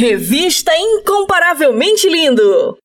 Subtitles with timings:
[0.00, 2.78] Revista Incomparavelmente Lindo.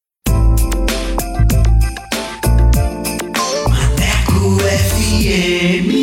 [3.70, 6.03] Maneco FM.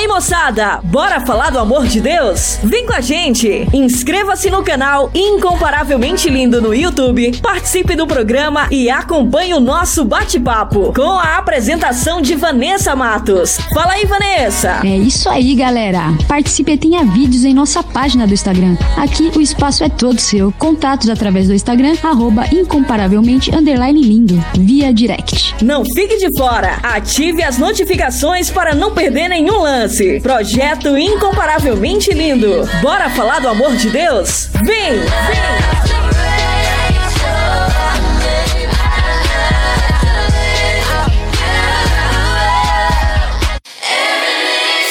[0.00, 2.58] Aí, moçada, bora falar do amor de Deus?
[2.64, 3.68] Vem com a gente!
[3.70, 10.94] Inscreva-se no canal Incomparavelmente Lindo no YouTube, participe do programa e acompanhe o nosso bate-papo
[10.94, 13.58] com a apresentação de Vanessa Matos.
[13.74, 14.80] Fala aí, Vanessa!
[14.82, 16.00] É isso aí, galera!
[16.26, 18.78] Participe e tenha vídeos em nossa página do Instagram.
[18.96, 20.50] Aqui o espaço é todo seu.
[20.52, 25.56] Contatos através do Instagram, arroba incomparavelmente underline lindo, via direct.
[25.62, 26.78] Não fique de fora!
[26.82, 29.89] Ative as notificações para não perder nenhum lance
[30.22, 32.68] Projeto incomparavelmente lindo.
[32.80, 34.48] Bora falar do amor de Deus?
[34.62, 35.00] Vem!
[35.00, 35.60] Vem!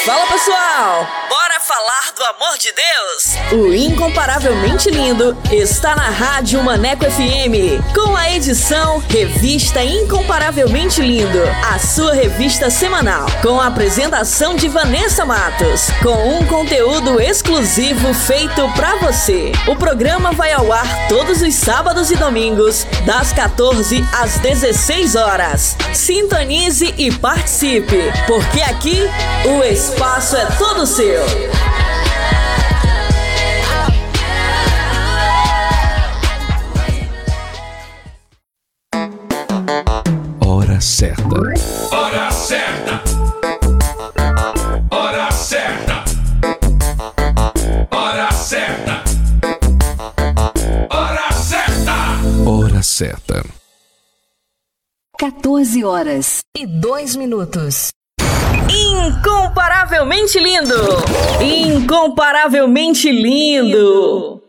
[0.04, 1.19] Fala pessoal!
[1.70, 3.62] Falar do amor de Deus?
[3.62, 11.38] O Incomparavelmente Lindo está na Rádio Maneco FM, com a edição Revista Incomparavelmente Lindo,
[11.72, 18.68] a sua revista semanal, com a apresentação de Vanessa Matos, com um conteúdo exclusivo feito
[18.74, 19.52] para você.
[19.68, 25.76] O programa vai ao ar todos os sábados e domingos, das 14 às 16 horas.
[25.94, 28.98] Sintonize e participe, porque aqui
[29.44, 31.59] o espaço é todo seu.
[40.40, 41.36] Hora certa.
[41.92, 43.02] Hora certa.
[44.90, 46.04] Hora certa.
[47.90, 49.02] Hora certa.
[50.90, 51.94] Hora certa.
[52.46, 53.44] Hora certa.
[55.18, 56.40] 14 horas.
[56.56, 57.90] e dois minutos.
[58.72, 61.02] Incomparavelmente lindo!
[61.40, 64.39] Incomparavelmente lindo!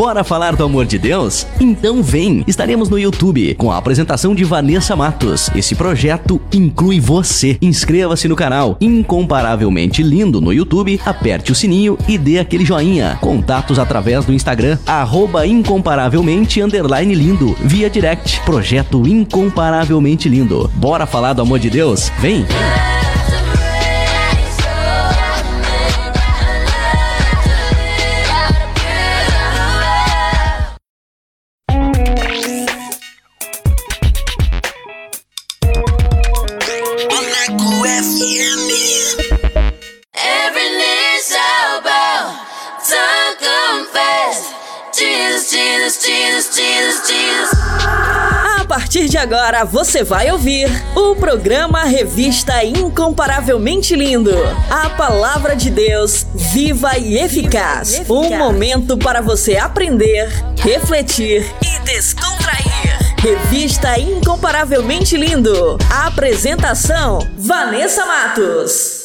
[0.00, 1.46] Bora falar do amor de Deus?
[1.60, 2.42] Então vem!
[2.46, 5.50] Estaremos no YouTube com a apresentação de Vanessa Matos.
[5.54, 7.58] Esse projeto inclui você.
[7.60, 13.18] Inscreva-se no canal Incomparavelmente Lindo no YouTube, aperte o sininho e dê aquele joinha.
[13.20, 18.40] Contatos através do Instagram, arroba incomparavelmente lindo, via direct.
[18.46, 20.70] Projeto Incomparavelmente Lindo.
[20.76, 22.10] Bora falar do amor de Deus?
[22.20, 22.46] Vem!
[49.20, 50.66] Agora você vai ouvir
[50.96, 54.32] o programa Revista Incomparavelmente Lindo.
[54.70, 58.00] A palavra de Deus viva e eficaz.
[58.08, 60.26] Um momento para você aprender,
[60.56, 63.14] refletir e descontrair.
[63.18, 65.76] Revista Incomparavelmente Lindo.
[65.90, 69.00] Apresentação: Vanessa Matos.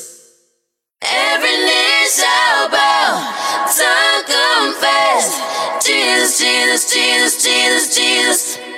[1.03, 3.33] Every knee shall bow,
[3.67, 5.41] tongue confess.
[5.83, 8.74] Jesus, Jesus, Jesus, Jesus, Jesus.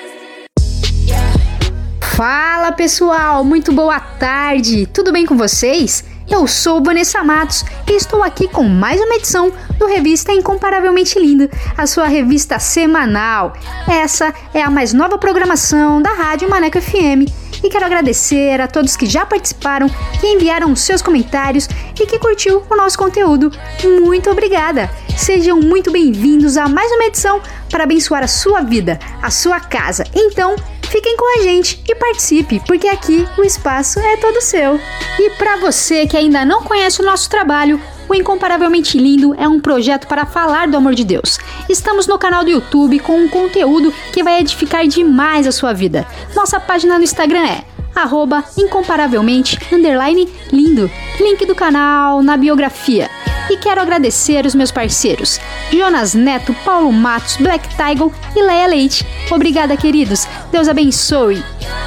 [2.17, 6.03] Fala pessoal, muito boa tarde, tudo bem com vocês?
[6.27, 11.47] Eu sou Vanessa Matos e estou aqui com mais uma edição do Revista Incomparavelmente Linda,
[11.77, 13.53] a sua revista semanal.
[13.87, 17.46] Essa é a mais nova programação da Rádio Maneco FM.
[17.63, 21.67] E quero agradecer a todos que já participaram, que enviaram seus comentários
[21.99, 23.51] e que curtiu o nosso conteúdo.
[24.01, 24.89] Muito obrigada!
[25.17, 27.41] Sejam muito bem-vindos a mais uma edição
[27.71, 30.03] para abençoar a sua vida, a sua casa.
[30.13, 30.55] Então,
[30.89, 34.79] Fiquem com a gente e participe, porque aqui o espaço é todo seu.
[35.19, 37.79] E para você que ainda não conhece o nosso trabalho,
[38.09, 41.37] o Incomparavelmente Lindo é um projeto para falar do amor de Deus.
[41.69, 46.07] Estamos no canal do YouTube com um conteúdo que vai edificar demais a sua vida.
[46.35, 47.63] Nossa página no Instagram é
[48.57, 49.59] incomparavelmente
[50.51, 50.89] lindo.
[51.19, 53.09] Link do canal na biografia.
[53.49, 55.39] E quero agradecer os meus parceiros,
[55.71, 59.05] Jonas Neto, Paulo Matos, Black Tiger e Leia Leite.
[59.31, 60.27] Obrigada, queridos.
[60.51, 61.43] Deus abençoe.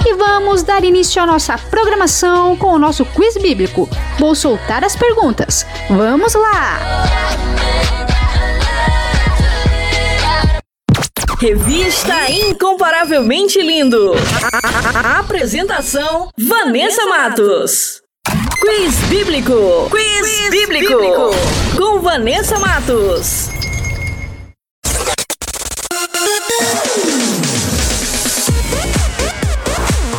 [0.07, 3.89] E vamos dar início à nossa programação com o nosso quiz bíblico.
[4.19, 5.67] Vou soltar as perguntas.
[5.91, 6.79] Vamos lá!
[11.39, 14.13] Revista Incomparavelmente Lindo.
[14.53, 18.03] A- a- Apresentação: Vanessa Matos.
[18.61, 19.89] Quiz Bíblico.
[19.91, 21.31] Quiz, bíblico.
[21.79, 23.49] Com Vanessa Matos.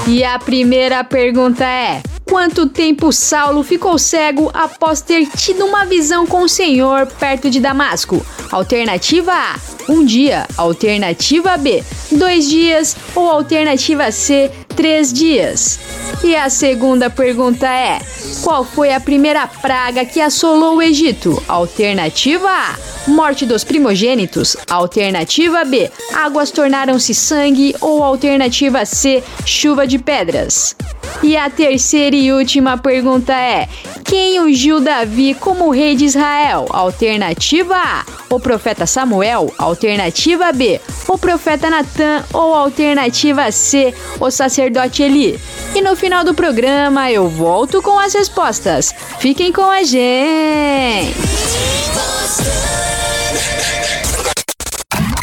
[0.08, 6.26] E a primeira pergunta é: quanto tempo Saulo ficou cego após ter tido uma visão
[6.26, 8.26] com o Senhor perto de Damasco?
[8.52, 9.56] Alternativa A:
[9.88, 10.48] um dia.
[10.58, 12.96] Alternativa B: dois dias.
[13.14, 15.80] Ou alternativa C: três dias.
[16.24, 18.00] E a segunda pergunta é:
[18.44, 21.42] qual foi a primeira praga que assolou o Egito?
[21.48, 22.76] Alternativa A:
[23.08, 24.56] morte dos primogênitos.
[24.70, 27.76] Alternativa B: águas tornaram-se sangue.
[27.82, 30.76] Ou alternativa C: chuva de pedras.
[31.24, 33.68] E a terceira e última pergunta é:
[34.04, 36.68] quem ungiu Davi como rei de Israel?
[36.70, 39.54] Alternativa A: o profeta Samuel.
[39.58, 42.24] Alternativa B: o profeta Natan.
[42.34, 44.61] Ou alternativa C: o sacerdote
[45.04, 45.40] Eli.
[45.74, 48.94] E no final do programa eu volto com as respostas.
[49.20, 51.16] Fiquem com a gente!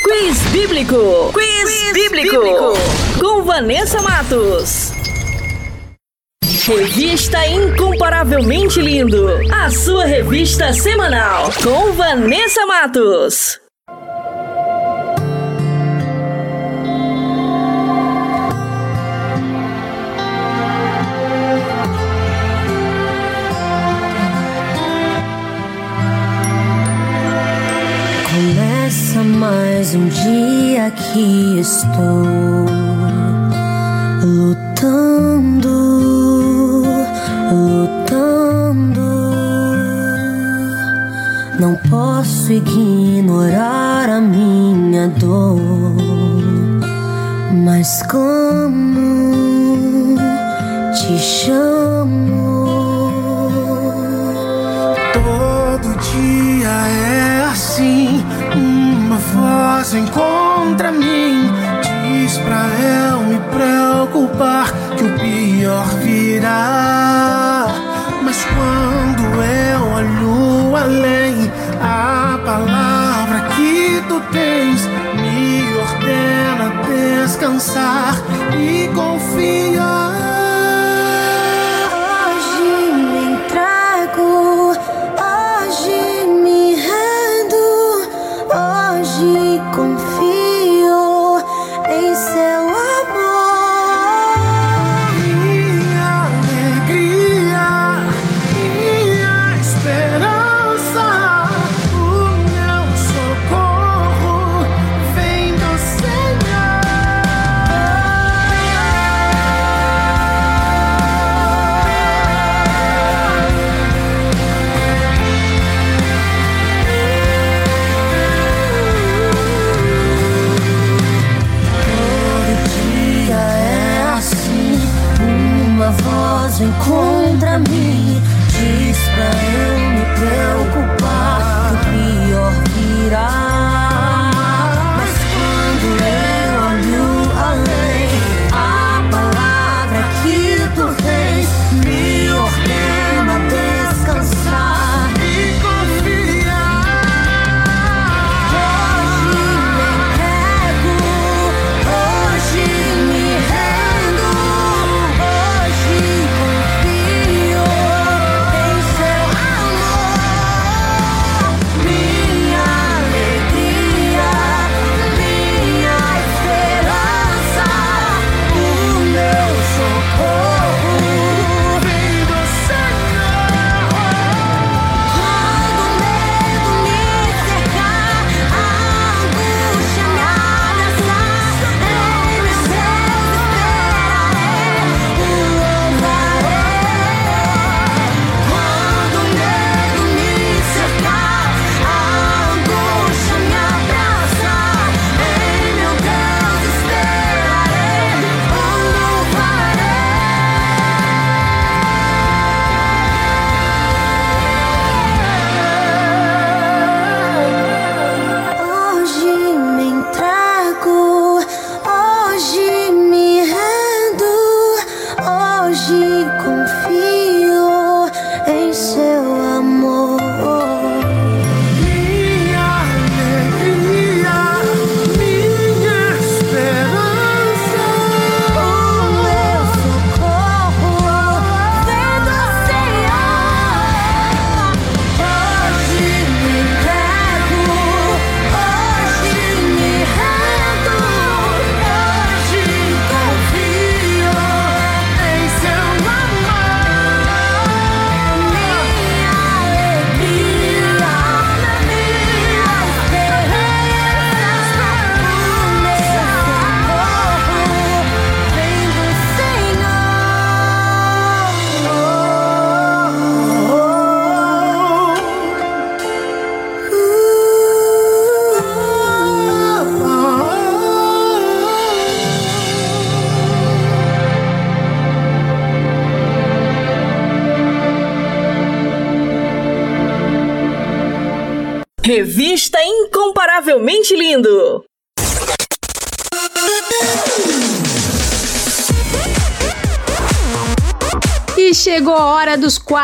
[0.03, 1.33] Quiz Bíblico.
[1.33, 2.37] Quiz, Bíblico.
[3.21, 4.93] Com Vanessa Matos.
[6.67, 9.29] Revista Incomparavelmente Lindo.
[9.53, 11.51] A sua revista semanal.
[11.63, 13.61] Com Vanessa Matos.
[29.51, 32.67] Mais um dia que estou
[34.23, 35.73] lutando,
[37.51, 39.01] lutando.
[41.59, 45.63] Não posso ignorar a minha dor,
[47.65, 50.19] mas como
[50.93, 52.69] te chamo?
[55.15, 57.28] Todo dia é
[59.49, 61.51] voz vem contra mim.
[61.83, 67.67] Diz pra eu me preocupar que o pior virá.
[68.23, 71.51] Mas quando eu olho além,
[71.81, 74.87] a palavra que tu tens
[75.21, 78.15] me ordena descansar
[78.55, 80.48] e confiar.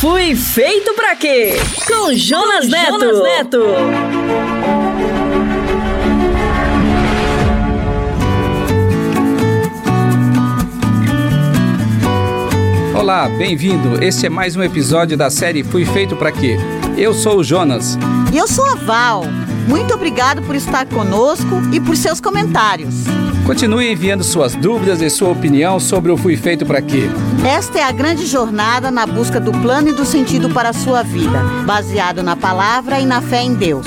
[0.00, 1.54] Fui feito pra quê?
[1.86, 3.00] Com Jonas, Neto.
[3.00, 3.62] Jonas Neto.
[12.94, 14.04] Olá, bem-vindo.
[14.04, 16.58] Este é mais um episódio da série Fui Feito para Quê?
[16.98, 17.96] Eu sou o Jonas.
[18.34, 19.24] E eu sou a Val.
[19.66, 23.06] Muito obrigado por estar conosco e por seus comentários.
[23.46, 27.04] Continue enviando suas dúvidas e sua opinião sobre o Fui Feito para Quê.
[27.46, 31.04] Esta é a grande jornada na busca do plano e do sentido para a sua
[31.04, 33.86] vida, baseado na palavra e na fé em Deus.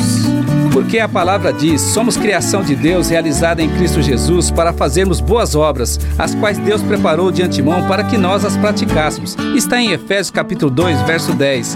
[0.72, 5.54] Porque a palavra diz: somos criação de Deus realizada em Cristo Jesus para fazermos boas
[5.56, 9.36] obras, as quais Deus preparou de antemão para que nós as praticássemos.
[9.54, 11.76] Está em Efésios capítulo 2, verso 10.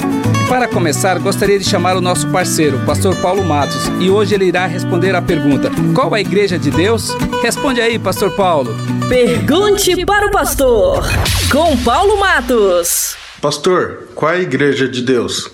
[0.53, 4.67] Para começar, gostaria de chamar o nosso parceiro, pastor Paulo Matos, e hoje ele irá
[4.67, 7.09] responder à pergunta: Qual a igreja de Deus?
[7.41, 8.71] Responde aí, pastor Paulo.
[9.09, 11.05] Pergunte para o pastor,
[11.51, 13.15] com Paulo Matos.
[13.41, 15.49] Pastor, qual é a igreja de Deus?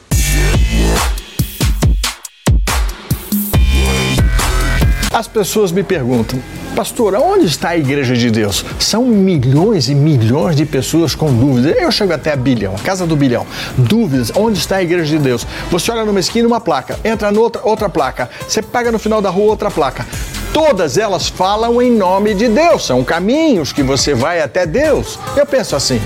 [5.13, 6.44] As pessoas me perguntam,
[6.79, 8.63] pastor, onde está a igreja de Deus?
[8.79, 11.75] São milhões e milhões de pessoas com dúvidas.
[11.77, 13.45] Eu chego até a bilhão, a casa do bilhão.
[13.77, 15.45] Dúvidas, onde está a igreja de Deus?
[15.69, 19.29] Você olha numa esquina uma placa, entra noutra outra placa, você pega no final da
[19.29, 20.07] rua outra placa.
[20.53, 25.19] Todas elas falam em nome de Deus, são caminhos que você vai até Deus.
[25.36, 26.00] Eu penso assim.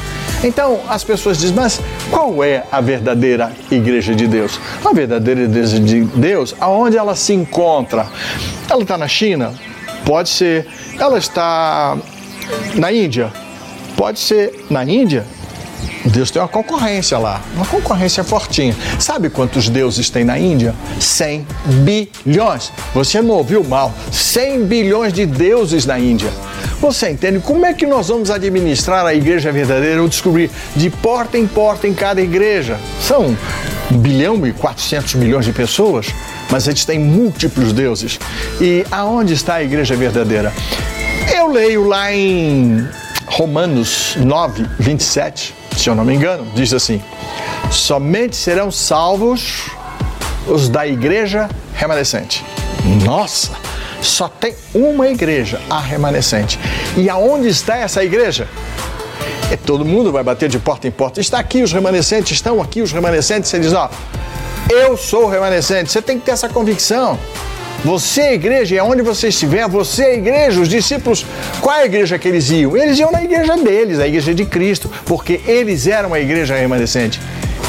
[0.43, 4.59] Então as pessoas dizem, mas qual é a verdadeira igreja de Deus?
[4.83, 8.07] A verdadeira igreja de Deus, aonde ela se encontra?
[8.67, 9.53] Ela está na China?
[10.05, 10.67] Pode ser.
[10.99, 11.97] Ela está
[12.75, 13.31] na Índia?
[13.95, 15.25] Pode ser na Índia.
[16.05, 18.75] Deus tem uma concorrência lá, uma concorrência fortinha.
[18.99, 20.75] Sabe quantos deuses tem na Índia?
[20.99, 21.47] 100
[22.25, 22.71] bilhões.
[22.93, 23.93] Você não ouviu mal?
[24.11, 26.29] 100 bilhões de deuses na Índia.
[26.81, 31.37] Você entende como é que nós vamos administrar a igreja verdadeira ou descobrir de porta
[31.37, 32.77] em porta em cada igreja?
[32.99, 36.07] São 1 bilhão e 400 milhões de pessoas,
[36.49, 38.19] mas eles têm múltiplos deuses.
[38.59, 40.53] E aonde está a igreja verdadeira?
[41.35, 42.87] Eu leio lá em
[43.25, 47.01] Romanos 9, 27, se eu não me engano, diz assim:
[47.71, 49.69] somente serão salvos
[50.47, 52.43] os da igreja remanescente.
[53.05, 53.51] Nossa!
[54.01, 56.59] Só tem uma igreja, a remanescente.
[56.97, 58.49] E aonde está essa igreja?
[59.53, 61.21] É, todo mundo vai bater de porta em porta.
[61.21, 63.51] Está aqui os remanescentes, estão aqui os remanescentes.
[63.51, 63.87] Você diz, ó,
[64.67, 65.91] eu sou o remanescente.
[65.91, 67.19] Você tem que ter essa convicção.
[67.85, 70.59] Você é igreja, e aonde você estiver, você é igreja.
[70.59, 71.23] Os discípulos,
[71.61, 72.75] qual é a igreja que eles iam?
[72.75, 77.21] Eles iam na igreja deles, a igreja de Cristo, porque eles eram a igreja remanescente.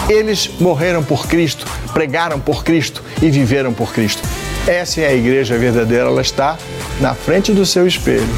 [0.08, 4.22] Eles morreram por Cristo, pregaram por Cristo e viveram por Cristo.
[4.66, 6.56] Essa é a igreja verdadeira, ela está
[6.98, 8.28] na frente do seu espelho.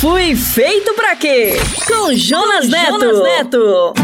[0.00, 1.54] Fui feito pra quê?
[1.88, 3.00] Com Jonas Neto.
[3.00, 3.94] Jonas Neto.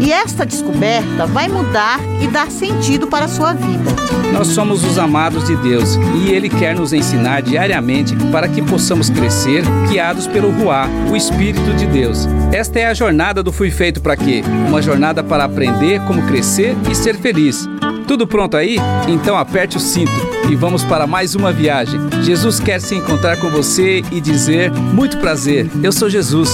[0.00, 3.90] E esta descoberta vai mudar e dar sentido para a sua vida.
[4.32, 9.08] Nós somos os amados de Deus e Ele quer nos ensinar diariamente para que possamos
[9.08, 12.26] crescer, guiados pelo Ruá, o Espírito de Deus.
[12.52, 14.42] Esta é a jornada do Fui Feito para Quê?
[14.68, 17.68] Uma jornada para aprender como crescer e ser feliz.
[18.06, 18.76] Tudo pronto aí?
[19.08, 22.00] Então aperte o cinto e vamos para mais uma viagem.
[22.22, 26.50] Jesus quer se encontrar com você e dizer: Muito prazer, eu sou Jesus.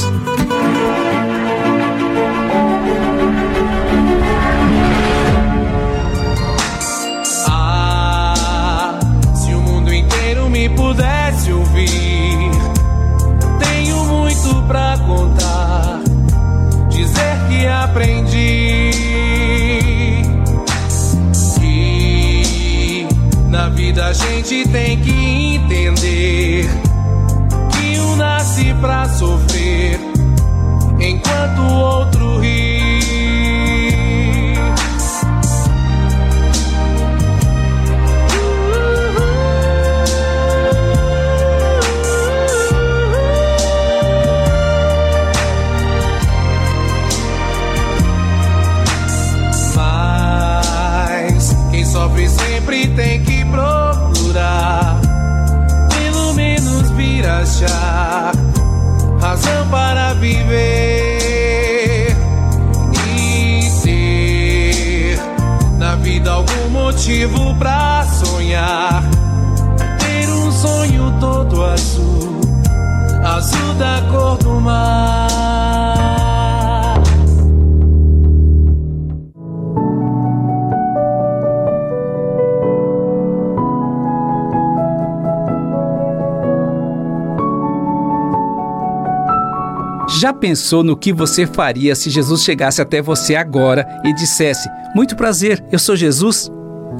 [90.51, 95.65] Pensou no que você faria se Jesus chegasse até você agora e dissesse: Muito prazer,
[95.71, 96.51] eu sou Jesus?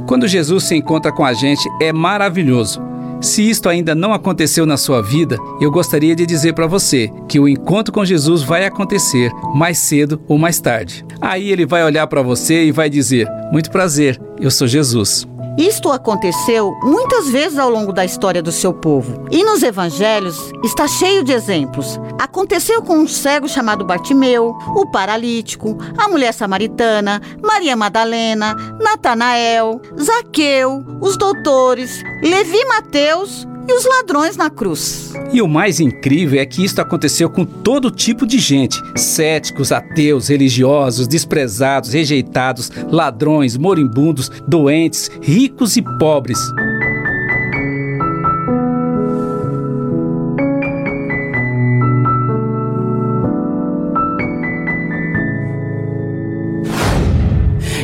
[0.07, 2.81] Quando Jesus se encontra com a gente, é maravilhoso.
[3.21, 7.41] Se isto ainda não aconteceu na sua vida, eu gostaria de dizer para você que
[7.41, 11.05] o encontro com Jesus vai acontecer mais cedo ou mais tarde.
[11.21, 15.27] Aí ele vai olhar para você e vai dizer: Muito prazer, eu sou Jesus.
[15.59, 19.27] Isto aconteceu muitas vezes ao longo da história do seu povo.
[19.31, 21.99] E nos evangelhos está cheio de exemplos.
[22.19, 30.85] Aconteceu com um cego chamado Bartimeu, o paralítico, a mulher samaritana, Maria Madalena, Natanael, Zaqueu,
[31.01, 35.13] os doutores, Levi Mateus e os ladrões na cruz.
[35.33, 40.29] E o mais incrível é que isto aconteceu com todo tipo de gente: céticos, ateus,
[40.29, 46.39] religiosos, desprezados, rejeitados, ladrões, moribundos, doentes, ricos e pobres.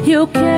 [0.08, 0.55] Eu quero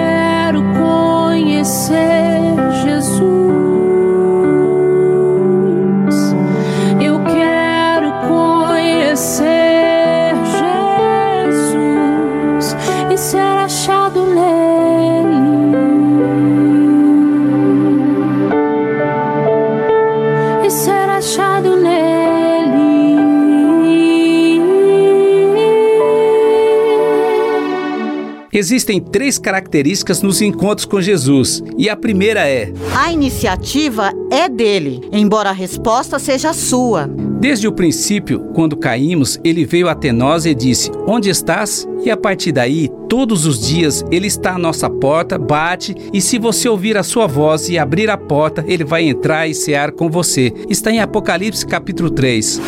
[28.58, 35.08] Existem três características nos encontros com Jesus, e a primeira é: A iniciativa é dele,
[35.12, 37.08] embora a resposta seja sua.
[37.38, 41.86] Desde o princípio, quando caímos, ele veio até nós e disse: Onde estás?
[42.04, 46.36] E a partir daí, todos os dias, ele está à nossa porta, bate, e se
[46.36, 50.10] você ouvir a sua voz e abrir a porta, ele vai entrar e cear com
[50.10, 50.52] você.
[50.68, 52.60] Está em Apocalipse capítulo 3.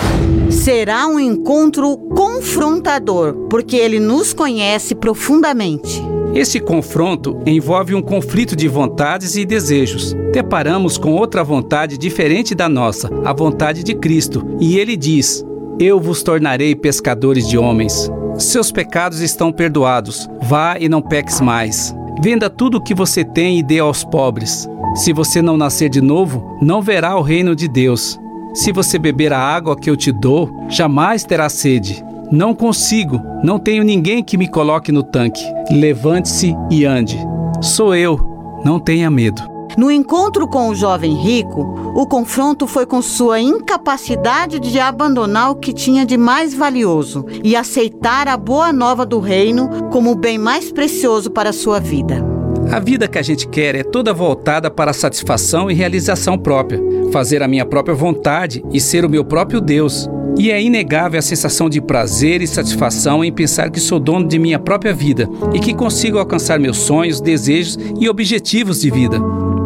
[0.51, 6.03] Será um encontro confrontador, porque ele nos conhece profundamente.
[6.35, 10.13] Este confronto envolve um conflito de vontades e desejos.
[10.33, 15.45] Deparamos com outra vontade diferente da nossa, a vontade de Cristo, e ele diz:
[15.79, 18.11] Eu vos tornarei pescadores de homens.
[18.37, 20.29] Seus pecados estão perdoados.
[20.43, 21.95] Vá e não peques mais.
[22.23, 24.69] Venda tudo o que você tem e dê aos pobres.
[24.97, 28.19] Se você não nascer de novo, não verá o reino de Deus.
[28.53, 32.05] Se você beber a água que eu te dou, jamais terá sede.
[32.33, 35.43] Não consigo, não tenho ninguém que me coloque no tanque.
[35.71, 37.19] Levante-se e ande.
[37.61, 38.19] Sou eu,
[38.65, 39.43] não tenha medo.
[39.79, 41.63] No encontro com o jovem rico,
[41.95, 47.55] o confronto foi com sua incapacidade de abandonar o que tinha de mais valioso e
[47.55, 52.30] aceitar a boa nova do reino como o bem mais precioso para sua vida.
[52.73, 56.81] A vida que a gente quer é toda voltada para a satisfação e realização própria,
[57.13, 60.09] fazer a minha própria vontade e ser o meu próprio Deus.
[60.39, 64.39] E é inegável a sensação de prazer e satisfação em pensar que sou dono de
[64.39, 69.19] minha própria vida e que consigo alcançar meus sonhos, desejos e objetivos de vida.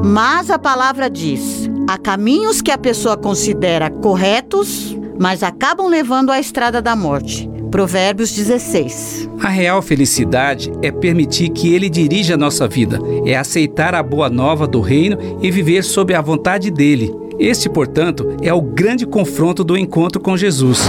[0.03, 6.41] Mas a palavra diz: há caminhos que a pessoa considera corretos, mas acabam levando à
[6.41, 7.54] estrada da morte.
[7.75, 9.29] Provérbios 16.
[9.41, 14.31] A real felicidade é permitir que Ele dirija a nossa vida, é aceitar a boa
[14.31, 17.13] nova do reino e viver sob a vontade dele.
[17.37, 20.83] Este, portanto, é o grande confronto do encontro com Jesus.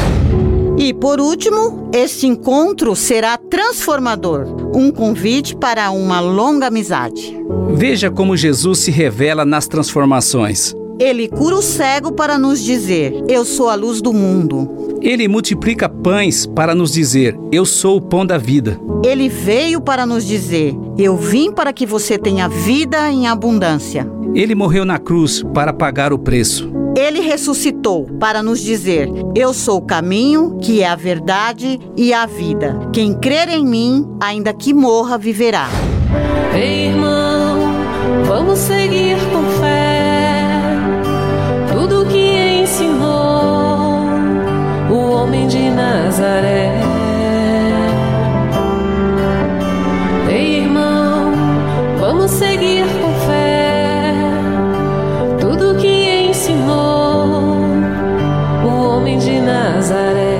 [0.77, 4.45] E por último, este encontro será transformador
[4.75, 7.35] um convite para uma longa amizade.
[7.73, 10.75] Veja como Jesus se revela nas transformações.
[10.99, 14.97] Ele cura o cego para nos dizer: Eu sou a luz do mundo.
[15.01, 18.79] Ele multiplica pães para nos dizer: Eu sou o pão da vida.
[19.03, 24.09] Ele veio para nos dizer: Eu vim para que você tenha vida em abundância.
[24.33, 26.71] Ele morreu na cruz para pagar o preço.
[26.97, 32.25] Ele ressuscitou para nos dizer: Eu sou o caminho, que é a verdade e a
[32.25, 32.79] vida.
[32.93, 35.67] Quem crer em mim, ainda que morra, viverá.
[36.53, 37.57] Ei, irmão,
[38.25, 39.17] vamos seguir
[45.35, 46.71] homem de Nazaré.
[50.29, 51.33] Ei, irmão,
[51.99, 54.13] vamos seguir com fé
[55.39, 57.57] tudo que ensinou
[58.63, 60.39] o homem de Nazaré.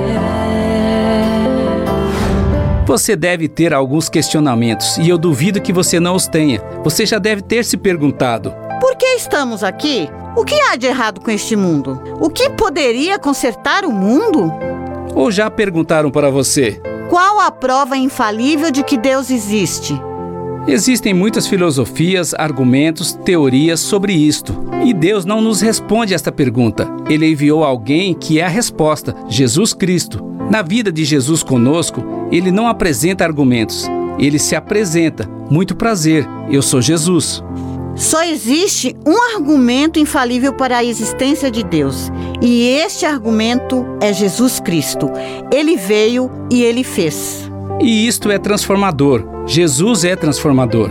[2.86, 6.62] Você deve ter alguns questionamentos e eu duvido que você não os tenha.
[6.82, 10.08] Você já deve ter se perguntado: Por que estamos aqui?
[10.34, 12.00] O que há de errado com este mundo?
[12.20, 14.52] O que poderia consertar o mundo?
[15.16, 16.78] Ou já perguntaram para você?
[17.08, 19.98] Qual a prova infalível de que Deus existe?
[20.68, 24.54] Existem muitas filosofias, argumentos, teorias sobre isto.
[24.84, 26.86] E Deus não nos responde esta pergunta.
[27.08, 30.22] Ele enviou alguém que é a resposta, Jesus Cristo.
[30.50, 33.88] Na vida de Jesus conosco, ele não apresenta argumentos.
[34.18, 35.26] Ele se apresenta.
[35.48, 37.42] Muito prazer, eu sou Jesus.
[37.96, 44.60] Só existe um argumento infalível para a existência de Deus, e este argumento é Jesus
[44.60, 45.10] Cristo.
[45.50, 47.50] Ele veio e ele fez.
[47.80, 49.24] E isto é transformador.
[49.46, 50.90] Jesus é transformador.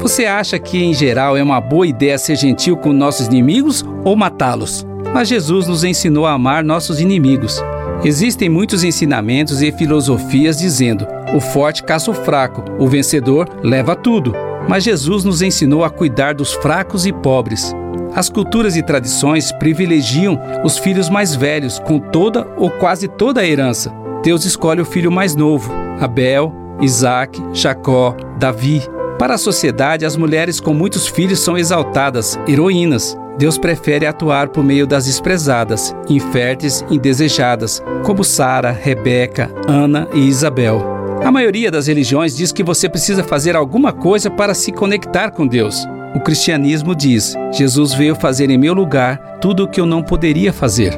[0.00, 4.16] Você acha que, em geral, é uma boa ideia ser gentil com nossos inimigos ou
[4.16, 4.84] matá-los?
[5.14, 7.62] Mas Jesus nos ensinou a amar nossos inimigos.
[8.02, 14.49] Existem muitos ensinamentos e filosofias dizendo: o forte caça o fraco, o vencedor leva tudo.
[14.68, 17.74] Mas Jesus nos ensinou a cuidar dos fracos e pobres.
[18.14, 23.46] As culturas e tradições privilegiam os filhos mais velhos com toda ou quase toda a
[23.46, 23.92] herança.
[24.22, 28.82] Deus escolhe o filho mais novo, Abel, Isaac, Jacó, Davi.
[29.18, 33.16] Para a sociedade, as mulheres com muitos filhos são exaltadas, heroínas.
[33.38, 40.26] Deus prefere atuar por meio das desprezadas, inférteis e indesejadas, como Sara, Rebeca, Ana e
[40.26, 40.99] Isabel.
[41.22, 45.46] A maioria das religiões diz que você precisa fazer alguma coisa para se conectar com
[45.46, 45.86] Deus.
[46.14, 50.52] O cristianismo diz: Jesus veio fazer em meu lugar tudo o que eu não poderia
[50.52, 50.96] fazer.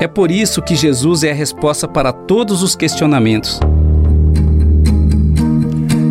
[0.00, 3.60] É por isso que Jesus é a resposta para todos os questionamentos.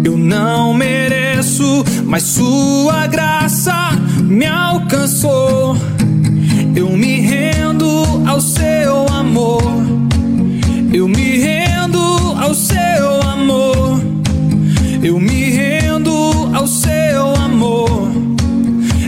[0.05, 3.73] Eu não mereço, mas Sua graça
[4.21, 5.75] me alcançou.
[6.75, 9.63] Eu me rendo ao Seu amor.
[10.93, 11.28] Eu me
[12.49, 14.01] ao Seu amor.
[15.03, 16.11] Eu me rendo
[16.51, 18.09] ao Seu amor.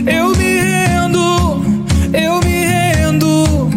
[0.06, 1.64] Eu me rendo,
[2.12, 3.68] eu me rendo.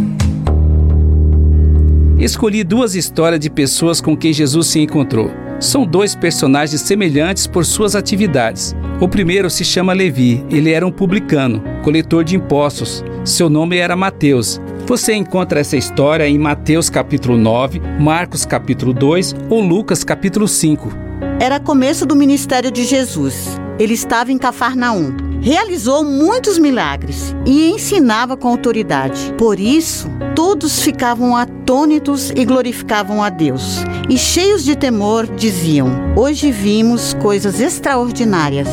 [2.20, 5.32] Escolhi duas histórias de pessoas com quem Jesus se encontrou.
[5.60, 8.76] São dois personagens semelhantes por suas atividades.
[9.02, 13.04] O primeiro se chama Levi, ele era um publicano, coletor de impostos.
[13.24, 14.62] Seu nome era Mateus.
[14.88, 20.92] Você encontra essa história em Mateus capítulo 9, Marcos capítulo 2 ou Lucas capítulo 5.
[21.40, 23.60] Era começo do ministério de Jesus.
[23.80, 25.40] Ele estava em Cafarnaum.
[25.42, 29.34] Realizou muitos milagres e ensinava com autoridade.
[29.40, 33.78] Por isso, todos ficavam atônitos e glorificavam a Deus.
[34.08, 38.68] E cheios de temor, diziam: Hoje vimos coisas extraordinárias.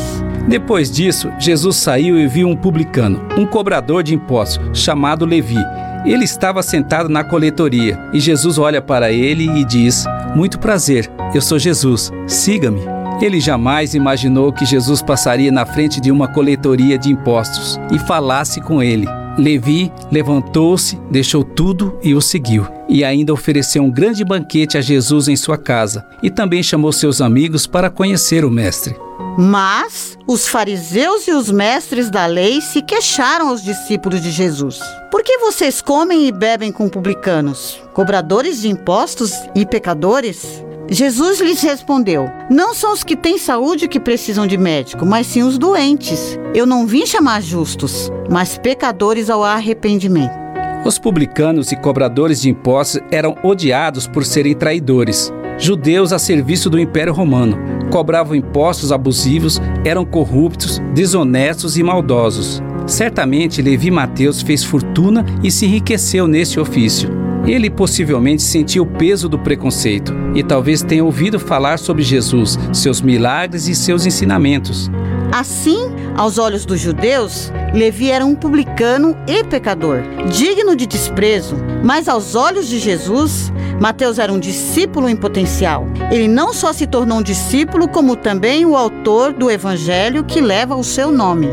[0.47, 5.57] Depois disso, Jesus saiu e viu um publicano, um cobrador de impostos, chamado Levi.
[6.05, 10.03] Ele estava sentado na coletoria e Jesus olha para ele e diz:
[10.35, 12.81] Muito prazer, eu sou Jesus, siga-me.
[13.21, 18.59] Ele jamais imaginou que Jesus passaria na frente de uma coletoria de impostos e falasse
[18.59, 19.07] com ele.
[19.37, 22.67] Levi levantou-se, deixou tudo e o seguiu.
[22.93, 27.21] E ainda ofereceu um grande banquete a Jesus em sua casa e também chamou seus
[27.21, 28.95] amigos para conhecer o Mestre.
[29.35, 34.79] Mas os fariseus e os mestres da lei se queixaram aos discípulos de Jesus.
[35.09, 40.63] Por que vocês comem e bebem com publicanos, cobradores de impostos e pecadores?
[40.87, 45.41] Jesus lhes respondeu: Não são os que têm saúde que precisam de médico, mas sim
[45.41, 46.37] os doentes.
[46.53, 50.42] Eu não vim chamar justos, mas pecadores ao arrependimento.
[50.85, 55.31] Os publicanos e cobradores de impostos eram odiados por serem traidores.
[55.57, 57.57] Judeus a serviço do Império Romano,
[57.89, 62.61] cobravam impostos abusivos, eram corruptos, desonestos e maldosos.
[62.85, 67.09] Certamente Levi Mateus fez fortuna e se enriqueceu nesse ofício.
[67.45, 73.01] Ele possivelmente sentiu o peso do preconceito e talvez tenha ouvido falar sobre Jesus, seus
[73.01, 74.91] milagres e seus ensinamentos.
[75.33, 82.07] Assim, aos olhos dos judeus, Levi era um publicano e pecador, digno de desprezo, mas
[82.07, 85.87] aos olhos de Jesus, Mateus era um discípulo em potencial.
[86.11, 90.75] Ele não só se tornou um discípulo, como também o autor do evangelho que leva
[90.75, 91.47] o seu nome.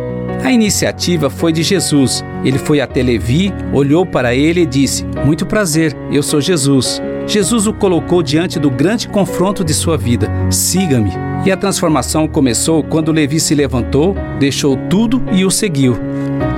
[0.44, 2.22] A iniciativa foi de Jesus.
[2.44, 7.00] Ele foi até Levi, olhou para ele e disse: Muito prazer, eu sou Jesus.
[7.26, 11.12] Jesus o colocou diante do grande confronto de sua vida: Siga-me.
[11.44, 15.96] E a transformação começou quando Levi se levantou, deixou tudo e o seguiu.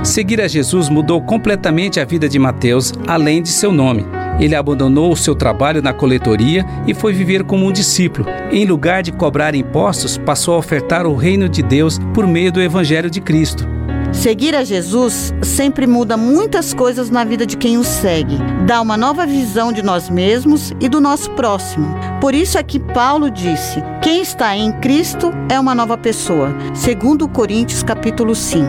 [0.03, 4.05] Seguir a Jesus mudou completamente a vida de Mateus, além de seu nome.
[4.39, 8.27] Ele abandonou o seu trabalho na coletoria e foi viver como um discípulo.
[8.51, 12.61] Em lugar de cobrar impostos, passou a ofertar o reino de Deus por meio do
[12.61, 13.65] Evangelho de Cristo.
[14.13, 18.37] Seguir a Jesus sempre muda muitas coisas na vida de quem o segue.
[18.65, 21.93] Dá uma nova visão de nós mesmos e do nosso próximo.
[22.21, 26.55] Por isso é que Paulo disse: quem está em Cristo é uma nova pessoa.
[26.73, 28.67] Segundo Coríntios capítulo 5.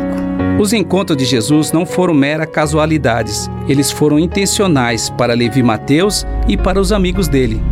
[0.59, 3.49] Os encontros de Jesus não foram mera casualidades.
[3.69, 7.63] Eles foram intencionais para Levi Mateus e para os amigos dele.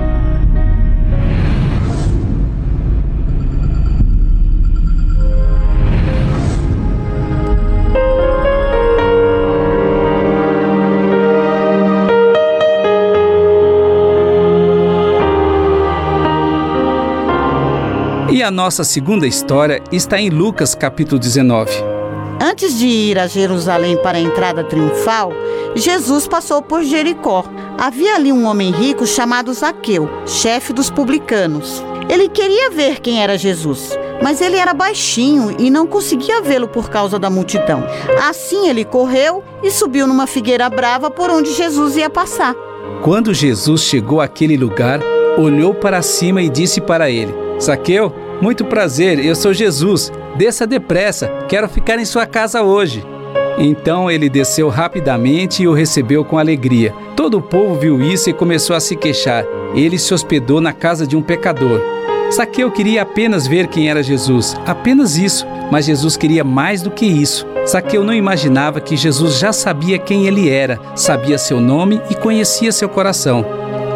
[18.33, 21.71] E a nossa segunda história está em Lucas capítulo 19.
[22.40, 25.35] Antes de ir a Jerusalém para a entrada triunfal,
[25.75, 27.45] Jesus passou por Jericó.
[27.77, 31.85] Havia ali um homem rico chamado Zaqueu, chefe dos publicanos.
[32.09, 33.90] Ele queria ver quem era Jesus,
[34.23, 37.85] mas ele era baixinho e não conseguia vê-lo por causa da multidão.
[38.27, 42.55] Assim ele correu e subiu numa figueira brava por onde Jesus ia passar.
[43.03, 45.01] Quando Jesus chegou àquele lugar,
[45.37, 50.12] olhou para cima e disse para ele: Zaqueu, muito prazer, eu sou Jesus.
[50.37, 53.05] Desça depressa, quero ficar em sua casa hoje.
[53.57, 56.92] Então ele desceu rapidamente e o recebeu com alegria.
[57.14, 59.44] Todo o povo viu isso e começou a se queixar.
[59.77, 61.81] Ele se hospedou na casa de um pecador.
[62.33, 67.07] Zaqueu queria apenas ver quem era Jesus, apenas isso, mas Jesus queria mais do que
[67.07, 67.46] isso.
[67.64, 72.72] Zaqueu não imaginava que Jesus já sabia quem ele era, sabia seu nome e conhecia
[72.72, 73.44] seu coração.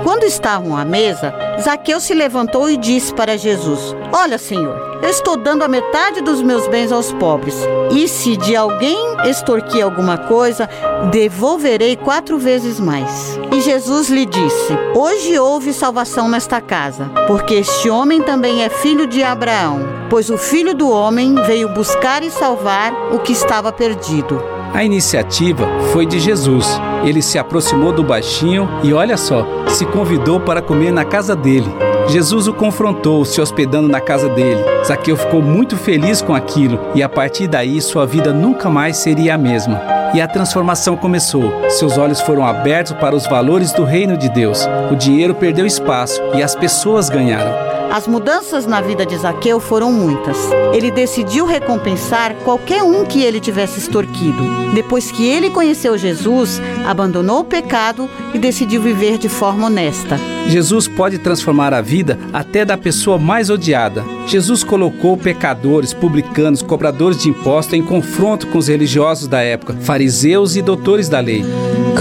[0.06, 5.36] Quando estavam à mesa, Zaqueu se levantou e disse para Jesus: Olha, Senhor, eu estou
[5.36, 7.56] dando a metade dos meus bens aos pobres.
[7.90, 8.96] E se de alguém
[9.28, 10.70] extorquir alguma coisa,
[11.10, 13.36] devolverei quatro vezes mais.
[13.52, 19.08] E Jesus lhe disse: Hoje houve salvação nesta casa, porque este homem também é filho
[19.08, 24.55] de Abraão, pois o filho do homem veio buscar e salvar o que estava perdido.
[24.76, 26.78] A iniciativa foi de Jesus.
[27.02, 31.74] Ele se aproximou do baixinho e, olha só, se convidou para comer na casa dele.
[32.08, 34.62] Jesus o confrontou, se hospedando na casa dele.
[34.84, 39.36] Zaqueu ficou muito feliz com aquilo e, a partir daí, sua vida nunca mais seria
[39.36, 39.80] a mesma.
[40.12, 41.50] E a transformação começou.
[41.70, 44.68] Seus olhos foram abertos para os valores do reino de Deus.
[44.92, 47.75] O dinheiro perdeu espaço e as pessoas ganharam.
[47.90, 50.36] As mudanças na vida de Zaqueu foram muitas.
[50.72, 54.72] Ele decidiu recompensar qualquer um que ele tivesse extorquido.
[54.74, 60.18] Depois que ele conheceu Jesus, abandonou o pecado e decidiu viver de forma honesta.
[60.48, 64.04] Jesus pode transformar a vida até da pessoa mais odiada.
[64.26, 70.56] Jesus colocou pecadores, publicanos, cobradores de impostos em confronto com os religiosos da época, fariseus
[70.56, 71.44] e doutores da lei.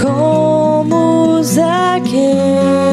[0.00, 2.85] Como Zaqueu,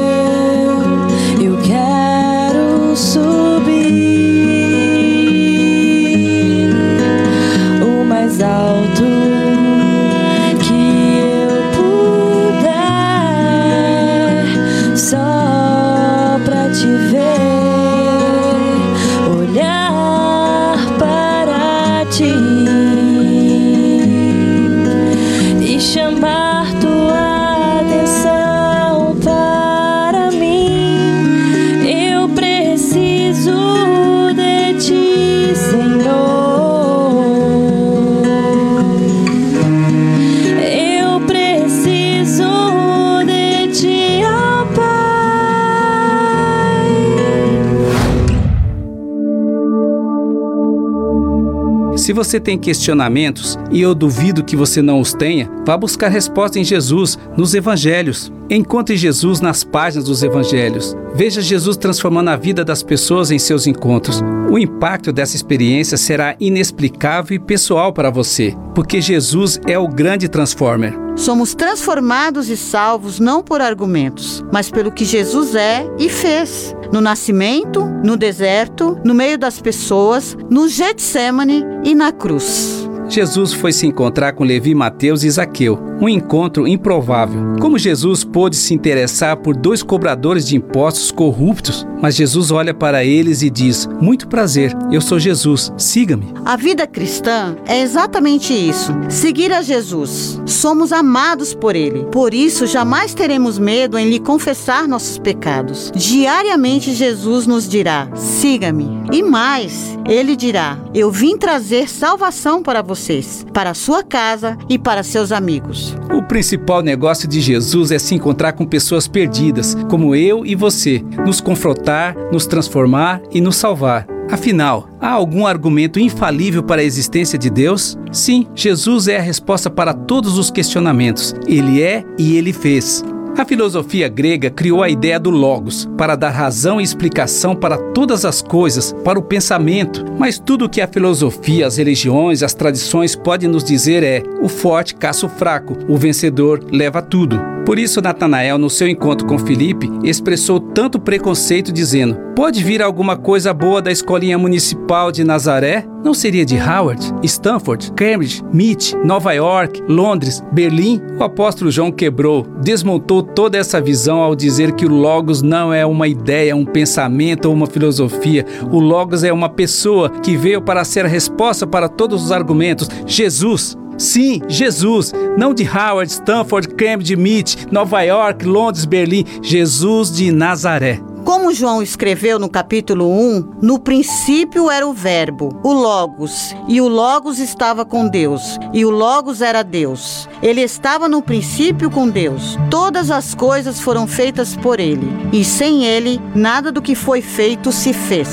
[52.23, 56.63] você tem questionamentos, e eu duvido que você não os tenha, vá buscar resposta em
[56.63, 58.31] Jesus, nos evangelhos.
[58.49, 60.95] Encontre Jesus nas páginas dos evangelhos.
[61.13, 64.21] Veja Jesus transformando a vida das pessoas em seus encontros.
[64.49, 70.29] O impacto dessa experiência será inexplicável e pessoal para você, porque Jesus é o grande
[70.29, 70.93] transformer.
[71.15, 76.73] Somos transformados e salvos não por argumentos, mas pelo que Jesus é e fez.
[76.93, 82.87] No nascimento, no deserto, no meio das pessoas, no Getsemane e na cruz.
[83.09, 85.92] Jesus foi se encontrar com Levi, Mateus e Zaqueu.
[86.01, 87.55] Um encontro improvável.
[87.59, 93.05] Como Jesus pôde se interessar por dois cobradores de impostos corruptos, mas Jesus olha para
[93.05, 96.33] eles e diz: Muito prazer, eu sou Jesus, siga-me.
[96.43, 100.41] A vida cristã é exatamente isso: seguir a Jesus.
[100.45, 102.05] Somos amados por Ele.
[102.11, 105.91] Por isso, jamais teremos medo em lhe confessar nossos pecados.
[105.95, 109.03] Diariamente, Jesus nos dirá: siga-me.
[109.11, 115.03] E mais, Ele dirá: Eu vim trazer salvação para vocês, para sua casa e para
[115.03, 115.92] seus amigos.
[116.13, 121.03] O principal negócio de Jesus é se encontrar com pessoas perdidas, como eu e você,
[121.25, 124.07] nos confrontar, nos transformar e nos salvar.
[124.31, 127.97] Afinal, há algum argumento infalível para a existência de Deus?
[128.11, 131.35] Sim, Jesus é a resposta para todos os questionamentos.
[131.47, 133.03] Ele é e ele fez.
[133.35, 138.25] A filosofia grega criou a ideia do Logos para dar razão e explicação para todas
[138.25, 140.05] as coisas, para o pensamento.
[140.19, 144.47] Mas tudo o que a filosofia, as religiões, as tradições podem nos dizer é: o
[144.47, 147.52] forte caça o fraco, o vencedor leva tudo.
[147.65, 153.15] Por isso, Natanael, no seu encontro com Filipe, expressou tanto preconceito, dizendo: Pode vir alguma
[153.15, 155.85] coisa boa da escolinha municipal de Nazaré?
[156.03, 161.01] Não seria de Howard, Stanford, Cambridge, MIT, Nova York, Londres, Berlim?
[161.17, 165.85] O apóstolo João quebrou, desmontou toda essa visão ao dizer que o Logos não é
[165.85, 168.45] uma ideia, um pensamento ou uma filosofia.
[168.69, 172.89] O Logos é uma pessoa que veio para ser a resposta para todos os argumentos:
[173.05, 173.77] Jesus.
[173.97, 180.99] Sim, Jesus, não de Howard, Stanford, Cambridge, MIT, Nova York, Londres, Berlim, Jesus de Nazaré.
[181.23, 186.87] Como João escreveu no capítulo 1, no princípio era o Verbo, o Logos, e o
[186.89, 190.27] Logos estava com Deus, e o Logos era Deus.
[190.41, 192.59] Ele estava no princípio com Deus.
[192.69, 197.71] Todas as coisas foram feitas por ele, e sem ele, nada do que foi feito
[197.71, 198.27] se fez.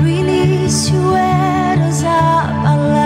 [0.00, 3.05] No início eras a palavra,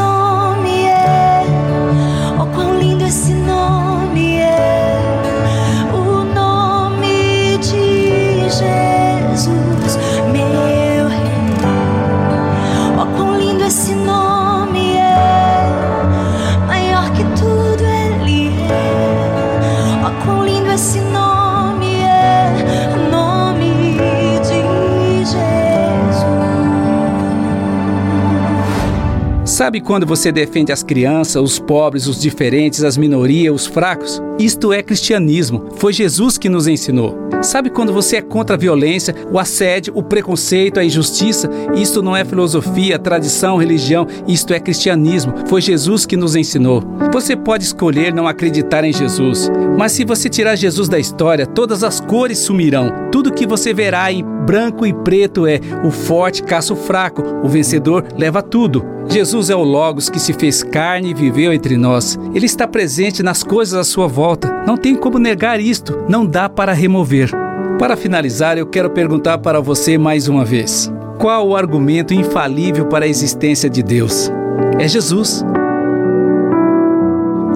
[29.61, 34.19] Sabe quando você defende as crianças, os pobres, os diferentes, as minorias, os fracos?
[34.41, 35.67] Isto é cristianismo.
[35.75, 37.15] Foi Jesus que nos ensinou.
[37.43, 41.47] Sabe quando você é contra a violência, o assédio, o preconceito, a injustiça?
[41.75, 45.33] Isto não é filosofia, tradição, religião, isto é cristianismo.
[45.45, 46.83] Foi Jesus que nos ensinou.
[47.13, 51.83] Você pode escolher não acreditar em Jesus, mas se você tirar Jesus da história, todas
[51.83, 53.09] as cores sumirão.
[53.11, 57.47] Tudo que você verá em branco e preto é o forte caça o fraco, o
[57.47, 58.83] vencedor leva tudo.
[59.09, 62.17] Jesus é o Logos que se fez carne e viveu entre nós.
[62.33, 64.30] Ele está presente nas coisas à sua volta.
[64.65, 67.31] Não tem como negar isto, não dá para remover.
[67.79, 73.05] Para finalizar, eu quero perguntar para você mais uma vez: qual o argumento infalível para
[73.05, 74.31] a existência de Deus?
[74.79, 75.43] É Jesus.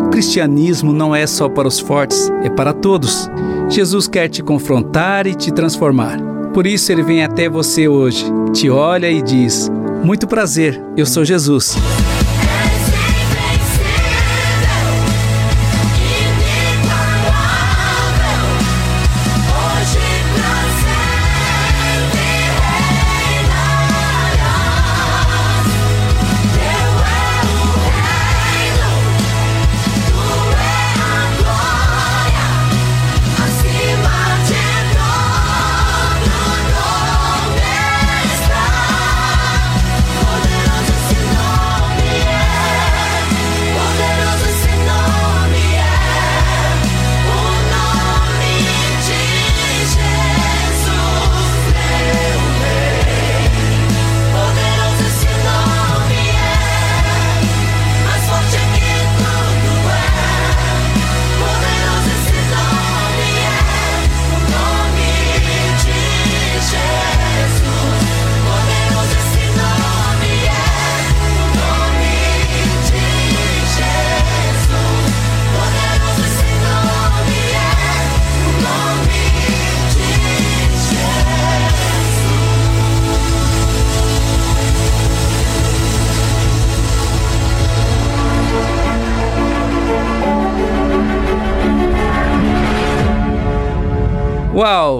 [0.05, 3.29] O cristianismo não é só para os fortes, é para todos.
[3.69, 6.19] Jesus quer te confrontar e te transformar.
[6.53, 9.69] Por isso ele vem até você hoje, te olha e diz:
[10.03, 11.75] Muito prazer, eu sou Jesus.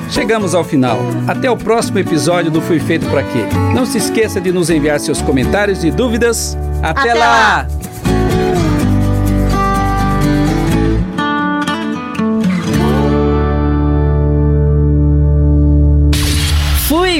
[0.09, 0.99] Chegamos ao final.
[1.29, 3.45] Até o próximo episódio do Fui Feito Pra Quê.
[3.73, 6.57] Não se esqueça de nos enviar seus comentários e dúvidas.
[6.81, 7.25] Até, Até lá.
[7.25, 7.65] lá.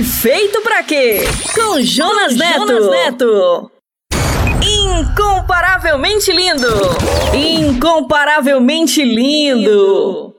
[0.03, 1.21] Feito pra quê?
[1.55, 2.67] Com Jonas Neto.
[2.67, 3.71] Jonas Neto.
[4.61, 6.67] Incomparavelmente lindo.
[7.33, 10.32] Incomparavelmente lindo.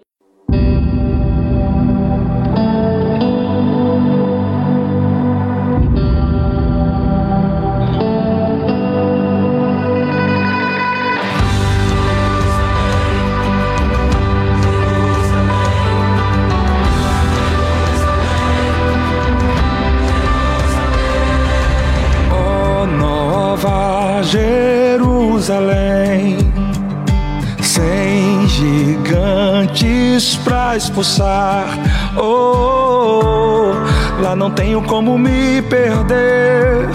[24.27, 25.79] Jerusalém,
[27.63, 31.67] sem gigantes pra expulsar.
[32.17, 33.73] Oh,
[34.21, 36.89] lá não tenho como me perder.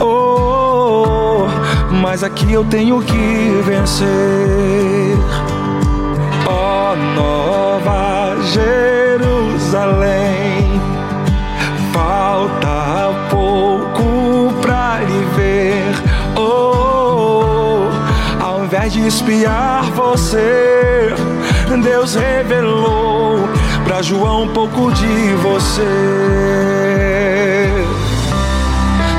[0.00, 1.46] Oh,
[2.00, 5.16] mas aqui eu tenho que vencer.
[6.46, 10.41] Ó Nova Jerusalém,
[18.92, 21.14] de espiar você,
[21.82, 23.48] Deus revelou
[23.84, 25.82] pra João um pouco de você.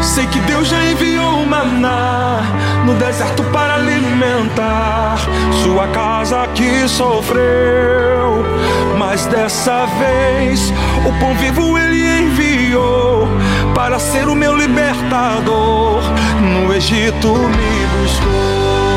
[0.03, 2.43] Sei que Deus já enviou o maná
[2.85, 5.17] no deserto para alimentar
[5.63, 8.45] sua casa que sofreu.
[8.99, 10.71] Mas dessa vez
[11.03, 13.27] o pão vivo ele enviou
[13.73, 16.03] para ser o meu libertador.
[16.39, 18.92] No Egito me buscou.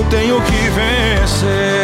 [0.00, 1.78] Eu tenho que vencer.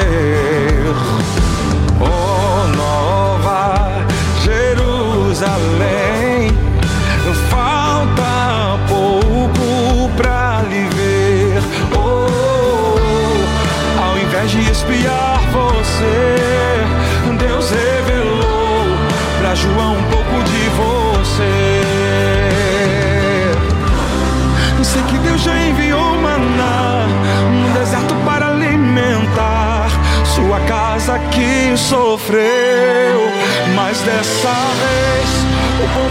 [2.01, 4.07] Oh, Nova
[4.43, 5.77] Jerusalém,
[7.51, 11.61] falta pouco pra lhe ver.
[11.95, 12.97] Oh,
[14.03, 16.47] ao invés de espiar você,
[17.39, 18.97] Deus revelou
[19.41, 20.16] pra João
[31.31, 33.31] que sofreu.
[33.75, 35.29] Mas dessa vez
[35.85, 36.09] o pão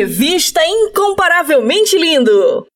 [0.00, 2.69] Revista Incomparavelmente Lindo.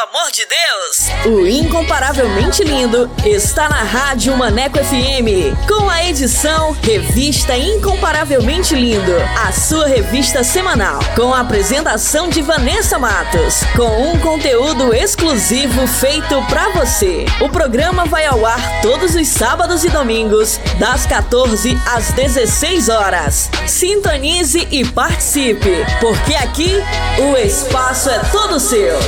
[0.00, 1.26] Amor de Deus?
[1.26, 9.14] O Incomparavelmente Lindo está na Rádio Maneco FM, com a edição Revista Incomparavelmente Lindo,
[9.46, 16.42] a sua revista semanal, com a apresentação de Vanessa Matos, com um conteúdo exclusivo feito
[16.48, 17.26] pra você.
[17.38, 23.50] O programa vai ao ar todos os sábados e domingos, das 14 às 16 horas.
[23.66, 26.72] Sintonize e participe, porque aqui
[27.18, 28.98] o espaço é todo seu.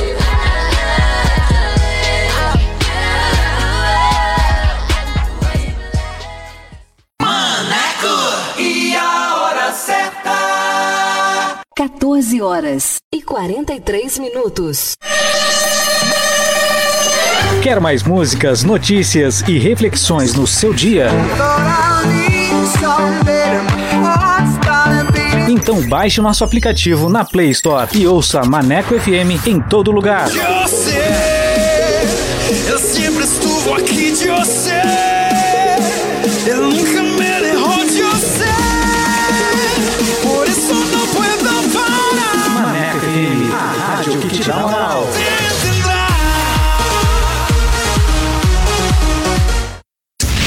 [11.83, 14.93] 14 horas e 43 minutos.
[17.61, 21.09] Quer mais músicas, notícias e reflexões no seu dia?
[25.49, 30.29] Então baixe o nosso aplicativo na Play Store e ouça Maneco FM em todo lugar.
[30.29, 31.03] De você,
[32.69, 35.02] eu sempre estuvo aqui de você.
[44.45, 45.07] Dá moral.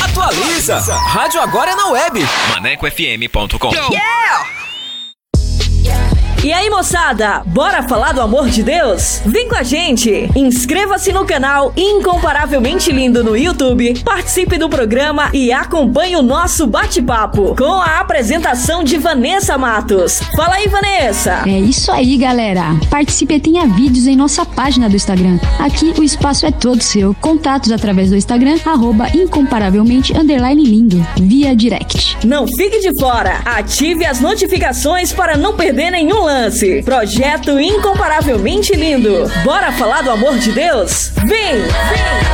[0.05, 0.79] Atualiza!
[0.79, 2.27] Rádio agora é na web.
[2.51, 3.71] ManecoFM.com.
[6.47, 9.21] E aí, moçada, bora falar do amor de Deus?
[9.27, 10.31] Vem com a gente!
[10.37, 17.57] Inscreva-se no canal Incomparavelmente Lindo no YouTube, participe do programa e acompanhe o nosso bate-papo
[17.57, 20.21] com a apresentação de Vanessa Matos.
[20.37, 21.43] Fala aí, Vanessa!
[21.49, 22.77] É isso aí, galera.
[22.89, 25.41] Participe e tenha vídeos em nossa página do Instagram.
[25.59, 27.13] Aqui o espaço é todo seu.
[27.21, 32.17] Contatos através do Instagram, arroba incomparavelmente underline lindo, via direct.
[32.25, 33.41] Não fique de fora!
[33.45, 36.36] Ative as notificações para não perder nenhum lance.
[36.85, 39.31] Projeto Incomparavelmente Lindo.
[39.45, 41.11] Bora falar do amor de Deus?
[41.27, 41.63] Vem!
[41.63, 42.27] Vem!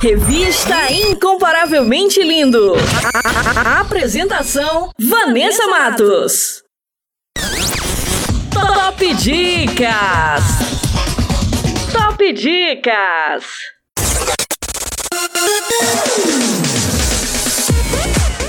[0.00, 2.74] Revista Incomparavelmente Lindo.
[3.54, 6.62] A- Apresentação: Vanessa Matos.
[8.52, 10.44] Top Dicas.
[11.92, 13.44] Top Dicas.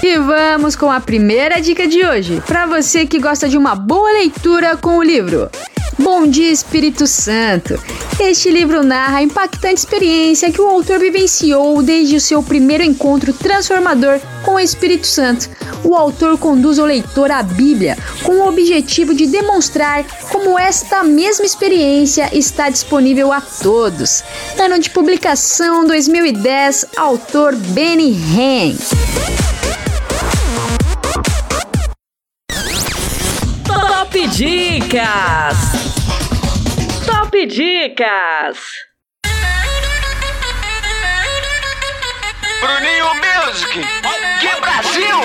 [0.03, 4.11] E vamos com a primeira dica de hoje, para você que gosta de uma boa
[4.11, 5.49] leitura com o livro.
[6.03, 7.79] Bom dia, Espírito Santo.
[8.19, 13.31] Este livro narra a impactante experiência que o autor vivenciou desde o seu primeiro encontro
[13.33, 15.47] transformador com o Espírito Santo.
[15.83, 21.45] O autor conduz o leitor à Bíblia com o objetivo de demonstrar como esta mesma
[21.45, 24.23] experiência está disponível a todos.
[24.59, 28.75] Ano de publicação 2010, autor Benny Hinn.
[34.11, 35.90] Top Dicas.
[37.32, 38.57] Top Dicas.
[42.59, 43.88] Bruninho Music.
[44.41, 45.17] Que Brasil!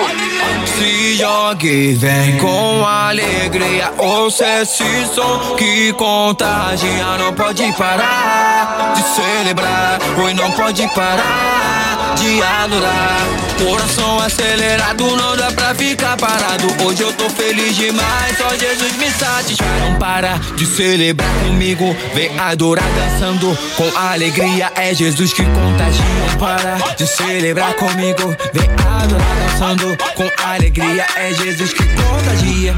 [0.65, 3.91] Se jogue, vem com alegria.
[3.97, 7.17] Ouça esse som que contagia.
[7.17, 9.99] Não pode parar de celebrar.
[10.15, 11.76] Pois não pode parar
[12.19, 13.17] de adorar.
[13.57, 16.67] Coração acelerado, não dá pra ficar parado.
[16.83, 19.81] Hoje eu tô feliz demais, só Jesus me satisfaz.
[19.81, 21.95] Não para de celebrar comigo.
[22.13, 24.71] Vem adorar dançando com alegria.
[24.75, 26.05] É Jesus que contagia.
[26.29, 28.35] Não para de celebrar comigo.
[28.53, 28.69] Vem
[29.01, 31.05] adorar dançando com alegria.
[31.15, 32.75] É Jesus que contagia.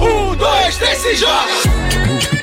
[0.00, 2.41] Um, dois, três, se joga!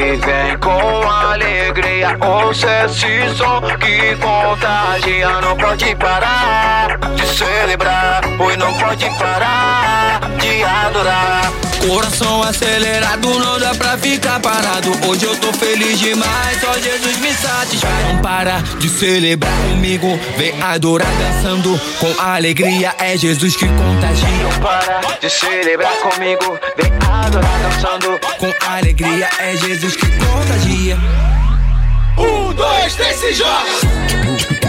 [0.00, 2.16] Vem com alegria.
[2.20, 5.40] Ouça esse som que contagia.
[5.40, 11.69] Não pode parar de celebrar, pois não pode parar de adorar.
[11.90, 14.92] Coração acelerado, não dá pra ficar parado.
[15.08, 18.06] Hoje eu tô feliz demais, só Jesus me satisfaz.
[18.06, 20.06] Não para de celebrar comigo,
[20.38, 22.94] vem adorar dançando com alegria.
[22.96, 24.28] É Jesus que contagia.
[24.28, 29.28] Não para de celebrar comigo, vem adorar dançando com alegria.
[29.40, 30.96] É Jesus que contagia.
[32.16, 34.59] Um, dois, três, se joga!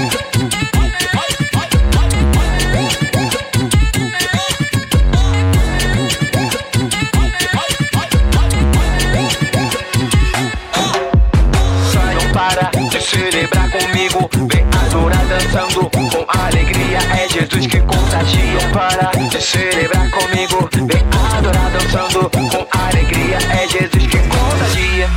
[13.22, 14.30] Celebrar comigo.
[14.52, 16.98] Vem adorar dançando com alegria.
[17.14, 18.60] É Jesus que contagia.
[18.74, 20.70] Para celebrar comigo.
[20.74, 21.06] Vem
[21.38, 23.38] adorar dançando com alegria.
[23.38, 25.08] É Jesus que contagia.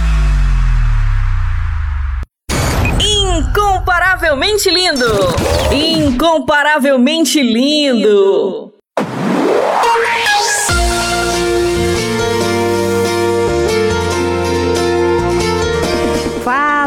[3.01, 5.35] Incomparavelmente lindo!
[5.73, 8.75] Incomparavelmente lindo!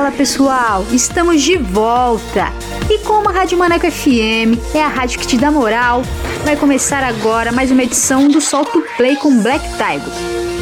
[0.07, 2.53] Fala pessoal, estamos de volta!
[2.89, 6.01] E como a Rádio Maneco FM é a rádio que te dá moral,
[6.45, 9.99] vai começar agora mais uma edição do Solto Play com Black Tiger.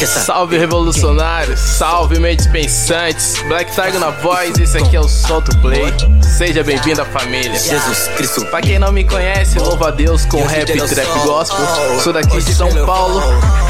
[0.00, 5.92] Salve revolucionários, salve mentes pensantes, Black Tiger na voz, esse aqui é o Solto Play.
[6.22, 7.58] Seja bem-vindo à família.
[7.58, 8.44] Jesus Cristo.
[8.46, 11.66] Pra quem não me conhece, louva a Deus com rap e trap gospel.
[12.00, 13.22] Sou daqui de São Paulo,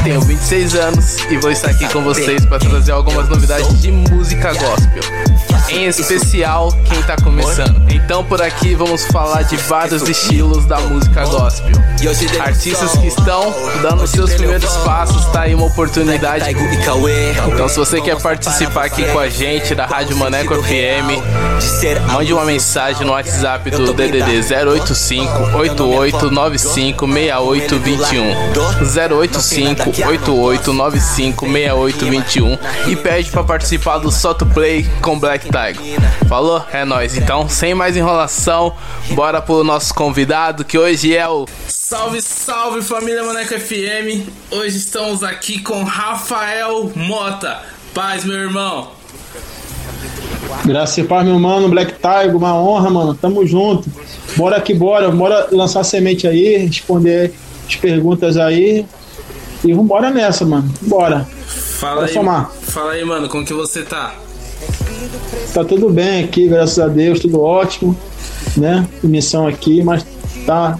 [0.03, 4.53] tenho 26 anos e vou estar aqui com vocês para trazer algumas novidades de música
[4.53, 5.03] gospel.
[5.69, 7.81] Em especial quem tá começando.
[7.91, 11.71] Então por aqui vamos falar de vários estilos da música gospel.
[12.41, 16.12] Artistas que estão dando seus primeiros passos, tá aí uma oportunidade.
[17.47, 22.45] Então se você quer participar aqui com a gente da Rádio Maneco FM, mande uma
[22.45, 33.97] mensagem no WhatsApp do DDD 085 8895 6821 085 8895 6821 e pede pra participar
[33.97, 35.99] do Soto Play com Black Tiger.
[36.27, 36.63] Falou?
[36.71, 37.17] É nóis.
[37.17, 38.75] Então, sem mais enrolação,
[39.11, 41.45] bora pro nosso convidado que hoje é o
[41.93, 44.27] Salve, salve família Maneco FM.
[44.49, 47.61] Hoje estamos aqui com Rafael Mota.
[47.93, 48.89] Paz, meu irmão.
[50.65, 53.15] Graças e paz, meu mano, Black Tiger, uma honra, mano.
[53.15, 53.89] Tamo junto.
[54.35, 57.33] Bora que bora, bora lançar semente aí, responder
[57.65, 58.85] as perguntas aí.
[59.63, 60.69] E vambora nessa, mano.
[60.81, 61.25] Bora.
[61.79, 62.51] Fala Bora aí, somar.
[62.51, 64.13] fala aí, mano, como que você tá?
[65.53, 67.97] Tá tudo bem aqui, graças a Deus, tudo ótimo,
[68.57, 68.85] né?
[69.01, 70.05] Missão aqui, mas
[70.45, 70.77] tá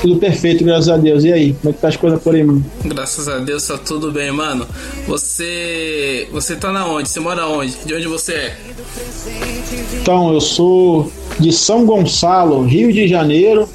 [0.00, 1.24] tudo perfeito, graças a Deus.
[1.24, 2.64] E aí, como é que tá as coisas por aí, mano?
[2.84, 4.66] Graças a Deus tá tudo bem, mano.
[5.06, 6.28] Você.
[6.32, 7.08] Você tá na onde?
[7.08, 7.76] Você mora onde?
[7.84, 8.56] De onde você é?
[10.00, 13.68] Então, eu sou de São Gonçalo, Rio de Janeiro,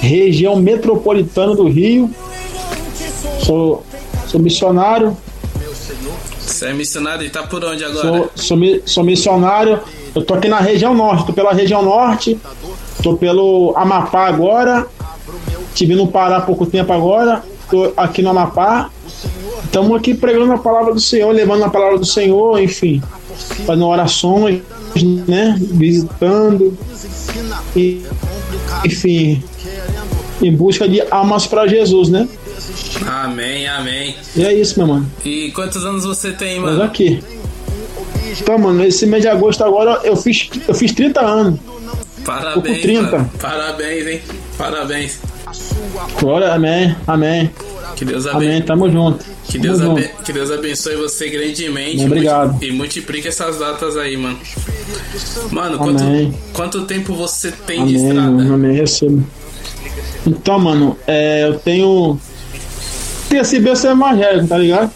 [0.00, 2.10] região metropolitana do Rio.
[3.44, 3.84] Sou,
[4.28, 5.16] sou missionário,
[6.40, 8.00] Você é missionário e tá por onde agora?
[8.02, 9.80] Sou, sou, sou missionário.
[10.14, 12.38] Eu tô aqui na região norte, tô pela região norte,
[13.02, 14.86] tô pelo Amapá agora.
[15.74, 18.90] Tive no Pará há pouco tempo agora, tô aqui no Amapá.
[19.64, 23.02] Estamos aqui pregando a palavra do Senhor, levando a palavra do Senhor, enfim,
[23.66, 24.60] fazendo orações,
[25.26, 25.56] né?
[25.58, 26.76] Visitando,
[27.74, 28.02] e,
[28.84, 29.42] enfim,
[30.42, 32.28] em busca de almas para Jesus, né?
[33.06, 34.14] Amém, amém.
[34.36, 35.10] E é isso, meu mano.
[35.24, 36.82] E quantos anos você tem, Mas mano?
[36.84, 37.22] aqui.
[38.40, 41.60] Então, mano, esse mês de agosto agora eu fiz, eu fiz 30 anos.
[42.24, 43.02] Parabéns, tô com 30.
[43.10, 43.30] mano.
[43.40, 44.20] Parabéns, hein?
[44.56, 45.18] Parabéns.
[46.20, 47.50] Glória, amém, amém.
[47.96, 48.46] Que Deus abençoe.
[48.48, 49.24] Amém, tamo junto.
[49.44, 49.90] Que Tamo Deus, junto.
[49.98, 52.04] abe- que Deus abençoe você grandemente.
[52.04, 52.52] Obrigado.
[52.52, 54.38] multi- E multiplique essas datas aí, mano.
[55.50, 56.32] Mano, Amém.
[56.52, 58.30] quanto, quanto tempo você tem de Amém, estrada?
[58.30, 59.24] mano, amém, recebo.
[60.26, 62.18] Então, mano, é, eu tenho.
[63.28, 64.90] Tenho esse berço evangélico, tá ligado?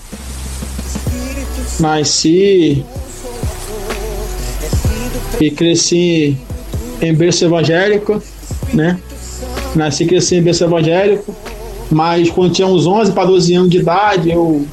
[1.81, 2.85] Nasci.
[5.41, 6.37] E cresci
[7.03, 8.23] em berço evangélico,
[8.73, 8.99] né?
[9.77, 11.35] Nasci e cresci em berço evangélico.
[11.91, 14.67] Mas quando tinha uns 11 para 12 anos de idade, eu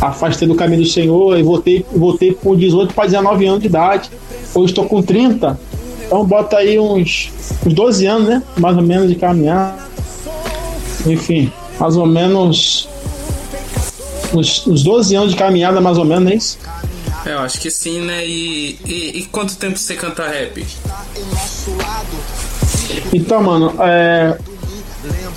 [0.00, 4.10] afastei do caminho do Senhor e voltei, voltei com 18 para 19 anos de idade.
[4.54, 5.58] Hoje estou com 30,
[6.06, 7.32] então bota aí uns,
[7.66, 8.42] uns 12 anos, né?
[8.56, 9.88] Mais ou menos de caminhar.
[11.06, 12.88] Enfim, mais ou menos
[14.32, 16.58] uns, uns 12 anos de caminhada, mais ou menos, é isso?
[17.26, 18.26] É, eu acho que sim, né?
[18.26, 20.64] E, e, e quanto tempo você canta rap?
[23.12, 24.36] Então, mano, é,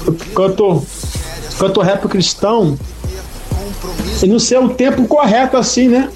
[0.05, 0.85] eu canto
[1.57, 2.77] cantor rap cristão,
[4.21, 6.09] e não sei o tempo correto assim, né?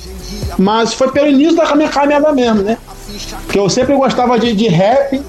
[0.57, 2.77] Mas foi pelo início da minha caminhada mesmo, né?
[3.49, 5.21] Que eu sempre gostava de, de rap,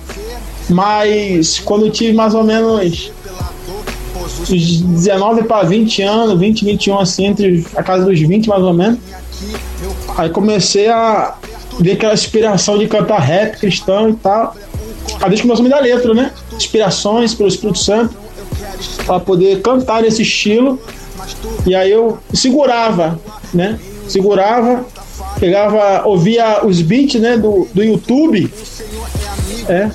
[0.69, 3.11] mas quando eu tive mais ou menos
[4.49, 8.73] dos 19 para 20 anos, 20, 21 assim, entre a casa dos 20 mais ou
[8.73, 8.99] menos,
[10.17, 11.35] aí comecei a
[11.79, 14.55] ver aquela inspiração de cantar rap cristão e tal.
[15.21, 16.33] Aí Deus começou a me dar letra, né?
[16.53, 18.17] Inspirações pelo Espírito Santo
[19.07, 20.81] para poder cantar nesse estilo.
[21.67, 23.21] E aí eu segurava,
[23.55, 23.79] né?
[24.09, 24.85] Segurava,
[25.39, 28.53] pegava, ouvia os beats, né, do, do YouTube,
[29.69, 29.91] é,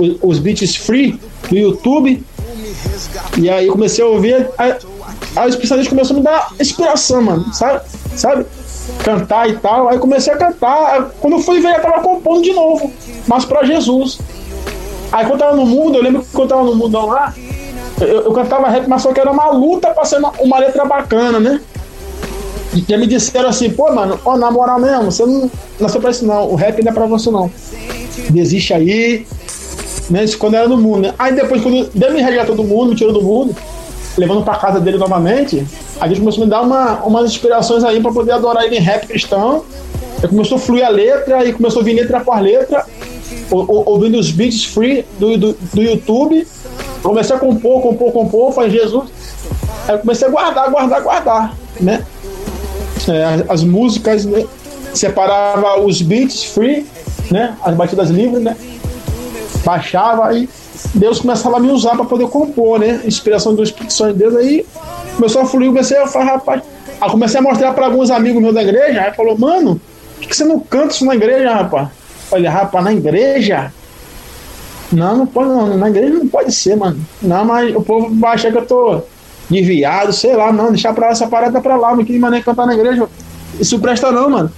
[0.00, 1.18] os, os beats free
[1.48, 2.22] do YouTube.
[3.38, 4.78] E aí comecei a ouvir, a,
[5.36, 7.82] a especialista começou a me dar inspiração, mano, sabe?
[8.14, 8.46] Sabe?
[9.04, 9.88] Cantar e tal.
[9.88, 11.10] Aí comecei a cantar.
[11.20, 12.90] Quando fui ver, eu tava compondo de novo,
[13.28, 14.18] mas para Jesus.
[15.12, 17.32] Aí quando tava no mundo, eu lembro que quando tava no mundão lá,
[18.00, 20.84] eu, eu cantava rap, mas só que era uma luta pra ser uma, uma letra
[20.84, 21.60] bacana, né?
[22.74, 25.48] E me disseram assim, pô, mano, ó, na moral mesmo, você não
[25.78, 27.48] nasceu pra isso não, o rap não é pra você não.
[28.30, 29.24] Desiste aí,
[30.10, 30.24] né?
[30.24, 31.14] Isso quando era no mundo, né?
[31.16, 33.54] Aí depois, quando Deus me resgatou do mundo, me tirou do mundo,
[34.16, 35.66] levando pra casa dele novamente,
[36.00, 38.80] a gente começou a me dar uma, umas inspirações aí pra poder adorar ele em
[38.80, 39.64] rap cristão.
[40.22, 42.84] Aí começou a fluir a letra, aí começou a vir letra por letra,
[43.50, 46.46] ou- ou- ouvindo os beats free do, do, do YouTube.
[47.02, 49.04] Comecei a compor, compor, compor, faz Jesus.
[49.88, 52.04] Aí comecei a guardar, guardar, guardar, né?
[53.08, 54.44] É, as, as músicas, né?
[54.94, 56.86] separava os beats free,
[57.30, 57.56] né?
[57.64, 58.56] As batidas livres, né?
[59.64, 60.48] Baixava aí
[60.94, 63.00] Deus começava a me usar para poder compor, né?
[63.04, 64.66] Inspiração do Espírito Santo de Deus aí
[65.14, 66.62] começou a fluir, comecei a falar, rapaz.
[67.00, 69.80] Aí comecei a mostrar para alguns amigos meus da igreja, aí falou, mano,
[70.16, 71.88] por que, você não canta isso na igreja, rapaz?
[72.28, 73.72] Falei, rapaz, na igreja?
[74.92, 77.00] Não, não pode não, na igreja não pode ser, mano.
[77.20, 79.02] Não, mas o povo vai achar que eu tô
[79.50, 82.74] desviado, sei lá, não, deixar pra essa parada pra lá, não queria mané cantar na
[82.74, 83.08] igreja.
[83.58, 84.52] Isso presta não, mano.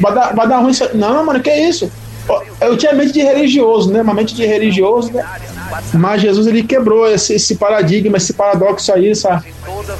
[0.00, 0.72] Vai dar, vai dar ruim.
[0.94, 1.90] Não, mano, que isso?
[2.60, 4.02] Eu tinha mente de religioso, né?
[4.02, 5.24] Uma mente de religioso, né?
[5.94, 9.42] Mas Jesus ele quebrou esse, esse paradigma, esse paradoxo aí, essa,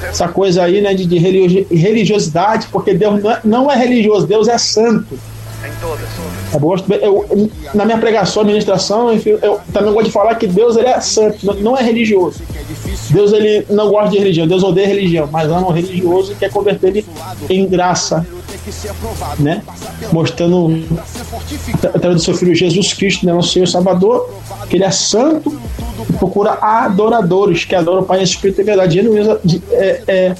[0.08, 4.26] essa coisa aí, né, de, de religi- religiosidade, porque Deus não é, não é religioso,
[4.26, 5.18] Deus é santo.
[6.52, 10.46] Eu gosto, eu, eu- na minha pregação, ministração, enfim, eu também gosto de falar que
[10.46, 12.42] Deus ele é santo, não- não é religioso.
[13.10, 16.50] Deus ele não gosta de religião, Deus odeia religião, mas ama o religioso e quer
[16.50, 17.06] converter ele
[17.50, 18.26] em graça,
[19.38, 19.62] né?
[20.12, 20.84] Mostrando
[21.84, 24.28] através do seu filho Jesus Cristo, né, nosso Senhor Salvador,
[24.68, 25.56] que ele é santo
[26.18, 30.34] procura adoradores que adoram o Pai em Espírito e verdade, genuínos, de- é, é,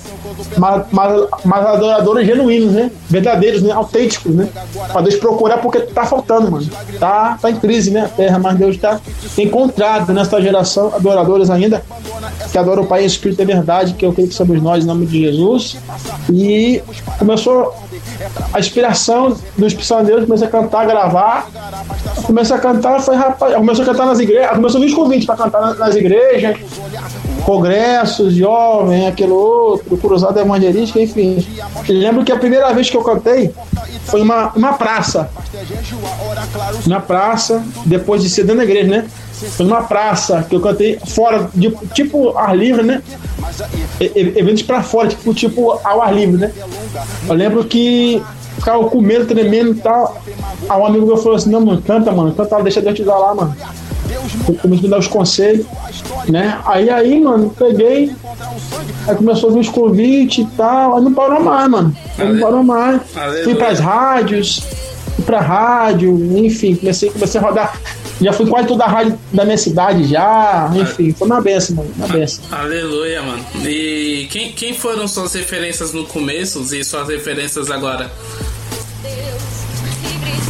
[0.59, 2.91] mas, mas, mas adoradores genuínos, né?
[3.09, 3.73] Verdadeiros, né?
[3.73, 4.49] Autênticos, né?
[4.93, 6.69] Pra Deus procurar porque tá faltando, mano.
[6.99, 8.03] Tá, tá em crise, né?
[8.05, 9.01] A terra, mas Deus tá
[9.39, 11.83] encontrado nessa geração adoradores ainda
[12.51, 15.07] que adoram o Pai em Espírito verdade, que eu creio que somos nós, em nome
[15.07, 15.77] de Jesus.
[16.33, 16.83] E
[17.19, 17.75] começou
[18.53, 21.49] a inspiração do Espírito Santo de Deus, comecei a cantar, a gravar.
[22.25, 25.27] Comecei a cantar, foi rapaz, começou a cantar nas igrejas, começou a vir os convites
[25.27, 26.57] para cantar nas igrejas,
[27.45, 31.47] congressos, jovem, aquilo outro, cruzada evangelística, enfim.
[31.89, 33.53] Eu lembro que a primeira vez que eu cantei
[34.07, 35.29] foi uma, uma praça.
[36.87, 39.07] Na praça, depois de ser dentro da igreja, né?
[39.33, 43.03] Foi numa praça que eu cantei fora, de, tipo ar livre, né?
[44.01, 46.53] E- Eventos pra fora, tipo, tipo ao ar livre, né?
[47.29, 48.23] Eu lembro que
[48.57, 50.17] ficava com medo, tremendo e tal.
[50.69, 53.19] Aí um amigo meu falou assim: Não, mano, canta, mano, canta, deixa Deus te dar
[53.19, 53.55] lá, mano.
[54.45, 55.67] Comecei a me dar os conselhos,
[56.29, 56.59] né?
[56.65, 58.15] Aí, aí, mano, peguei.
[59.07, 60.97] Aí começou a vir os convites e tal.
[60.97, 61.97] Aí não parou mais, mano.
[62.19, 63.03] Aí não parou mais.
[63.45, 64.63] Fui pras rádios,
[65.15, 67.81] fui pra rádio, enfim, comecei, comecei a rodar.
[68.21, 71.91] Já fui quase toda a rádio da minha cidade já, enfim, foi uma benção, mano,
[71.97, 72.45] uma benção.
[72.51, 73.45] Aleluia, mano.
[73.65, 78.11] E quem, quem foram suas referências no começo e suas referências agora?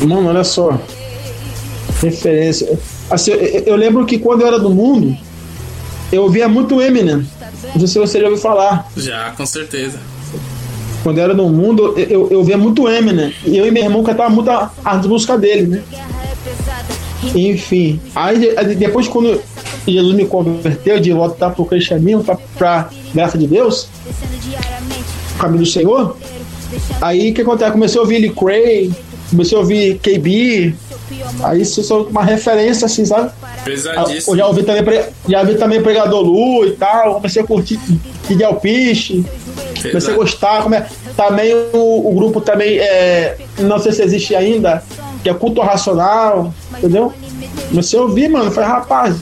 [0.02, 0.78] Mano, olha só.
[2.02, 2.78] Referência.
[3.10, 5.16] Assim, eu, eu lembro que quando eu era do mundo,
[6.12, 7.26] eu ouvia muito Eminem.
[7.74, 8.88] Não sei se você já ouviu falar.
[8.96, 9.98] Já, com certeza.
[11.02, 13.32] Quando eu era no mundo, eu, eu, eu ouvia muito Eminem.
[13.44, 15.82] E eu e meu irmão cantavam muito a- as músicas dele, né?
[17.34, 18.00] Enfim.
[18.14, 19.40] Aí de- aí depois quando
[19.86, 23.88] Jesus me converteu de volta pro cristianismo, pra, pra graça de Deus,
[25.34, 26.16] o caminho do Senhor,
[27.00, 27.72] aí o que acontece?
[27.72, 28.92] Comecei a ouvir Lee Cray,
[29.30, 30.74] comecei a ouvir KB,
[31.42, 33.30] aí isso só uma referência, assim, sabe?
[33.64, 34.34] Pesadíssimo.
[34.34, 37.78] Eu já ouvi também, pre- já ouvi também Pregador Lu e tal, comecei a curtir
[38.26, 39.24] Kid Alpiche,
[39.82, 40.82] comecei a gostar, come...
[41.16, 44.82] também o, o grupo também, é, não sei se existe ainda,
[45.22, 47.12] que é Culto Racional, entendeu?
[47.68, 49.16] Comecei a ouvir, mano, falei, rapaz,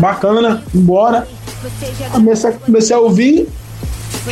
[0.00, 1.26] bacana, bora.
[2.12, 3.48] comecei, comecei a ouvir,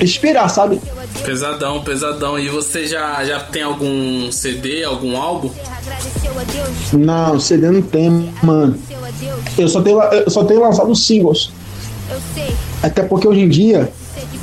[0.00, 0.80] inspirar, sabe?
[1.24, 2.38] Pesadão, pesadão.
[2.38, 5.50] E você já, já tem algum CD, algum álbum?
[6.92, 8.78] Não, CD não tem, mano.
[9.58, 11.50] Eu só tenho, eu só tenho lançado singles.
[12.82, 13.92] Até porque hoje em dia,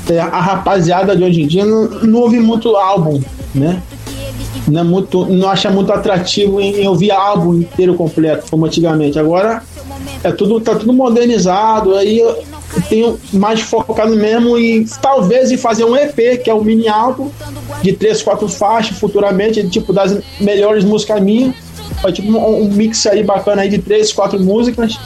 [0.08, 3.20] é, a rapaziada de hoje em dia não, não ouve muito álbum,
[3.54, 3.82] né?
[4.66, 9.18] Não, é muito, não acha muito atrativo em, em ouvir álbum inteiro completo, como antigamente.
[9.18, 9.62] Agora
[10.22, 12.22] é tudo, tá tudo modernizado, aí
[12.88, 17.30] tenho mais focado mesmo em talvez em fazer um EP, que é um mini álbum
[17.82, 21.54] de três, quatro faixas futuramente, tipo das melhores músicas minhas.
[22.02, 24.98] Vai tipo um, um mix aí bacana aí de três, quatro músicas,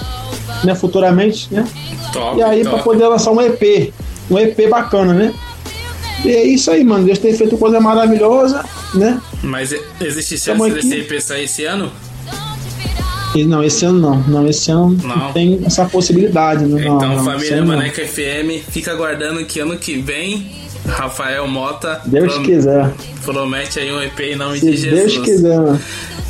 [0.62, 1.66] né, futuramente, né?
[2.12, 3.92] Top, e aí para poder lançar um EP,
[4.30, 5.34] um EP bacana, né?
[6.24, 7.04] E é isso aí, mano.
[7.04, 9.20] Deus tem feito coisa maravilhosa, né?
[9.42, 11.90] Mas existe chance desse EP sair esse ano?
[13.42, 14.18] Não, esse ano não.
[14.28, 15.32] Não, esse ano não, Não.
[15.32, 16.64] tem essa possibilidade.
[16.64, 17.66] Não, Então, não, esse família não.
[17.66, 20.46] Maneca FM, fica aguardando que ano que vem,
[20.86, 22.92] Rafael Mota Deus prom- quiser.
[23.24, 25.12] promete aí um EP em nome Se de Jesus.
[25.14, 25.80] Deus quiser, mano.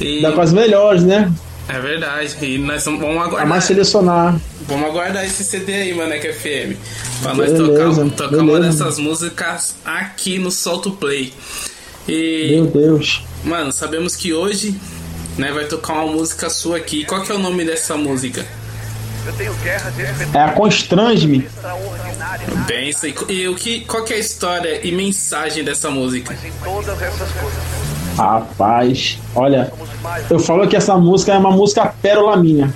[0.01, 1.31] E- Dá com as melhores, né?
[1.69, 2.37] É verdade.
[2.43, 3.47] E nós vamos A aguardar.
[3.47, 4.39] mais selecionar.
[4.69, 6.77] Vamos aguardar esse CD aí, Maneca FM.
[7.23, 8.85] Pra nós Beleza, tocar, tocar uma beleza.
[8.85, 11.33] dessas músicas aqui no Solto Play.
[12.09, 12.49] E.
[12.53, 13.23] Meu Deus.
[13.45, 14.75] Mano, sabemos que hoje,
[15.39, 17.05] né, vai tocar uma música sua aqui.
[17.05, 18.45] Qual que é o nome dessa música?
[20.35, 21.49] É a Constrange-me.
[22.67, 23.15] Bem, isso aí.
[23.31, 26.37] E o que, qual que é a história e mensagem dessa música?
[28.17, 29.73] Rapaz, olha,
[30.31, 32.73] eu falo que essa música é uma música pérola minha.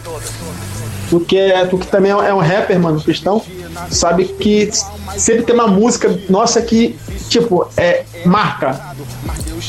[1.11, 3.43] Tu que, é, tu que também é um rapper, mano, cristão,
[3.91, 4.71] sabe que
[5.17, 6.99] sempre tem uma música nossa que,
[7.29, 8.95] tipo, é marca.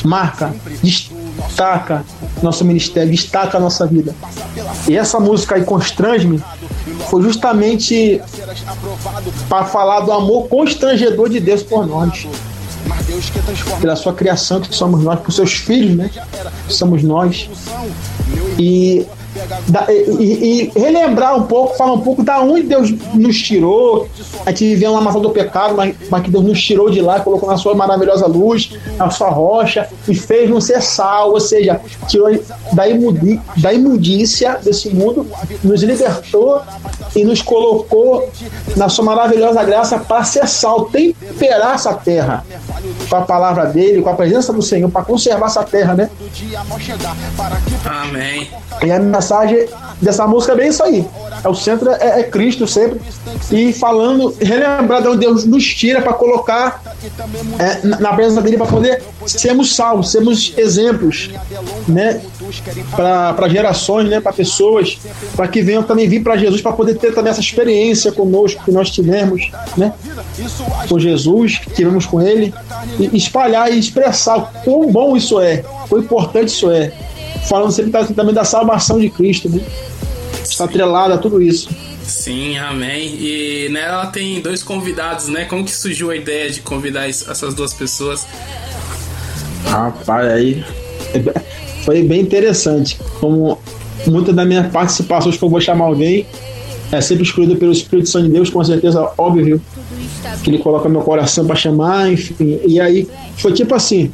[0.04, 1.19] Marca, destaca
[2.42, 4.14] nosso ministério, destaca a nossa vida.
[4.88, 6.42] E essa música aí, Constrange-me,
[7.08, 8.20] foi justamente
[9.48, 12.26] para falar do amor constrangedor de Deus por nós
[13.80, 16.10] pela sua criação, que somos nós, por seus filhos, né?
[16.68, 17.48] Somos nós.
[18.58, 19.06] E,
[19.68, 24.08] da- e- e- relembrar um pouco, falar um pouco da onde Deus nos tirou.
[24.46, 27.20] A gente viveu uma maçã do pecado, mas, mas que Deus nos tirou de lá,
[27.20, 31.80] colocou na sua maravilhosa luz, na sua rocha, e fez nos ser sal, ou seja,
[32.08, 32.28] tirou
[32.72, 35.26] da, imudi, da imundícia desse mundo,
[35.64, 36.60] nos libertou
[37.16, 38.28] e nos colocou
[38.76, 42.44] na sua maravilhosa graça para ser sal, temperar essa terra
[43.08, 46.10] com a palavra dele, com a presença do Senhor, para conservar essa terra, né?
[47.84, 48.48] Amém.
[48.82, 48.98] E a
[49.40, 49.68] mensagem
[50.00, 51.06] dessa música é bem isso aí.
[51.42, 53.00] É o centro é, é Cristo sempre.
[53.50, 56.82] E falando, relembrar de onde Deus nos tira para colocar
[57.58, 61.30] é, na presença dele para poder sermos salvos, sermos exemplos,
[61.88, 62.20] né?
[62.94, 64.20] Para gerações, né?
[64.20, 64.98] Para pessoas,
[65.34, 68.72] para que venham também vir para Jesus para poder ter também essa experiência conosco que
[68.72, 69.92] nós tivemos, né?
[70.88, 72.52] Com Jesus, que tivemos com Ele,
[72.98, 76.92] e espalhar e expressar o quão bom isso é, quão importante isso é
[77.48, 79.60] falando sempre também da salvação de Cristo, né?
[80.42, 81.68] Está atrelada a tudo isso.
[82.04, 83.14] Sim, amém.
[83.20, 85.44] E nela tem dois convidados, né?
[85.44, 88.26] Como que surgiu a ideia de convidar es- essas duas pessoas?
[89.66, 90.64] Rapaz, aí
[91.84, 92.98] foi bem interessante.
[93.20, 93.58] Como
[94.06, 96.26] muitas das minhas participações que eu vou chamar alguém
[96.90, 99.60] é sempre escolhido pelo Espírito Santo de Deus, com certeza óbvio
[100.42, 102.58] que ele coloca meu coração para chamar, enfim.
[102.66, 103.06] E aí
[103.36, 104.10] foi tipo assim,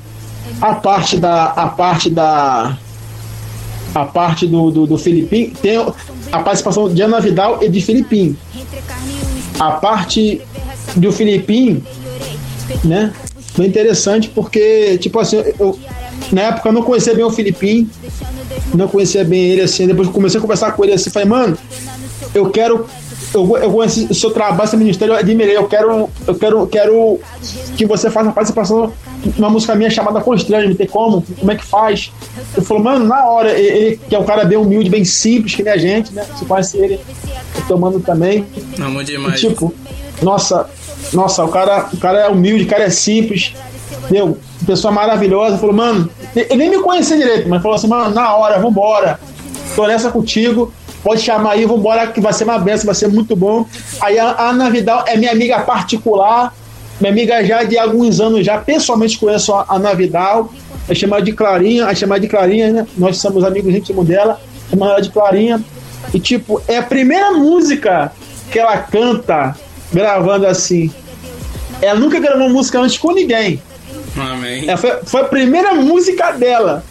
[0.60, 2.76] a parte da a parte da
[3.94, 5.76] a parte do, do, do Filipinho tem
[6.32, 8.36] a participação de Ana Vidal e de Filipinho.
[9.58, 10.40] A parte
[10.96, 11.82] do Filipinho,
[12.84, 13.12] né?
[13.56, 15.78] Bem interessante porque, tipo assim, eu,
[16.30, 17.88] na época eu não conhecia bem o Filipinho,
[18.74, 19.86] não conhecia bem ele assim.
[19.86, 21.56] Depois comecei a conversar com ele assim, falei, mano,
[22.34, 22.86] eu quero.
[23.36, 25.56] Eu, eu conheci o seu trabalho, seu ministério, eu admirei.
[25.56, 27.20] Eu quero, eu quero, quero
[27.76, 28.92] que você faça participação
[29.36, 31.22] numa música minha chamada Constrange, tem como?
[31.38, 32.12] Como é que faz?
[32.56, 35.62] Ele falou, mano, na hora, ele, que é um cara bem humilde, bem simples, que
[35.62, 36.24] nem a gente, né?
[36.34, 37.00] Você conhece ele,
[37.56, 38.46] eu tô amando também.
[38.56, 39.40] E, demais.
[39.40, 39.74] tipo,
[40.22, 40.68] nossa,
[41.12, 43.54] nossa, o cara, o cara é humilde, o cara é simples,
[44.10, 45.58] meu, pessoa maravilhosa.
[45.58, 49.20] Falou, mano, ele nem me conhecia direito, mas falou assim, mano, na hora, vambora.
[49.74, 50.72] Tô nessa contigo,
[51.02, 53.66] pode chamar aí, vambora, que vai ser uma benção, vai ser muito bom.
[54.00, 56.52] Aí a a Ana Vidal é minha amiga particular,
[57.00, 60.52] minha amiga já de alguns anos já, pessoalmente conheço a Ana Vidal,
[60.88, 62.86] é chamada de Clarinha, é chamada de Clarinha, né?
[62.96, 64.40] Nós somos amigos íntimos dela,
[64.70, 65.62] chamada ela de Clarinha.
[66.14, 68.12] E tipo, é a primeira música
[68.50, 69.56] que ela canta
[69.92, 70.90] gravando assim.
[71.82, 73.60] Ela nunca gravou música antes com ninguém.
[74.16, 74.68] Amém.
[74.68, 76.84] É, foi, foi a primeira música dela.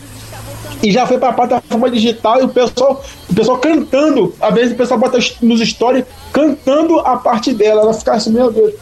[0.84, 4.34] E já foi pra plataforma digital e o pessoal, o pessoal cantando.
[4.40, 7.82] Às vezes o pessoal bota nos stories cantando a parte dela.
[7.82, 8.74] Ela fica assim, meu Deus,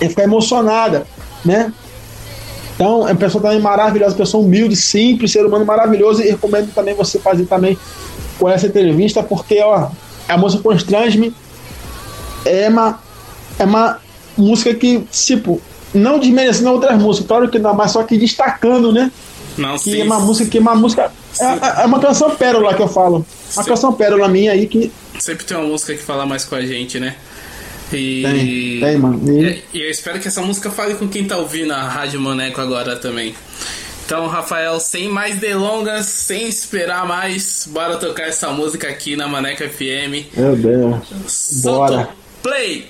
[0.00, 1.06] e ficar emocionada,
[1.44, 1.72] né?
[2.74, 6.22] Então, é uma pessoa também maravilhosa, pessoa humilde, simples, ser humano maravilhoso.
[6.22, 7.78] E recomendo também você fazer também
[8.38, 9.88] com essa entrevista, porque ó,
[10.26, 11.34] a música Constrange-me
[12.44, 12.98] é uma,
[13.58, 13.98] é uma
[14.36, 15.60] música que, tipo,
[15.92, 19.12] não desmerecendo outras músicas, claro que não, mas só que destacando, né?
[19.60, 20.00] Não, que sim.
[20.00, 21.12] é uma música que é uma música.
[21.38, 23.24] É, é uma canção pérola que eu falo.
[23.54, 23.68] Uma Sim.
[23.70, 24.90] canção pérola minha aí que.
[25.18, 27.14] Sempre tem uma música que fala mais com a gente, né?
[27.92, 28.22] E...
[28.22, 29.20] Tem, tem, mano.
[29.42, 32.60] E- E eu espero que essa música fale com quem tá ouvindo a Rádio Maneco
[32.60, 33.34] agora também.
[34.06, 39.62] Então, Rafael, sem mais delongas, sem esperar mais, bora tocar essa música aqui na Maneco
[39.62, 40.26] FM.
[40.36, 40.96] Meu Deus.
[41.28, 42.08] Solta Bora.
[42.42, 42.88] Play!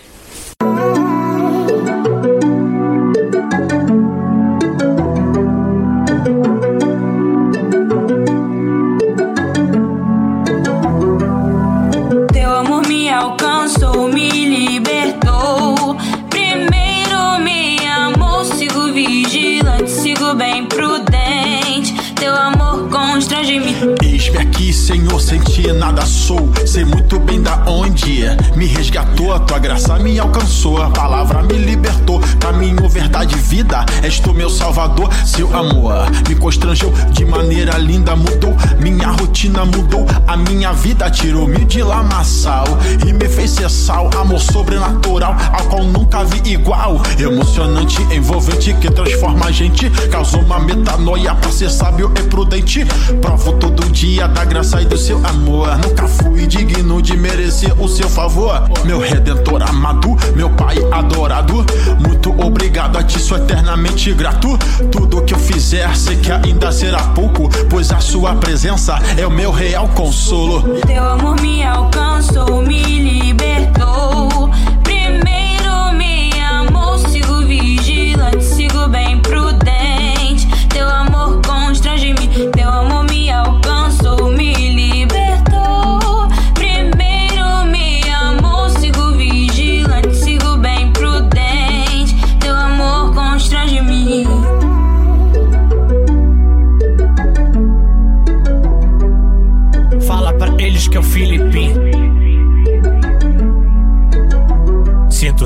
[24.81, 26.49] Senhor, sem ti nada sou.
[26.67, 28.25] Sei muito bem da onde
[28.57, 29.33] me resgatou.
[29.33, 32.19] A tua graça me alcançou, a palavra me libertou.
[32.41, 35.11] Caminho, verdade, vida, és tu meu salvador.
[35.25, 38.57] Seu amor me constrangeu de maneira linda, mudou.
[38.81, 42.65] Minha rotina mudou, a minha vida tirou-me de lamaçal
[43.07, 44.11] e me fez ser sal.
[44.19, 47.01] Amor sobrenatural, ao qual nunca vi igual.
[47.19, 49.91] Emocionante, envolvente, que transforma a gente.
[50.11, 52.85] Causou uma metanoia pra ser sábio e prudente.
[53.21, 55.77] Provo todo dia da graça do seu amor.
[55.79, 58.63] Nunca fui digno de merecer o seu favor.
[58.85, 61.65] Meu redentor amado, meu pai adorado.
[61.99, 64.59] Muito obrigado a ti, sou eternamente grato.
[64.91, 67.49] Tudo que eu fizer, sei que ainda será pouco.
[67.69, 70.63] Pois a sua presença é o meu real consolo.
[70.87, 72.83] Teu amor me alcançou, me
[73.21, 74.51] libertou.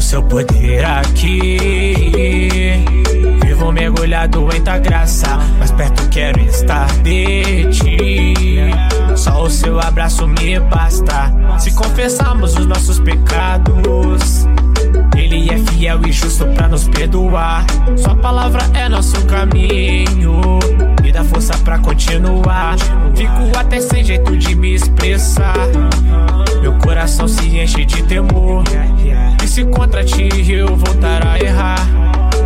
[0.05, 1.57] Seu poder aqui.
[3.43, 8.35] Vivo mergulhado em tua graça, mas perto quero estar de ti.
[9.17, 11.33] Só o seu abraço me basta.
[11.59, 14.47] Se confessarmos os nossos pecados,
[15.17, 17.65] Ele é fiel e justo pra nos perdoar.
[17.97, 20.59] Sua palavra é nosso caminho.
[21.03, 22.77] Me dá força pra continuar.
[23.15, 25.55] Fico até sem jeito de me expressar.
[26.65, 28.65] Meu coração se enche de temor.
[29.43, 31.87] E se contra ti eu voltar a errar,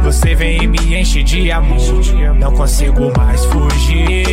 [0.03, 2.03] você vem e me enche de amor.
[2.37, 4.27] Não consigo mais fugir.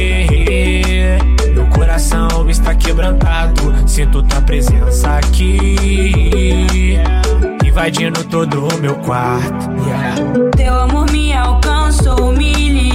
[1.54, 3.76] Meu coração está quebrantado.
[3.88, 6.98] Sinto tua presença aqui.
[7.64, 9.70] Invadindo todo o meu quarto.
[10.58, 12.95] Teu amor me alcançou, me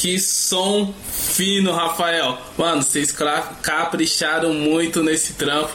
[0.00, 2.38] Que som fino, Rafael.
[2.56, 3.14] Mano, vocês
[3.60, 5.68] capricharam muito nesse trampo.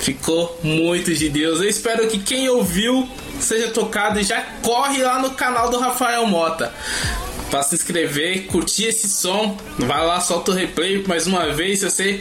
[0.00, 1.60] Ficou muito de Deus.
[1.60, 3.08] Eu espero que quem ouviu
[3.38, 6.74] seja tocado e já corre lá no canal do Rafael Mota.
[7.52, 11.78] Pra se inscrever, curtir esse som, vai lá, solta o replay mais uma vez.
[11.78, 12.20] Se você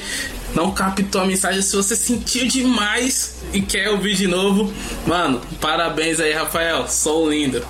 [0.54, 4.72] não captou a mensagem, se você sentiu demais e quer ouvir de novo,
[5.08, 6.88] mano, parabéns aí, Rafael.
[6.88, 7.66] Sou lindo.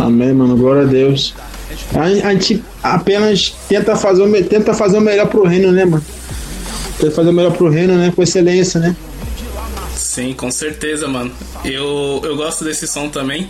[0.00, 0.56] Amém, mano.
[0.56, 1.34] Glória a Deus.
[1.94, 5.84] A, a gente apenas tenta fazer, o, me- tenta fazer o melhor pro reino, né,
[5.84, 6.04] mano?
[6.98, 8.12] Tenta fazer o melhor pro reino, né?
[8.14, 8.96] Com excelência, né?
[9.94, 11.30] Sim, com certeza, mano.
[11.64, 13.48] Eu, eu gosto desse som também.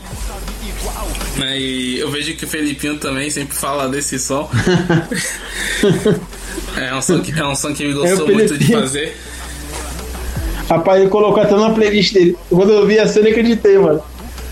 [1.37, 1.59] Né?
[1.59, 4.49] E eu vejo que o Felipinho também sempre fala desse som.
[6.77, 9.16] é, um som que, é um som que ele gostou É, muito de fazer.
[10.68, 12.37] Rapaz, ele colocou até na playlist dele.
[12.51, 14.03] Quando eu vi assim, eu nem acreditei, mano.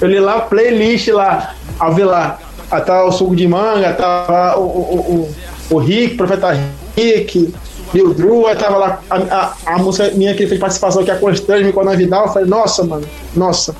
[0.00, 1.54] Eu li lá, playlist lá.
[1.78, 2.38] Ao ver lá.
[2.70, 5.28] Ah, tá o suco de manga, tá o, o,
[5.70, 6.56] o, o Rick, Profeta
[6.96, 7.52] Rick,
[7.92, 11.10] Lil Drew, aí tava lá a, a, a música minha que ele fez participação, que
[11.10, 12.26] é a Constante, com a Vidal.
[12.26, 13.06] Eu falei, nossa, mano,
[13.36, 13.74] nossa,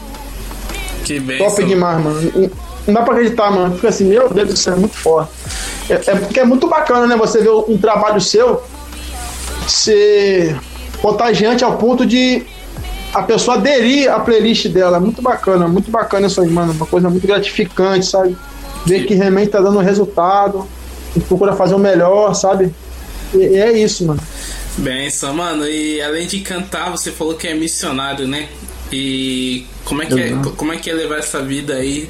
[1.05, 1.39] Que bem.
[1.39, 2.33] top demais, mano.
[2.35, 2.51] Não-
[2.87, 3.75] Não dá pra acreditar, mano.
[3.77, 5.31] Fica assim, meu Deus do céu, é muito forte.
[5.89, 7.17] É, é porque é muito bacana, né?
[7.17, 8.63] Você ver um trabalho seu
[9.67, 10.57] ser
[11.01, 12.43] contagiante ao ponto de
[13.13, 14.97] a pessoa aderir à playlist dela.
[14.97, 16.73] É muito bacana, muito bacana isso aí, mano.
[16.73, 18.37] Uma coisa muito gratificante, sabe?
[18.87, 20.67] Ver que realmente tá dando resultado,
[21.29, 22.73] procura fazer o melhor, sabe?
[23.33, 24.21] E, e é isso, mano.
[24.79, 25.67] Benção, mano.
[25.67, 28.49] E além de cantar, você falou que é missionário, né?
[28.93, 32.09] E como é que é, como é, que é levar essa vida aí,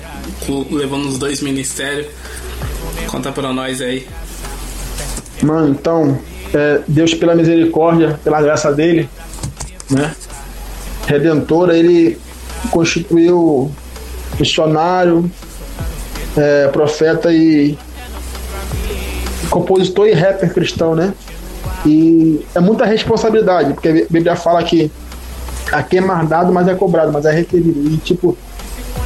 [0.70, 2.06] levando os dois ministérios?
[3.06, 4.06] Conta pra nós aí.
[5.42, 6.18] Mano, então,
[6.52, 9.08] é, Deus, pela misericórdia, pela graça dele,
[9.90, 10.14] né?
[11.06, 12.18] Redentora, ele
[12.70, 13.70] constituiu
[14.38, 15.30] missionário,
[16.36, 17.76] é, profeta e
[19.50, 21.14] compositor e rapper cristão, né?
[21.86, 24.90] E é muita responsabilidade, porque a Bíblia fala que
[25.70, 27.88] aqui é mais dado, mas é cobrado, mas é requerido.
[27.88, 28.36] E tipo,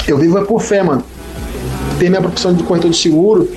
[0.06, 1.04] eu vivo é por fé, mano.
[1.98, 3.50] Tem minha profissão de corretor de seguro,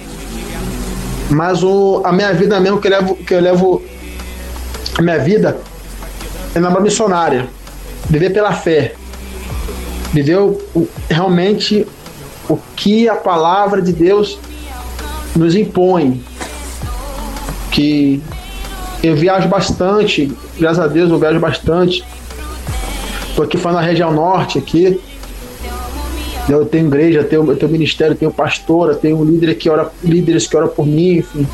[1.30, 3.82] mas o, a minha vida mesmo que eu levo, que eu levo
[4.98, 5.58] a minha vida
[6.54, 7.48] é na missionária.
[8.10, 8.94] Viver pela fé.
[10.12, 10.38] Viver
[11.10, 11.88] realmente
[12.52, 14.38] o que a palavra de Deus
[15.36, 16.22] nos impõe.
[17.72, 18.22] Que
[19.02, 22.04] eu viajo bastante, graças a Deus eu viajo bastante.
[23.36, 25.00] Tô aqui falando na região norte aqui.
[26.50, 30.58] Eu tenho igreja, tenho, eu tenho ministério, tenho pastora, tenho líder que ora, líderes que
[30.58, 31.48] oram por mim, enfim.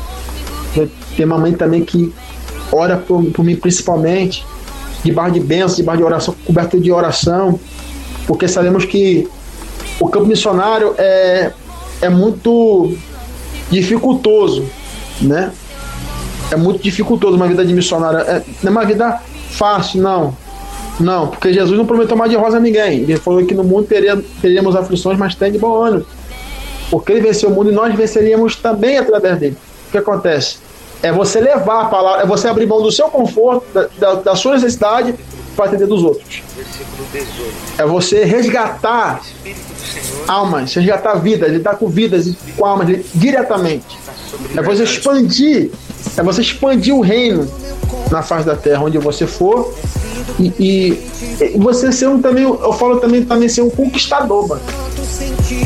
[0.74, 2.12] Eu tenho uma mãe também que
[2.72, 4.44] ora por, por mim principalmente,
[5.04, 7.60] debaixo de bênção, debaixo de oração, coberto de oração,
[8.26, 9.28] porque sabemos que
[10.00, 11.52] o campo missionário é,
[12.00, 12.92] é muito
[13.70, 14.64] dificultoso,
[15.20, 15.52] né?
[16.50, 18.20] É muito dificultoso uma vida de missionário.
[18.20, 19.20] É, não é uma vida
[19.50, 20.36] fácil, não.
[20.98, 23.00] Não, porque Jesus não prometeu mais de rosa a ninguém.
[23.00, 23.86] Ele falou que no mundo
[24.40, 26.04] teríamos aflições, mas tem de bom ânimo.
[26.90, 29.56] Porque ele venceu o mundo e nós venceríamos também através dele.
[29.88, 30.56] O que acontece?
[31.02, 34.34] É você levar a palavra, é você abrir mão do seu conforto, da, da, da
[34.34, 35.14] sua necessidade,
[35.58, 36.40] para atender dos outros.
[37.76, 39.20] É você resgatar
[40.28, 43.98] almas, resgatar vidas, lidar com vidas e com almas diretamente.
[44.56, 45.72] É você expandir,
[46.16, 47.50] é você expandir o reino
[48.08, 49.74] na face da terra, onde você for.
[50.38, 51.02] E, e-
[51.56, 54.62] e você ser um também, eu falo também, também ser um conquistador, mano.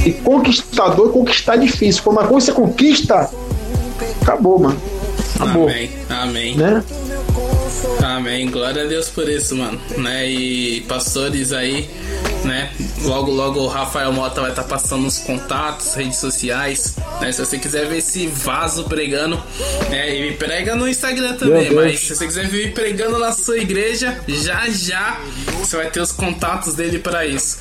[0.06, 2.02] E conquistador, conquistar é difícil.
[2.02, 3.28] Quando uma coisa você conquista,
[4.22, 4.80] acabou, mano.
[5.34, 5.68] Acabou.
[5.68, 6.56] Amém, amém.
[6.56, 6.82] Né?
[8.02, 8.50] Amém.
[8.50, 9.80] Glória a Deus por isso, mano.
[9.96, 10.28] Né?
[10.28, 11.88] E pastores aí,
[12.44, 12.70] né?
[13.04, 16.94] Logo, logo o Rafael Mota vai estar passando os contatos, redes sociais.
[17.20, 17.32] Né?
[17.32, 19.40] Se você quiser ver esse vaso pregando,
[19.90, 20.14] né?
[20.14, 24.20] Ele prega no Instagram também, mas se você quiser ver ele pregando na sua igreja,
[24.28, 25.20] já já
[25.58, 27.58] você vai ter os contatos dele para isso.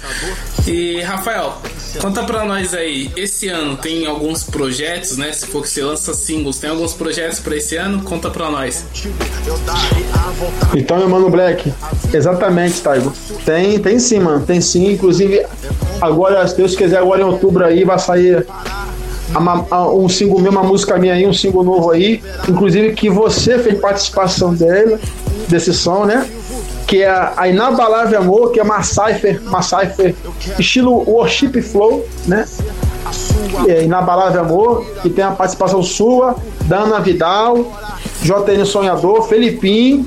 [0.67, 1.61] E Rafael,
[1.99, 5.31] conta pra nós aí, esse ano tem alguns projetos, né?
[5.31, 8.03] Se for que você lança singles, tem alguns projetos pra esse ano?
[8.03, 8.85] Conta pra nós.
[10.75, 11.71] Então, meu mano Black,
[12.13, 13.13] exatamente, Taigo.
[13.45, 14.45] Tem, tem sim, mano.
[14.45, 14.91] Tem sim.
[14.91, 15.30] Inclusive,
[16.01, 18.45] agora, se Deus quiser, agora em outubro aí vai sair
[19.33, 22.21] a ma- a- um single meu, uma música minha aí, um single novo aí.
[22.47, 24.97] Inclusive que você fez participação dele,
[25.47, 26.27] desse som, né?
[26.87, 30.13] Que é a, Inabalável Amor, que é uma cipher, uma cipher
[30.59, 32.45] estilo Worship Flow, né?
[33.67, 36.35] é, Inabalável Amor, que tem a participação sua,
[36.65, 37.65] da Ana Vidal,
[38.23, 40.05] JN Sonhador, Felipim,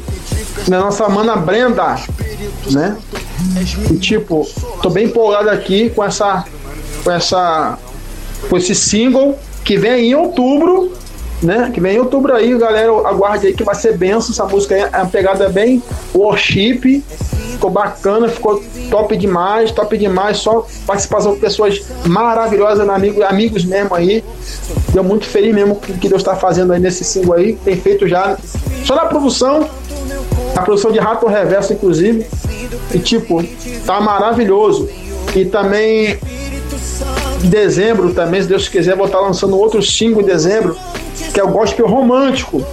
[0.69, 1.97] da nossa mana Brenda,
[2.71, 2.97] né?
[3.91, 4.47] E tipo,
[4.83, 6.45] tô bem empolgado aqui com essa
[7.03, 7.79] com essa
[8.49, 10.93] com esse single que vem em outubro,
[11.43, 11.71] né?
[11.73, 14.83] Que vem em outubro aí, galera, aguarde aí que vai ser benção essa música aí,
[14.83, 15.83] a pegada é bem
[16.15, 17.03] worship,
[17.53, 23.95] ficou bacana, ficou top demais, top demais, só participação de pessoas maravilhosas, amigos, amigos mesmo
[23.95, 24.23] aí.
[24.93, 27.77] Deu muito feliz mesmo com o que Deus está fazendo aí nesse single aí, tem
[27.77, 28.37] feito já
[28.85, 29.69] só na produção,
[30.55, 32.27] a produção de Rato Reverso, inclusive.
[32.93, 33.43] E tipo,
[33.85, 34.89] tá maravilhoso.
[35.35, 36.19] E também
[37.43, 40.77] em dezembro também, se Deus quiser, vou estar lançando outro single em dezembro,
[41.33, 42.65] que é o Gospel Romântico.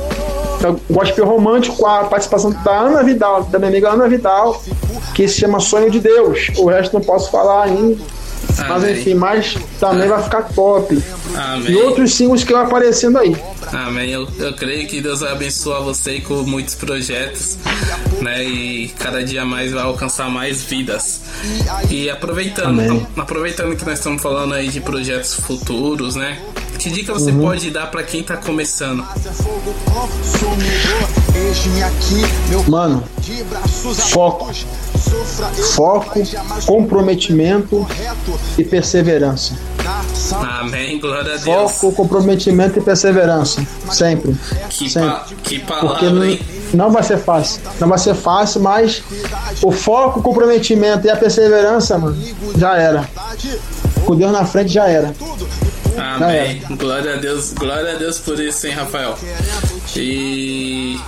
[0.59, 4.07] Que é o Gospel Romântico com a participação da Ana Vidal, da minha amiga Ana
[4.07, 4.61] Vidal,
[5.15, 6.51] que se chama Sonho de Deus.
[6.57, 7.97] O resto não posso falar ainda.
[8.67, 11.01] Mas enfim, mas também vai ficar top.
[11.35, 11.71] Amém.
[11.71, 13.35] E outros singles que vão aparecendo aí.
[13.73, 14.09] Amém.
[14.11, 17.57] Eu, eu creio que Deus vai abençoar você com muitos projetos,
[18.21, 18.43] né?
[18.43, 21.21] E cada dia mais vai alcançar mais vidas.
[21.89, 23.07] E aproveitando, Amém.
[23.17, 26.37] aproveitando que nós estamos falando aí de projetos futuros, né?
[26.77, 27.41] Que dica você Uhum.
[27.41, 29.05] pode dar pra quem tá começando?
[32.67, 33.03] Mano,
[34.09, 34.51] foco.
[35.75, 36.19] Foco,
[36.65, 37.87] comprometimento
[38.57, 39.55] e perseverança.
[40.59, 40.99] Amém.
[40.99, 41.71] Glória a Deus.
[41.73, 43.65] Foco, comprometimento e perseverança.
[43.91, 44.35] Sempre.
[44.69, 45.09] Que, Sempre.
[45.09, 46.39] pa- que Porque palavra, não, hein?
[46.73, 47.61] não vai ser fácil.
[47.79, 49.01] Não vai ser fácil, mas
[49.61, 52.17] o foco, o comprometimento e a perseverança, mano,
[52.57, 53.09] já era.
[54.05, 55.13] Com Deus na frente já era.
[55.97, 56.61] Amém.
[56.77, 59.17] Glória a Deus, glória a Deus por isso, hein, Rafael.
[59.95, 60.99] E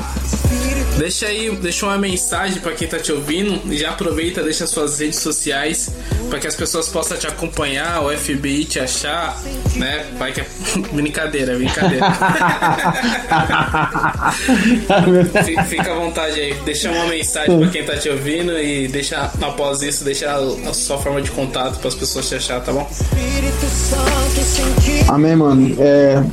[0.98, 5.00] deixa aí, deixa uma mensagem pra quem tá te ouvindo e já aproveita, deixa suas
[5.00, 5.90] redes sociais
[6.30, 9.38] para que as pessoas possam te acompanhar, o FBI te achar,
[9.76, 10.06] né?
[10.18, 10.46] Vai que é
[10.94, 12.06] brincadeira, brincadeira.
[15.44, 19.32] Fi- Fica à vontade aí, deixa uma mensagem pra quem tá te ouvindo e deixa
[19.42, 22.72] após isso, deixa a, a sua forma de contato para as pessoas te achar, tá
[22.72, 22.90] bom?
[25.08, 25.76] Amém, mano.
[25.80, 26.24] É...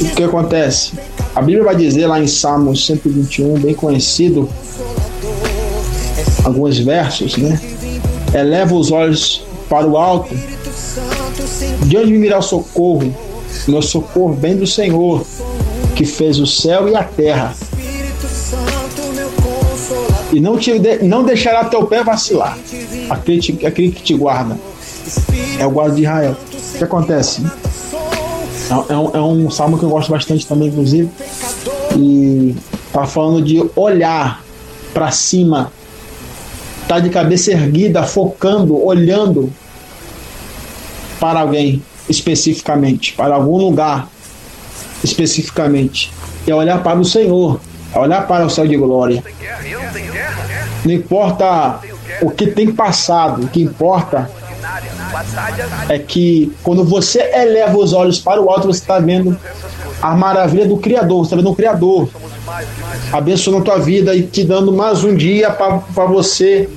[0.00, 0.92] O que acontece?
[1.36, 4.48] A Bíblia vai dizer lá em Salmos 121, bem conhecido,
[6.44, 7.60] alguns versos, né?
[8.34, 10.34] Eleva os olhos para o alto.
[11.84, 13.14] De onde me virá o socorro?
[13.68, 15.26] Meu socorro vem do Senhor,
[15.94, 17.54] que fez o céu e a terra.
[20.32, 22.58] E não, te, de- não deixará teu pé vacilar.
[23.10, 24.58] Aquele, aquele que te guarda.
[25.58, 26.34] É o guarda de Israel.
[26.74, 27.42] O que acontece?
[28.70, 31.08] É, é um, é um salmo que eu gosto bastante também, inclusive.
[31.96, 32.54] E
[32.92, 34.42] tá falando de olhar
[34.92, 35.72] para cima,
[36.88, 39.52] tá de cabeça erguida, focando, olhando
[41.20, 44.08] para alguém especificamente, para algum lugar
[45.02, 46.12] especificamente.
[46.46, 47.60] É olhar para o Senhor,
[47.92, 49.22] é olhar para o céu de glória.
[50.84, 51.80] Não importa
[52.22, 54.30] o que tem passado, o que importa
[55.88, 59.38] é que quando você eleva os olhos para o alto, você está vendo
[60.00, 62.08] a maravilha do Criador, você está vendo o Criador
[63.12, 66.68] abençoando a tua vida e te dando mais um dia para você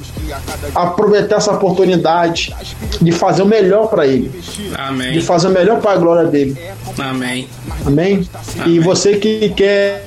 [0.76, 2.56] aproveitar essa oportunidade
[3.02, 5.22] de fazer o melhor para Ele, de Amém.
[5.22, 6.58] fazer o melhor para a glória dele.
[6.98, 7.48] Amém.
[7.86, 8.28] Amém?
[8.66, 10.04] E você que quer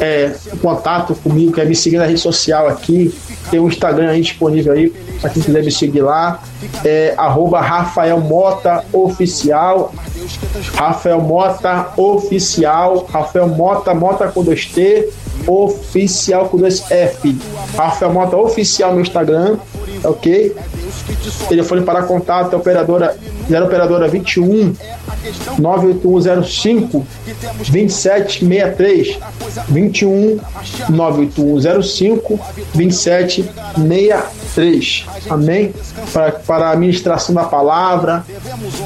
[0.00, 3.12] é, contato comigo, quer me seguir na rede social aqui,
[3.50, 4.88] tem um Instagram aí disponível aí,
[5.20, 6.40] para quem quiser me seguir lá.
[6.84, 9.92] É arroba Rafael Mota Oficial.
[10.74, 13.06] Rafael Mota Oficial.
[13.10, 15.08] Rafael Mota, Mota com dois T,
[15.46, 17.36] Oficial com dois F.
[17.76, 19.58] Rafael Mota Oficial no Instagram,
[20.04, 20.54] ok?
[21.48, 23.16] Telefone para contato é operadora
[23.48, 24.74] 0 operadora 21
[25.58, 27.06] 98105
[27.68, 29.18] 2763
[29.68, 30.40] 21
[30.90, 32.40] 98105
[32.74, 35.74] 2763 Amém?
[36.12, 38.24] Para, para a ministração da palavra,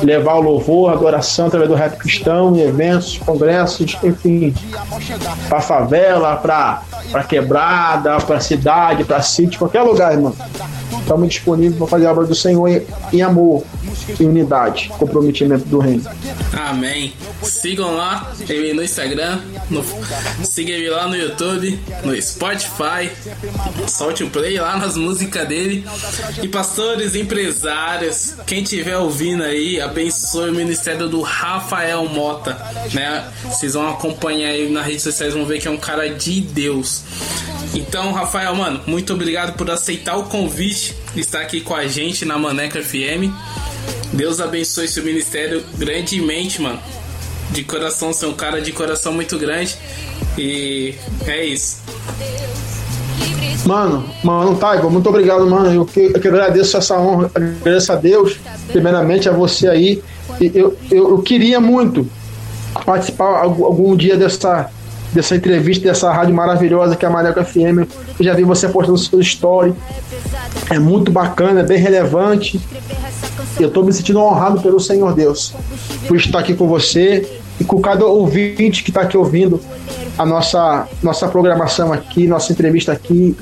[0.03, 4.53] levar o louvor, a adoração através do rap cristão, em eventos, congressos, enfim,
[5.49, 10.35] para favela, para para quebrada, para cidade, para sítio, qualquer lugar, irmão.
[11.11, 13.65] Estamos disponíveis para fazer a obra do Senhor em amor,
[14.19, 16.05] em unidade, comprometimento do reino.
[16.53, 17.13] Amém.
[17.43, 19.85] Sigam lá ele no Instagram, no,
[20.45, 23.11] siga ele lá no YouTube, no Spotify.
[23.89, 25.85] Solte o play lá nas músicas dele.
[26.43, 32.57] E pastores, empresários, quem estiver ouvindo aí, abençoe o ministério do Rafael Mota,
[32.93, 33.29] né?
[33.45, 37.03] Vocês vão acompanhar ele nas redes sociais, vão ver que é um cara de Deus.
[37.75, 42.39] Então, Rafael, mano, muito obrigado por aceitar o convite estar aqui com a gente na
[42.39, 43.33] Maneca FM.
[44.13, 46.79] Deus abençoe seu ministério grandemente, mano.
[47.51, 49.77] De coração, você é um cara de coração muito grande.
[50.39, 50.95] E
[51.27, 51.79] é isso.
[53.67, 55.73] Mano, mano, Taigo, muito obrigado, mano.
[55.73, 58.39] Eu que, eu que agradeço essa honra, agradeço a Deus,
[58.69, 60.03] primeiramente a você aí.
[60.41, 62.07] Eu, eu, eu queria muito
[62.85, 64.71] participar algum, algum dia dessa,
[65.13, 67.87] dessa entrevista, dessa rádio maravilhosa que é a Maneco FM.
[68.19, 69.75] Eu já vi você postando seu story.
[70.71, 72.61] É muito bacana, é bem relevante.
[73.59, 75.53] Eu tô me sentindo honrado pelo Senhor Deus
[76.07, 77.29] por estar aqui com você
[77.59, 79.61] e com cada ouvinte que está aqui ouvindo
[80.17, 83.37] a nossa, nossa programação aqui, nossa entrevista aqui.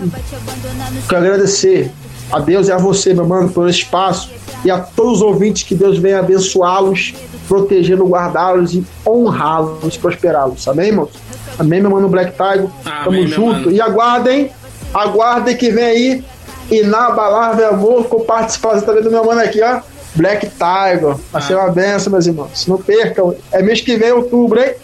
[1.09, 1.93] Quero agradecer
[2.33, 4.31] a Deus e a você, meu mano, pelo espaço
[4.65, 7.15] e a todos os ouvintes que Deus venha abençoá-los,
[7.47, 10.67] protegê-los, guardá-los e honrá-los, prosperá-los.
[10.67, 11.11] Amém, irmãos?
[11.59, 12.69] Amém, meu mano Black Tiger.
[12.85, 13.61] Tamo meu junto.
[13.61, 13.71] mano.
[13.71, 14.51] E aguardem,
[14.95, 16.25] aguardem que vem aí
[16.71, 19.81] Inabalável Amor, com participação também do meu mano aqui, ó.
[20.15, 21.15] Black Tiger.
[21.33, 22.67] Vai ser uma benção, meus irmãos.
[22.67, 23.35] Não percam.
[23.53, 24.75] É mês que vem, outubro, hein?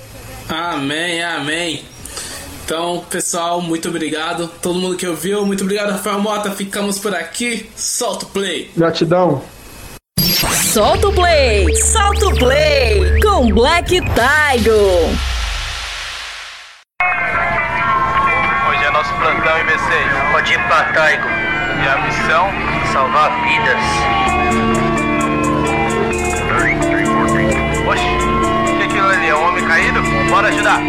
[0.48, 1.85] Amém, amém.
[2.65, 4.48] Então, pessoal, muito obrigado.
[4.62, 6.51] Todo mundo que ouviu, muito obrigado, Rafael Mota.
[6.51, 7.69] Ficamos por aqui.
[7.77, 8.70] Solta o play.
[8.77, 9.43] Gratidão.
[10.73, 14.74] Solta o play, solta o play com Black Tiger.
[18.69, 20.32] Hoje é nosso plantão B6.
[20.32, 21.43] Pode ir pra Taigo.
[21.86, 22.47] A missão?
[22.93, 24.93] Salvar vidas.
[30.35, 30.82] Bora ajudar.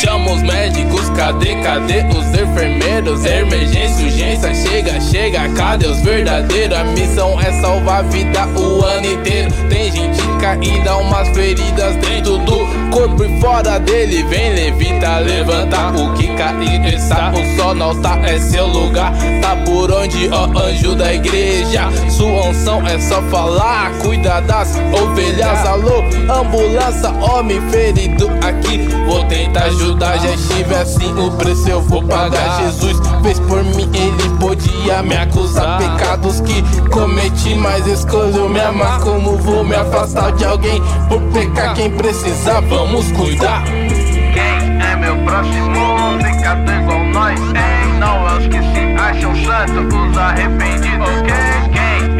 [0.00, 3.24] Chama os médicos, cadê, cadê os enfermeiros?
[3.24, 6.76] Emergência, urgência, chega, chega, cadê os verdadeiros?
[6.76, 9.52] A missão é salvar a vida o ano inteiro.
[9.68, 14.24] Tem gente caída, umas feridas dentro do corpo e fora dele.
[14.24, 17.30] Vem, levita, levanta o que cair está.
[17.30, 19.12] O sol não tá, é seu lugar.
[19.40, 21.88] Tá por onde, ó, anjo da igreja.
[22.10, 25.64] Sua unção é só falar, cuida das ovelhas.
[25.64, 28.63] Alô, ambulância, homem ferido aqui.
[29.06, 31.12] Vou tentar ajudar, já estive assim.
[31.18, 32.62] O preço eu vou pagar.
[32.62, 35.78] Jesus fez por mim, ele podia me acusar.
[35.78, 39.00] Pecados que cometi, mas escolheu me amar.
[39.00, 41.74] Como vou me afastar de alguém por pecar?
[41.74, 43.64] Quem precisar, vamos cuidar.
[43.64, 46.18] Quem é meu próximo?
[46.22, 47.98] Pecador igual nós, hein?
[47.98, 51.08] Não é os que se acham santos, os arrependidos.
[51.26, 51.63] Quem?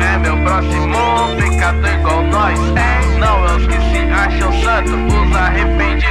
[0.04, 0.96] É meu próximo?
[1.38, 3.18] Pecador igual nós, hein?
[3.18, 6.04] Não é os que se acham santos, os arrependidos.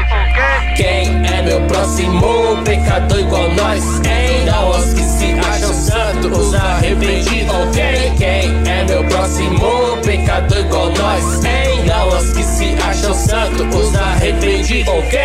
[0.75, 1.03] Quem?
[1.13, 3.83] Quem é meu próximo pecador igual nós?
[4.05, 4.45] Hein?
[4.45, 7.53] Não os que se acham santos, os arrependidos.
[7.53, 8.13] Ok?
[8.17, 11.45] Quem é meu próximo pecador igual nós?
[11.45, 11.85] Hein?
[11.85, 14.93] Não os que se acham santos, os arrependidos.
[14.93, 15.19] Ok?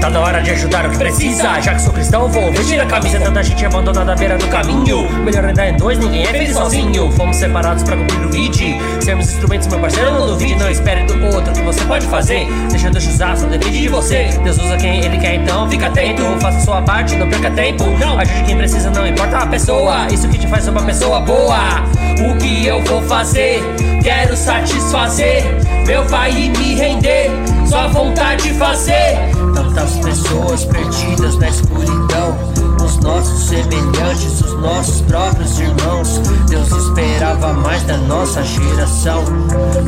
[0.00, 1.60] Tá na hora de ajudar o que precisa.
[1.60, 3.20] Já que sou cristão, vou vestir a camisa.
[3.20, 5.10] Tanta gente abandonada à beira do caminho.
[5.22, 7.10] Melhor andar em dois, ninguém é feliz sozinho.
[7.12, 8.80] Fomos separados pra cumprir o id.
[9.02, 10.56] Sermos instrumentos, meu parceiro, não duvide.
[10.56, 12.46] Não espere do outro que você pode fazer.
[12.70, 14.28] Deixa Deus te usar, só depende de você.
[14.42, 16.22] Deus usa quem ele quer, então fica atento.
[16.40, 17.84] Faça sua parte, não perca tempo.
[18.18, 20.06] Ajude quem precisa, não importa a pessoa.
[20.10, 21.84] Isso que te faz uma pessoa boa.
[22.14, 23.60] O que eu vou fazer?
[24.02, 27.30] Quero satisfazer meu pai e me render.
[27.68, 29.18] Sua vontade de fazer.
[29.54, 32.38] Tantas pessoas perdidas na escuridão.
[32.82, 36.18] Os nossos semelhantes, os nossos próprios irmãos.
[36.48, 39.24] Deus esperava mais da nossa geração.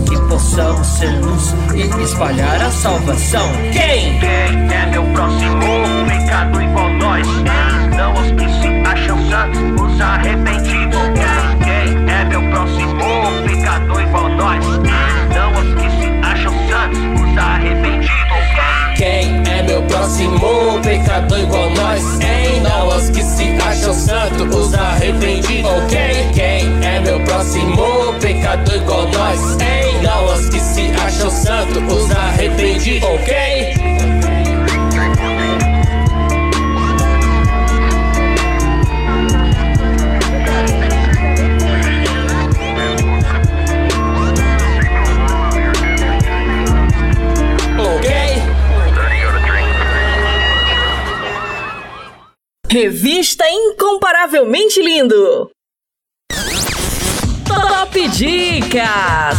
[0.07, 3.49] Que possamos ser luz e espalhar a salvação.
[3.73, 4.19] Quem?
[4.19, 5.63] Quem é meu próximo?
[6.09, 7.27] Pecado igual nós?
[7.97, 11.46] Não os que se acham santos, os arrependidos.
[12.17, 12.23] Quem?
[12.23, 13.05] Quem é meu próximo?
[13.45, 14.65] Pecador igual nós?
[14.65, 18.17] Não os que se acham santos, os arrependidos.
[18.97, 22.21] Quem é meu próximo pecador igual nós?
[22.21, 22.63] Hein?
[22.63, 25.71] Não os que se acham santos, os arrependidos.
[25.71, 26.31] Ok?
[26.35, 29.61] Quem é meu próximo pecador igual nós?
[29.61, 30.03] Hein?
[30.03, 33.09] Não os que se acham santos, os arrependidos.
[33.11, 33.56] Ok?
[52.79, 55.51] Revista Incomparavelmente Lindo.
[57.47, 59.39] Top Dicas.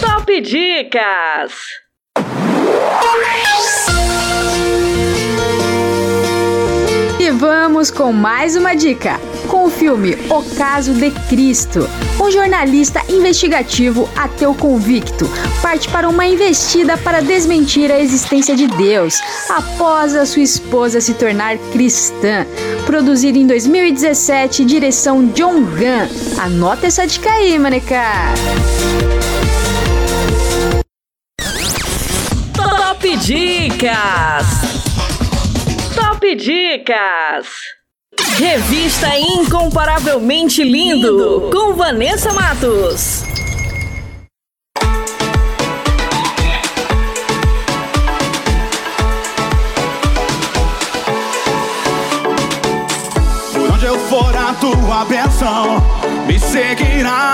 [0.00, 1.52] Top Dicas.
[7.32, 9.20] Vamos com mais uma dica.
[9.46, 11.88] Com o filme O Caso de Cristo,
[12.20, 15.28] um jornalista investigativo ateu convicto
[15.62, 21.14] parte para uma investida para desmentir a existência de Deus após a sua esposa se
[21.14, 22.46] tornar cristã.
[22.86, 26.40] Produzido em 2017, direção John Gunn.
[26.40, 28.02] Anota essa dica aí, maneca.
[32.54, 34.79] Top Dicas.
[36.20, 37.48] Top Dicas.
[38.36, 43.22] Revista Incomparavelmente Lindo, com Vanessa Matos.
[54.60, 55.82] Tua bênção
[56.26, 57.32] me seguirá.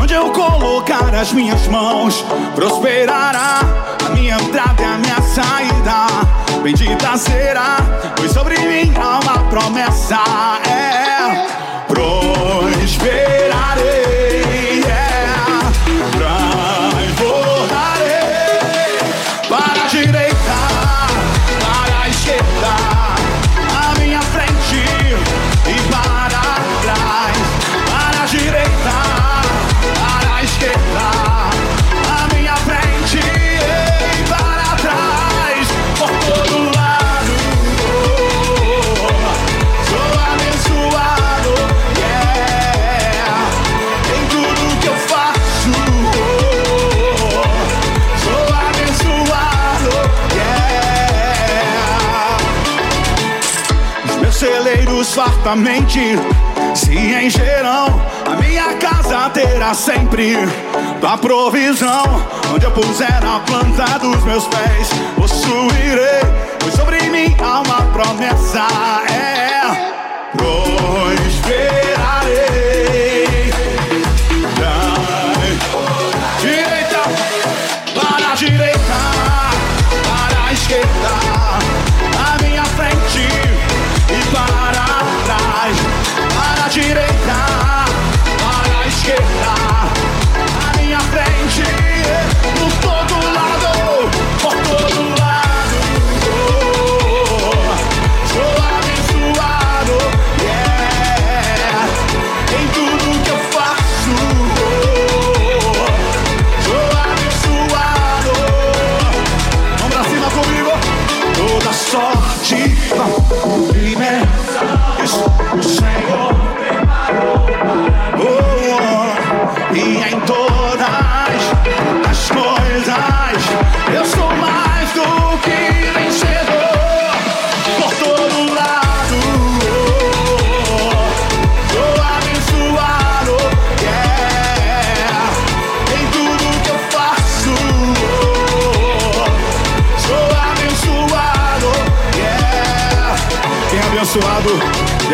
[0.00, 2.24] Onde eu colocar as minhas mãos,
[2.54, 3.60] prosperará.
[4.06, 6.06] A minha entrada e a minha saída,
[6.62, 7.76] bendita será.
[8.16, 10.22] Pois sobre mim há uma promessa,
[10.66, 11.46] é
[11.86, 13.49] prosperarei.
[55.20, 56.18] Fartamente.
[56.74, 60.36] Se encherão, a minha casa terá sempre
[60.98, 62.04] tua provisão.
[62.54, 66.22] Onde eu puser a planta dos meus pés, possuirei.
[66.58, 68.66] Pois sobre mim há uma promessa,
[69.10, 69.60] é
[70.36, 71.79] prosperarei.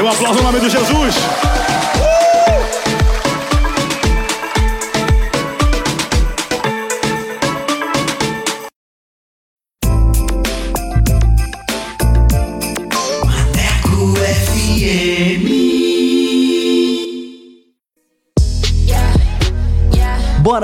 [0.02, 1.75] Um aplauso no nome de Jesus.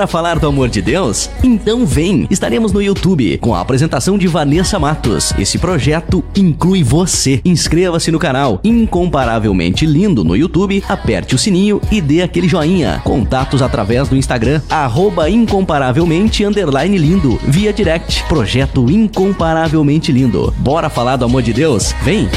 [0.03, 1.29] Bora falar do amor de Deus?
[1.41, 2.27] Então vem!
[2.29, 5.31] Estaremos no YouTube com a apresentação de Vanessa Matos.
[5.39, 7.39] Esse projeto inclui você.
[7.45, 12.99] Inscreva-se no canal Incomparavelmente Lindo no YouTube, aperte o sininho e dê aquele joinha.
[13.05, 18.25] Contatos através do Instagram, arroba incomparavelmente lindo, via direct.
[18.25, 20.53] Projeto Incomparavelmente Lindo.
[20.57, 21.95] Bora falar do amor de Deus?
[22.03, 22.27] Vem!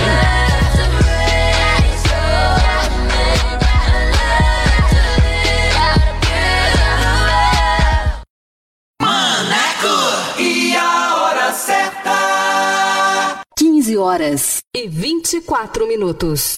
[15.26, 16.54] 24 minutos.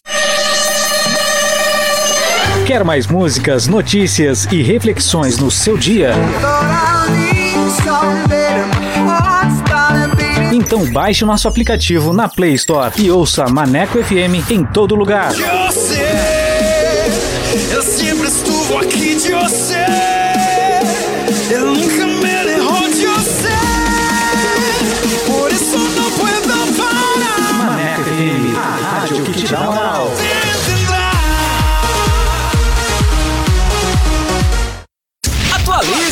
[2.66, 6.12] Quer mais músicas, notícias e reflexões no seu dia?
[10.52, 15.32] Então baixe nosso aplicativo na Play Store e ouça Maneco FM em todo lugar.
[17.72, 19.86] Eu sempre estuve aqui de você.
[21.50, 22.07] Eu nunca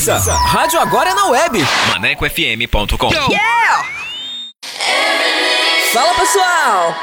[0.07, 0.35] Atualiza.
[0.35, 1.67] Rádio agora é na web.
[1.91, 3.11] ManecoFM.com.
[5.93, 6.95] Fala pessoal!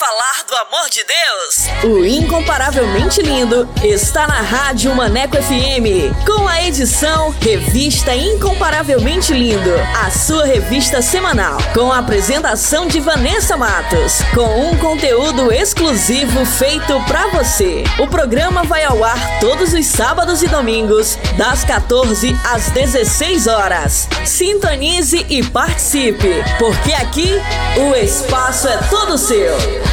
[0.00, 1.92] Falar do amor de Deus?
[1.92, 10.10] O Incomparavelmente Lindo está na Rádio Maneco FM, com a edição Revista Incomparavelmente Lindo, a
[10.10, 17.26] sua revista semanal, com a apresentação de Vanessa Matos, com um conteúdo exclusivo feito pra
[17.26, 17.84] você.
[17.98, 24.08] O programa vai ao ar todos os sábados e domingos, das 14 às 16 horas.
[24.24, 27.30] Sintonize e participe, porque aqui
[27.76, 29.89] o espaço é todo seu.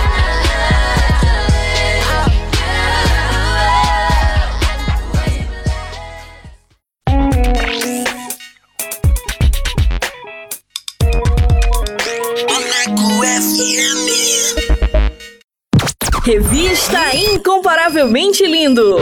[16.24, 18.98] Revista Incomparavelmente Lindo.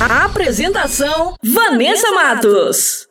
[0.00, 3.06] A- apresentação: Vanessa Matos.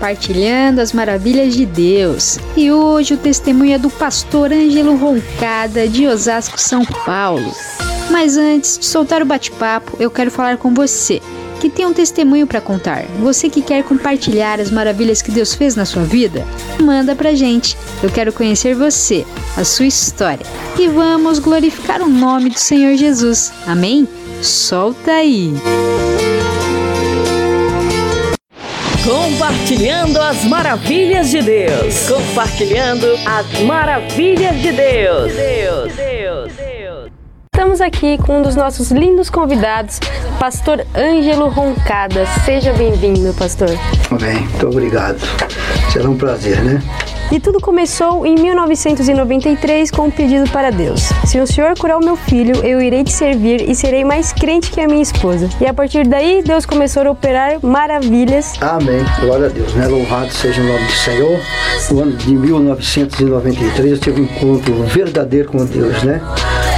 [0.00, 2.38] Compartilhando as maravilhas de Deus.
[2.56, 7.54] E hoje o testemunho é do pastor Ângelo Roncada, de Osasco, São Paulo.
[8.10, 11.20] Mas antes de soltar o bate-papo, eu quero falar com você
[11.60, 13.04] que tem um testemunho para contar.
[13.20, 16.46] Você que quer compartilhar as maravilhas que Deus fez na sua vida,
[16.80, 17.76] manda pra gente.
[18.02, 20.46] Eu quero conhecer você, a sua história.
[20.78, 23.52] E vamos glorificar o nome do Senhor Jesus.
[23.66, 24.08] Amém?
[24.40, 25.52] Solta aí.
[29.10, 32.08] Compartilhando as maravilhas de Deus.
[32.08, 35.32] Compartilhando as maravilhas de Deus.
[35.32, 35.92] Deus.
[35.96, 36.52] Deus.
[37.52, 39.98] estamos aqui com um dos nossos lindos convidados,
[40.38, 42.24] Pastor Ângelo Roncada.
[42.44, 43.70] Seja bem-vindo, pastor.
[44.20, 45.18] Bem, muito obrigado.
[45.92, 46.80] Será um prazer, né?
[47.32, 52.04] E tudo começou em 1993 com um pedido para Deus: Se o Senhor curar o
[52.04, 55.48] meu filho, eu irei te servir e serei mais crente que a minha esposa.
[55.60, 58.54] E a partir daí, Deus começou a operar maravilhas.
[58.60, 59.04] Amém.
[59.20, 59.86] Glória a Deus, né?
[59.86, 61.40] Louvado seja o nome do Senhor.
[61.92, 66.20] No ano de 1993 eu tive um encontro verdadeiro com Deus, né?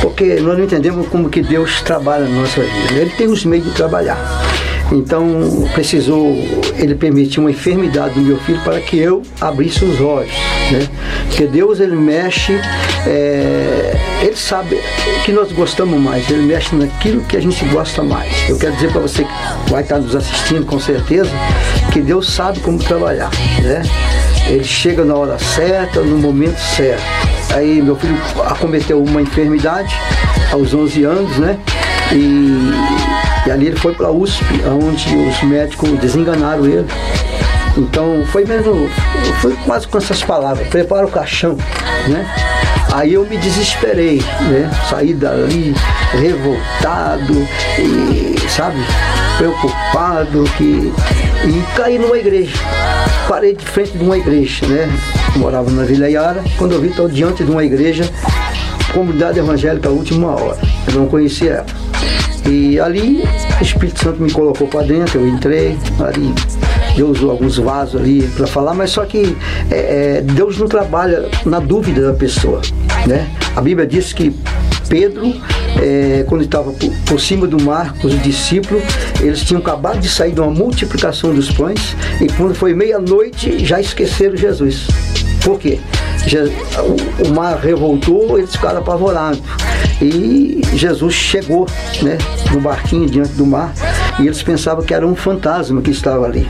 [0.02, 3.00] Porque nós não entendemos como que Deus trabalha na nossa vida.
[3.00, 4.18] Ele tem os meios de trabalhar.
[4.93, 6.36] Então precisou,
[6.77, 10.32] ele permitiu uma enfermidade do meu filho para que eu abrisse os olhos,
[10.70, 10.86] né?
[11.28, 12.60] Porque Deus ele mexe,
[13.06, 18.02] é, ele sabe o que nós gostamos mais, ele mexe naquilo que a gente gosta
[18.02, 18.51] mais.
[18.51, 21.31] Eu quero dizer para você que vai estar nos assistindo com certeza
[21.90, 23.31] que Deus sabe como trabalhar,
[23.62, 23.82] né?
[24.47, 27.02] Ele chega na hora certa, no momento certo.
[27.55, 29.94] Aí meu filho acometeu uma enfermidade
[30.52, 31.59] aos 11 anos, né?
[32.12, 32.73] E,
[33.47, 36.86] e ali ele foi para a USP, onde os médicos desenganaram ele.
[37.77, 38.89] Então foi mesmo,
[39.40, 41.56] foi quase com essas palavras, prepara o caixão,
[42.09, 42.27] né?
[42.93, 44.70] Aí eu me desesperei, né?
[44.90, 45.74] Saí dali
[46.12, 47.48] revoltado
[47.78, 48.77] e, sabe,
[49.39, 50.93] preocupado que
[51.44, 52.55] e caí numa igreja.
[53.27, 54.89] Parei de frente de uma igreja, né?
[55.36, 58.05] Morava na Vila Yara, quando eu vi estou diante de uma igreja,
[58.93, 60.59] comunidade evangélica última hora.
[60.86, 61.91] Eu não conhecia ela.
[62.47, 63.23] E ali
[63.60, 66.35] o Espírito Santo me colocou para dentro, eu entrei, ali
[66.97, 69.36] Deus usou alguns vasos ali para falar, mas só que
[69.70, 72.60] é, é, Deus não trabalha na dúvida da pessoa.
[73.06, 73.28] Né?
[73.56, 74.35] A Bíblia diz que
[74.89, 75.32] Pedro,
[75.81, 78.82] é, quando estava por, por cima do mar com os discípulos,
[79.20, 83.81] eles tinham acabado de sair de uma multiplicação dos pães e quando foi meia-noite já
[83.81, 84.86] esqueceram Jesus.
[85.43, 85.78] Por quê?
[86.78, 89.40] O- O mar revoltou, eles ficaram apavorados.
[90.02, 91.66] E Jesus chegou
[92.02, 92.18] né,
[92.52, 93.72] no barquinho diante do mar
[94.18, 96.48] e eles pensavam que era um fantasma que estava ali.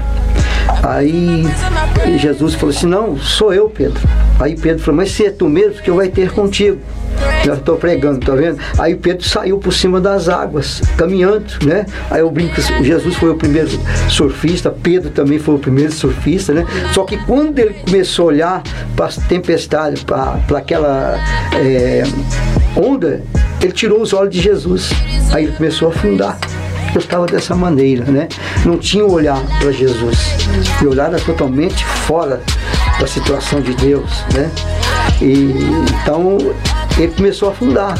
[0.82, 1.44] Aí
[2.18, 4.00] Jesus falou assim: Não, sou eu, Pedro.
[4.40, 6.78] Aí Pedro falou: Mas se é tu mesmo, que eu vai ter contigo.
[7.44, 8.58] Eu estou pregando, tá vendo?
[8.78, 11.86] Aí Pedro saiu por cima das águas, caminhando, né?
[12.10, 13.68] Aí eu brinco, Jesus foi o primeiro
[14.08, 16.64] surfista, Pedro também foi o primeiro surfista, né?
[16.92, 18.62] Só que quando ele começou a olhar
[18.96, 21.16] para as tempestades, para aquela
[21.54, 22.04] é,
[22.76, 23.22] onda,
[23.60, 24.90] ele tirou os olhos de Jesus.
[25.32, 26.38] Aí ele começou a afundar.
[26.94, 28.28] Eu estava dessa maneira, né?
[28.66, 30.18] Não tinha um olhar para Jesus.
[30.80, 32.42] Meu olhar era totalmente fora
[33.00, 34.50] da situação de Deus, né?
[35.20, 35.54] E,
[36.02, 36.36] então
[36.98, 37.94] ele começou a afundar.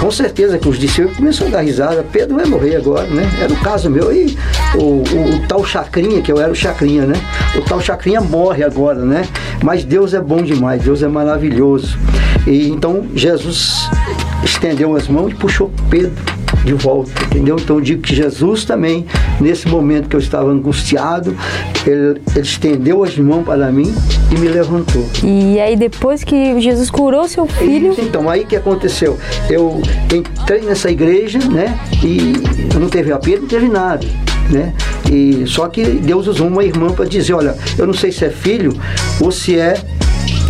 [0.00, 2.04] Com certeza que os discípulos começaram a dar risada.
[2.12, 3.28] Pedro vai morrer agora, né?
[3.42, 4.12] Era o caso meu.
[4.12, 4.38] E
[4.76, 7.14] o, o- o tal Chacrinha, que eu era o Chacrinha, né?
[7.56, 9.26] O tal Chacrinha morre agora, né?
[9.62, 11.98] Mas Deus é bom demais, Deus é maravilhoso.
[12.46, 13.88] E então Jesus
[14.44, 16.12] estendeu as mãos e puxou Pedro
[16.64, 17.56] de volta, entendeu?
[17.58, 19.06] Então eu digo que Jesus também,
[19.40, 21.36] nesse momento que eu estava angustiado,
[21.86, 23.94] ele, ele estendeu as mãos para mim
[24.30, 25.04] e me levantou.
[25.22, 27.92] E aí, depois que Jesus curou seu filho.
[27.92, 29.18] Isso, então, aí que aconteceu?
[29.48, 29.80] Eu
[30.14, 31.78] entrei nessa igreja, né?
[32.02, 32.34] E
[32.78, 34.06] não teve apelo, não teve nada.
[34.50, 34.72] Né?
[35.10, 38.30] E só que Deus usou uma irmã para dizer, olha, eu não sei se é
[38.30, 38.72] filho
[39.20, 39.74] ou se é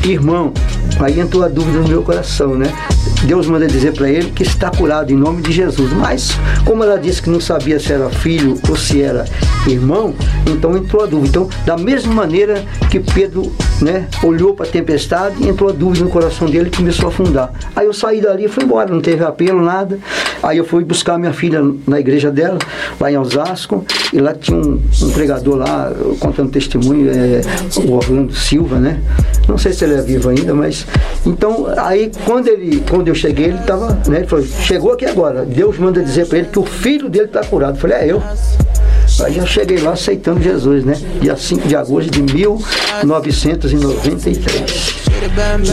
[0.05, 0.53] irmão.
[1.01, 2.73] Aí entrou a dúvida no meu coração, né?
[3.25, 5.93] Deus manda dizer para ele que está curado em nome de Jesus.
[5.93, 6.31] Mas,
[6.65, 9.25] como ela disse que não sabia se era filho ou se era
[9.67, 10.15] irmão,
[10.47, 11.29] então entrou a dúvida.
[11.29, 16.11] Então, da mesma maneira que Pedro né, olhou para a tempestade, entrou a dúvida no
[16.11, 17.53] coração dele e começou a afundar.
[17.75, 19.99] Aí eu saí dali e fui embora, não teve apelo, nada.
[20.43, 22.59] Aí eu fui buscar minha filha na igreja dela,
[23.01, 27.41] lá em Osasco, e lá tinha um, um pregador lá, contando testemunho, é,
[27.85, 29.01] o Orlando Silva, né?
[29.49, 30.78] Não sei se ele é vivo ainda, mas.
[31.27, 34.19] Então, aí quando ele, quando eu cheguei, ele estava, né?
[34.19, 35.45] Ele falou, chegou aqui agora.
[35.45, 37.77] Deus manda dizer para ele que o filho dele está curado.
[37.77, 38.21] Eu falei, é eu.
[39.25, 40.95] Aí já cheguei lá aceitando Jesus, né?
[41.21, 45.09] Dia 5 de agosto de 1993.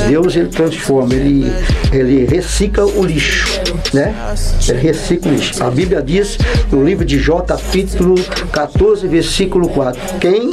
[0.10, 1.46] Deus ele transforma, ele,
[1.92, 3.62] ele recicla o lixo,
[3.94, 4.16] né?
[4.68, 5.64] Ele recicla o lixo.
[5.64, 6.40] A Bíblia diz
[6.72, 8.16] no livro de Jó, capítulo
[8.52, 10.50] 14, versículo 4: Quem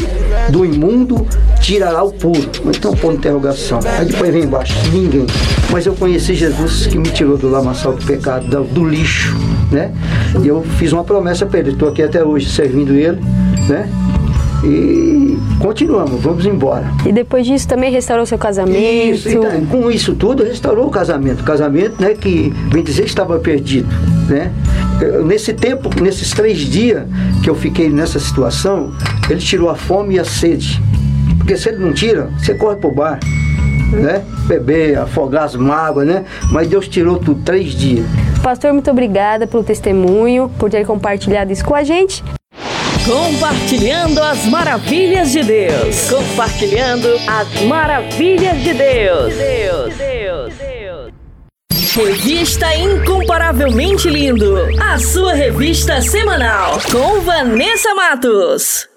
[0.51, 1.27] do imundo
[1.63, 2.51] tirará o puro?
[2.67, 3.79] Então põe interrogação.
[3.99, 5.27] Aí depois vem embaixo: Ninguém.
[5.71, 9.35] Mas eu conheci Jesus que me tirou do lamaçal do pecado, do, do lixo,
[9.71, 9.91] né?
[10.43, 11.71] E eu fiz uma promessa para ele.
[11.71, 13.19] Estou aqui até hoje servindo ele,
[13.69, 13.89] né?
[14.65, 16.87] E continuamos, vamos embora.
[17.05, 18.79] E depois disso também restaurou seu casamento.
[18.79, 21.41] Isso, então, com isso tudo, restaurou o casamento.
[21.41, 23.89] O casamento, né, que bem dizer estava perdido,
[24.29, 24.53] né?
[25.01, 27.05] Eu, Nesse tempo, nesses três dias
[27.43, 28.93] que eu fiquei nessa situação,
[29.29, 30.81] ele tirou a fome e a sede.
[31.43, 33.19] Porque se ele não tira, você corre pro bar,
[33.91, 34.25] né?
[34.47, 36.25] Beber, afogar as mágoas, né?
[36.53, 38.07] Mas Deus tirou tudo, três dias.
[38.41, 42.23] Pastor, muito obrigada pelo testemunho, por ter compartilhado isso com a gente.
[43.05, 46.09] Compartilhando as maravilhas de Deus.
[46.09, 49.35] Compartilhando as maravilhas de Deus.
[49.35, 49.95] Deus.
[49.97, 50.55] Deus.
[50.55, 51.13] Deus.
[51.97, 54.59] Revista Incomparavelmente Lindo.
[54.81, 56.79] A sua revista semanal.
[56.93, 58.92] Com Vanessa Matos.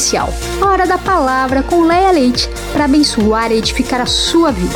[0.00, 0.32] Especial,
[0.62, 4.74] a hora da palavra com Leia Leite, para abençoar e edificar a sua vida.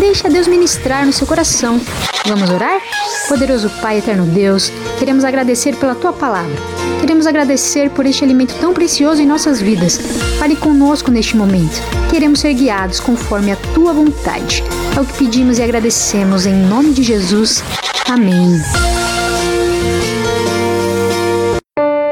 [0.00, 1.80] Deixa Deus ministrar no seu coração.
[2.26, 2.80] Vamos orar?
[3.28, 6.56] Poderoso Pai, eterno Deus, queremos agradecer pela tua palavra.
[7.00, 9.96] Queremos agradecer por este alimento tão precioso em nossas vidas.
[10.38, 11.80] Fale conosco neste momento.
[12.10, 14.64] Queremos ser guiados conforme a tua vontade.
[14.96, 17.62] É o que pedimos e agradecemos em nome de Jesus.
[18.10, 18.60] Amém.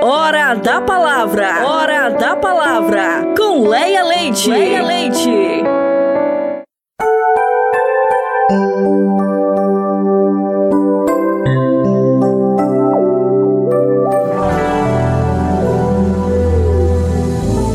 [0.04, 1.64] Hora da palavra!
[1.64, 2.01] Hora
[2.42, 3.32] palavra!
[3.38, 4.50] Com Leia Leite!
[4.50, 5.30] Leia Leite!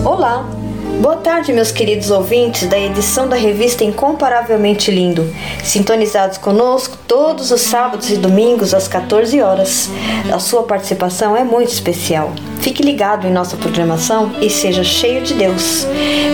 [0.04, 0.46] Olá!
[1.00, 5.34] Boa tarde, meus queridos ouvintes da edição da revista Incomparavelmente Lindo,
[5.64, 9.90] sintonizados conosco todos os sábados e domingos às 14 horas.
[10.34, 12.34] A sua participação é muito especial.
[12.68, 15.88] Fique ligado em nossa programação e seja cheio de Deus.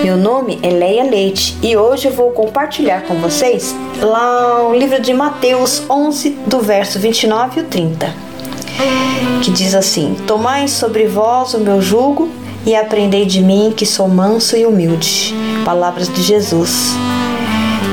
[0.04, 5.00] Meu nome é Leia Leite e hoje eu vou compartilhar com vocês lá o livro
[5.00, 8.16] de Mateus 11, do verso 29 e 30,
[9.44, 12.28] que diz assim: Tomai sobre vós o meu jugo
[12.66, 15.36] e aprendei de mim que sou manso e humilde.
[15.64, 16.96] Palavras de Jesus.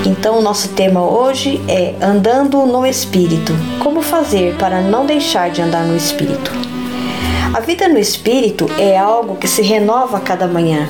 [0.07, 3.53] Então, o nosso tema hoje é Andando no Espírito.
[3.81, 6.80] Como fazer para não deixar de andar no Espírito?
[7.53, 10.89] A vida no Espírito é algo que se renova a cada manhã.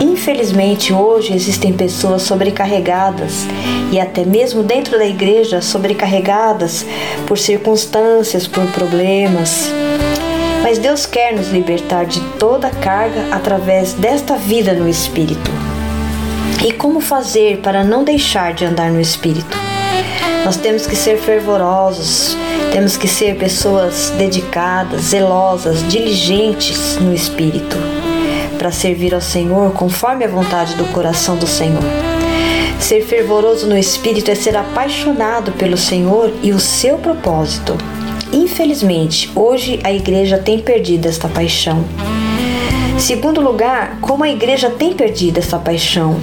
[0.00, 3.46] Infelizmente, hoje existem pessoas sobrecarregadas
[3.92, 6.86] e até mesmo dentro da igreja sobrecarregadas
[7.26, 9.70] por circunstâncias, por problemas,
[10.62, 15.50] mas Deus quer nos libertar de toda carga através desta vida no Espírito.
[16.66, 19.59] E como fazer para não deixar de andar no Espírito?
[20.44, 22.36] Nós temos que ser fervorosos,
[22.72, 27.76] temos que ser pessoas dedicadas, zelosas, diligentes no Espírito,
[28.58, 31.82] para servir ao Senhor conforme a vontade do coração do Senhor.
[32.80, 37.76] Ser fervoroso no Espírito é ser apaixonado pelo Senhor e o seu propósito.
[38.32, 41.84] Infelizmente, hoje a igreja tem perdido esta paixão.
[42.98, 46.20] Segundo lugar, como a igreja tem perdido esta paixão?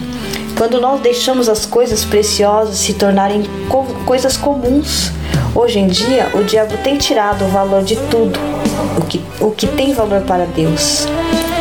[0.58, 5.12] Quando nós deixamos as coisas preciosas se tornarem co coisas comuns.
[5.54, 8.40] Hoje em dia, o diabo tem tirado o valor de tudo,
[8.98, 11.08] o que, o que tem valor para Deus.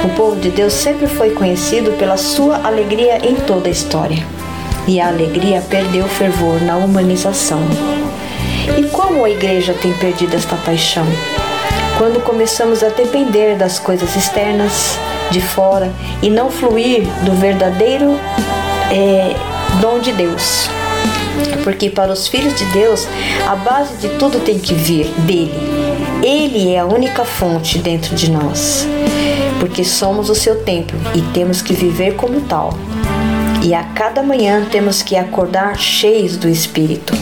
[0.02, 4.26] O povo de Deus sempre foi conhecido pela sua alegria em toda a história.
[4.86, 7.60] E a alegria perdeu fervor na humanização.
[8.78, 11.06] E como a igreja tem perdido esta paixão?
[11.98, 14.98] Quando começamos a depender das coisas externas,
[15.30, 15.92] de fora,
[16.22, 18.18] e não fluir do verdadeiro
[18.90, 19.34] é,
[19.80, 20.68] dom de Deus.
[21.62, 23.06] Porque para os filhos de Deus,
[23.46, 25.52] a base de tudo tem que vir dele.
[26.22, 28.86] Ele é a única fonte dentro de nós.
[29.60, 32.72] Porque somos o seu templo e temos que viver como tal.
[33.62, 37.12] E a cada manhã temos que acordar cheios do Espírito.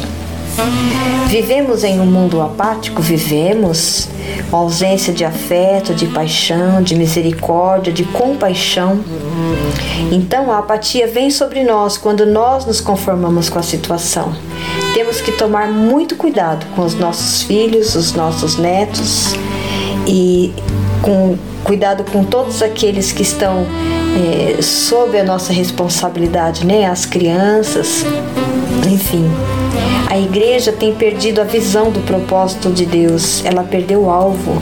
[1.27, 3.03] Vivemos em um mundo apático?
[3.03, 4.09] Vivemos.
[4.51, 9.01] Com ausência de afeto, de paixão, de misericórdia, de compaixão.
[10.13, 14.33] Então a apatia vem sobre nós quando nós nos conformamos com a situação.
[14.93, 19.35] Temos que tomar muito cuidado com os nossos filhos, os nossos netos
[20.07, 20.53] e
[21.03, 23.67] com cuidado com todos aqueles que estão
[24.17, 26.87] é, sob a nossa responsabilidade, né?
[26.87, 28.05] As crianças,
[28.87, 29.29] enfim.
[30.09, 34.61] A igreja tem perdido a visão do propósito de Deus, ela perdeu o alvo.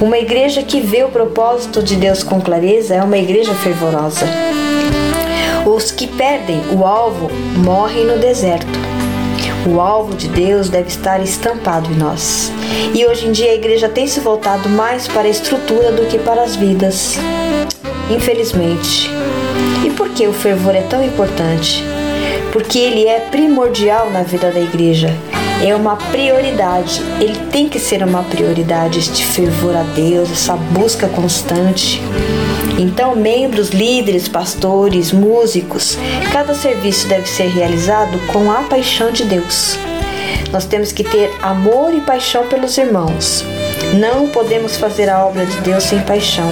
[0.00, 4.26] Uma igreja que vê o propósito de Deus com clareza é uma igreja fervorosa.
[5.64, 8.66] Os que perdem o alvo morrem no deserto.
[9.64, 12.50] O alvo de Deus deve estar estampado em nós.
[12.92, 16.18] E hoje em dia a igreja tem se voltado mais para a estrutura do que
[16.18, 17.16] para as vidas.
[18.10, 19.08] Infelizmente.
[19.86, 21.84] E por que o fervor é tão importante?
[22.52, 25.08] Porque ele é primordial na vida da igreja.
[25.64, 31.08] É uma prioridade, ele tem que ser uma prioridade, este fervor a Deus, essa busca
[31.08, 32.00] constante.
[32.78, 35.96] Então, membros, líderes, pastores, músicos,
[36.32, 39.78] cada serviço deve ser realizado com a paixão de Deus.
[40.50, 43.44] Nós temos que ter amor e paixão pelos irmãos.
[43.94, 46.50] Não podemos fazer a obra de Deus sem paixão.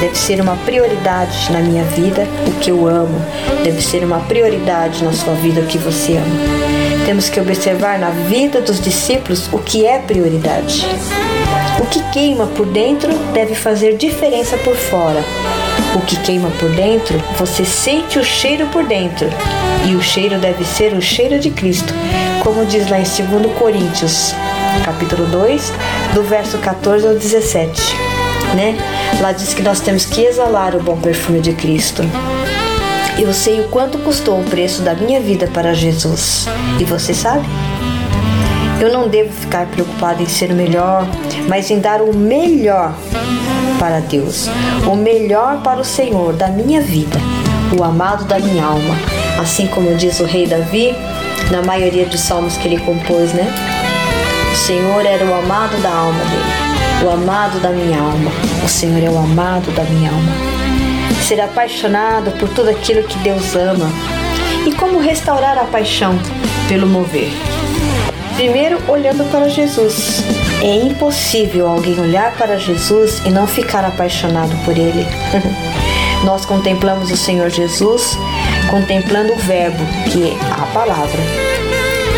[0.00, 3.18] Deve ser uma prioridade na minha vida o que eu amo.
[3.64, 7.06] Deve ser uma prioridade na sua vida o que você ama.
[7.06, 10.86] Temos que observar na vida dos discípulos o que é prioridade.
[11.80, 15.22] O que queima por dentro deve fazer diferença por fora.
[15.94, 19.28] O que queima por dentro, você sente o cheiro por dentro.
[19.88, 21.94] E o cheiro deve ser o cheiro de Cristo,
[22.42, 24.34] como diz lá em 2 Coríntios,
[24.84, 25.72] capítulo 2,
[26.12, 28.05] do verso 14 ao 17.
[28.54, 28.76] Né?
[29.20, 32.02] Lá diz que nós temos que exalar o bom perfume de Cristo.
[33.18, 36.46] Eu sei o quanto custou o preço da minha vida para Jesus.
[36.78, 37.46] E você sabe?
[38.78, 41.06] Eu não devo ficar preocupado em ser o melhor,
[41.48, 42.94] mas em dar o melhor
[43.78, 44.48] para Deus,
[44.86, 47.18] o melhor para o Senhor da minha vida,
[47.78, 48.94] o amado da minha alma.
[49.40, 50.94] Assim como diz o rei Davi,
[51.50, 53.46] na maioria dos salmos que ele compôs, né?
[54.52, 58.30] O Senhor era o amado da alma dele, o amado da minha alma.
[58.64, 60.32] O Senhor é o amado da minha alma.
[61.26, 63.90] Ser apaixonado por tudo aquilo que Deus ama.
[64.66, 66.18] E como restaurar a paixão
[66.68, 67.30] pelo mover?
[68.34, 70.22] Primeiro, olhando para Jesus.
[70.62, 75.06] É impossível alguém olhar para Jesus e não ficar apaixonado por ele.
[76.24, 78.18] Nós contemplamos o Senhor Jesus
[78.70, 81.20] contemplando o Verbo, que é a palavra.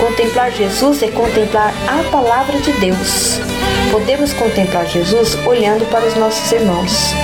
[0.01, 3.58] Contemplar Jesus é contemplar a palavra de Deus.
[3.91, 7.15] Podemos contemplar Jesus olhando para os nossos irmãos,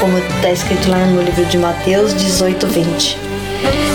[0.00, 3.18] como está escrito lá no livro de Mateus 18, 20.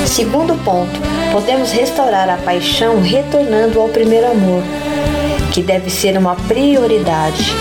[0.06, 0.98] Segundo ponto,
[1.32, 4.64] podemos restaurar a paixão retornando ao primeiro amor,
[5.52, 7.52] que deve ser uma prioridade.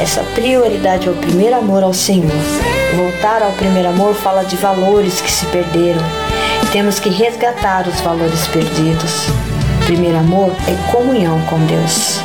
[0.00, 2.30] Essa prioridade é o primeiro amor ao Senhor.
[2.94, 6.02] Voltar ao primeiro amor fala de valores que se perderam.
[6.72, 9.28] Temos que resgatar os valores perdidos.
[9.86, 12.20] Primeiro amor é comunhão com Deus.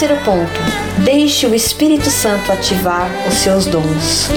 [0.00, 0.60] Terceiro ponto,
[1.04, 4.30] deixe o Espírito Santo ativar os seus dons.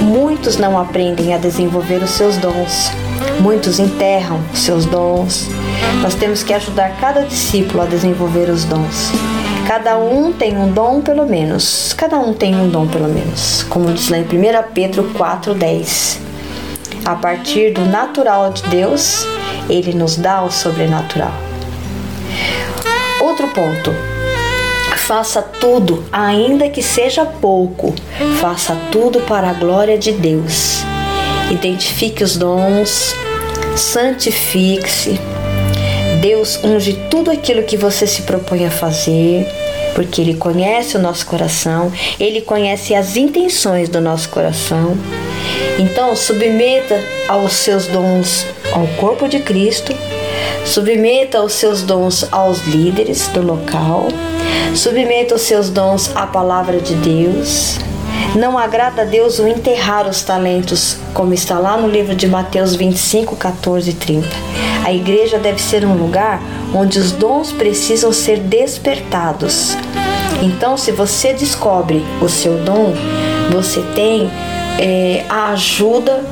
[0.00, 2.92] Muitos não aprendem a desenvolver os seus dons.
[3.40, 5.48] Muitos enterram os seus dons.
[6.02, 9.10] Nós temos que ajudar cada discípulo a desenvolver os dons.
[9.66, 11.92] Cada um tem um dom pelo menos.
[11.94, 13.64] Cada um tem um dom pelo menos.
[13.64, 14.26] Como diz lá em 1
[14.72, 16.18] Pedro 4,10.
[17.04, 19.26] A partir do natural de Deus,
[19.68, 21.34] ele nos dá o sobrenatural.
[23.20, 24.17] Outro ponto.
[25.08, 27.94] Faça tudo, ainda que seja pouco,
[28.42, 30.82] faça tudo para a glória de Deus.
[31.50, 33.14] Identifique os dons,
[33.74, 35.18] santifique-se.
[36.20, 39.46] Deus unge tudo aquilo que você se propõe a fazer,
[39.94, 41.90] porque Ele conhece o nosso coração,
[42.20, 44.94] Ele conhece as intenções do nosso coração.
[45.78, 49.94] Então, submeta aos seus dons ao corpo de Cristo,
[50.68, 54.06] submeta os seus dons aos líderes do local,
[54.74, 57.78] submeta os seus dons à palavra de Deus.
[58.36, 62.76] Não agrada a Deus o enterrar os talentos, como está lá no livro de Mateus
[62.76, 64.28] 25, 14 e 30.
[64.84, 66.42] A igreja deve ser um lugar
[66.74, 69.74] onde os dons precisam ser despertados.
[70.42, 72.92] Então, se você descobre o seu dom,
[73.50, 74.30] você tem
[74.78, 76.22] é, a ajuda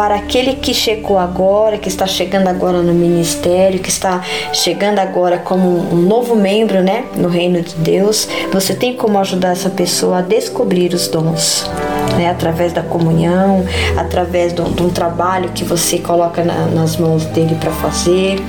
[0.00, 5.36] para aquele que chegou agora, que está chegando agora no ministério, que está chegando agora
[5.36, 10.20] como um novo membro, né, no reino de Deus, você tem como ajudar essa pessoa
[10.20, 11.70] a descobrir os dons,
[12.16, 13.62] né, através da comunhão,
[13.94, 18.40] através de um trabalho que você coloca na, nas mãos dele para fazer.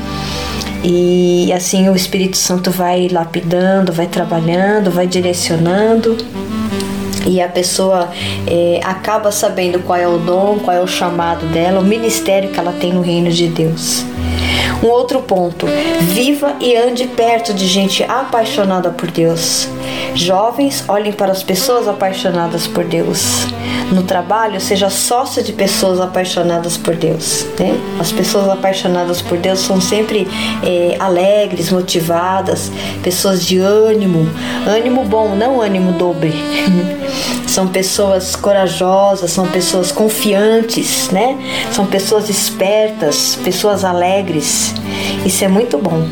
[0.85, 6.15] E assim o Espírito Santo vai lapidando, vai trabalhando, vai direcionando
[7.27, 8.09] e a pessoa
[8.47, 12.59] é, acaba sabendo qual é o dom, qual é o chamado dela, o ministério que
[12.59, 14.05] ela tem no reino de Deus.
[14.83, 15.67] Um outro ponto:
[16.01, 19.67] viva e ande perto de gente apaixonada por Deus.
[20.15, 23.47] Jovens, olhem para as pessoas apaixonadas por Deus.
[23.91, 27.45] No trabalho, seja sócio de pessoas apaixonadas por Deus.
[27.59, 27.77] Né?
[27.99, 30.27] As pessoas apaixonadas por Deus são sempre
[30.63, 32.71] é, alegres, motivadas,
[33.03, 34.29] pessoas de ânimo,
[34.65, 36.33] ânimo bom, não ânimo dobre.
[37.47, 41.37] são pessoas corajosas, são pessoas confiantes, né?
[41.71, 44.70] São pessoas espertas, pessoas alegres.
[45.25, 46.07] Isso é muito bom.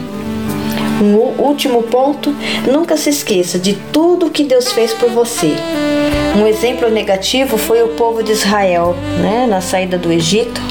[1.02, 2.36] Um último ponto:
[2.72, 5.56] nunca se esqueça de tudo que Deus fez por você.
[6.38, 10.62] Um exemplo negativo foi o povo de Israel, né, na saída do Egito.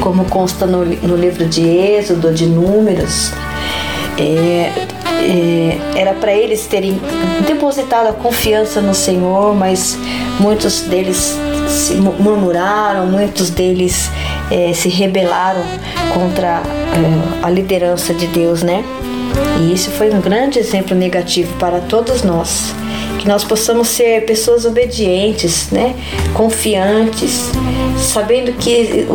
[0.00, 3.32] como consta no, no livro de Êxodo, de Números,
[4.18, 4.72] é,
[5.22, 7.00] é, era para eles terem
[7.46, 9.98] depositado a confiança no Senhor, mas
[10.38, 11.38] muitos deles
[11.68, 14.10] se murmuraram, muitos deles
[14.50, 15.62] é, se rebelaram
[16.12, 18.84] contra é, a liderança de Deus, né?
[19.60, 22.74] E isso foi um grande exemplo negativo para todos nós.
[23.18, 25.94] Que nós possamos ser pessoas obedientes, né?
[26.32, 27.50] confiantes,
[27.98, 29.06] sabendo que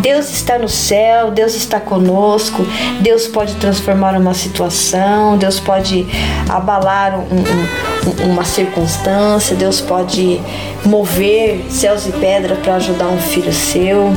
[0.00, 2.66] Deus está no céu, Deus está conosco,
[3.00, 6.04] Deus pode transformar uma situação, Deus pode
[6.48, 10.40] abalar um, um, uma circunstância, Deus pode
[10.84, 14.12] mover céus e pedras para ajudar um filho seu.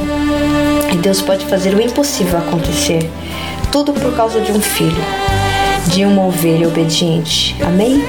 [0.91, 3.09] E Deus pode fazer o impossível acontecer.
[3.71, 5.03] Tudo por causa de um filho
[5.87, 7.55] de uma ovelha obediente.
[7.61, 8.03] Amém?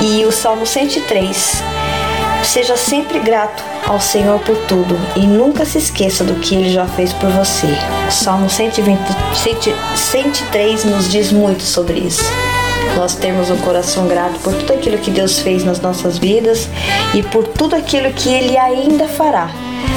[0.00, 1.62] E o Salmo 103.
[2.44, 6.86] Seja sempre grato ao Senhor por tudo e nunca se esqueça do que ele já
[6.86, 7.66] fez por você.
[8.08, 8.98] O Salmo 120,
[9.94, 12.24] 103 nos diz muito sobre isso.
[12.94, 16.68] Nós temos um coração grato por tudo aquilo que Deus fez nas nossas vidas
[17.14, 19.50] e por tudo aquilo que Ele ainda fará.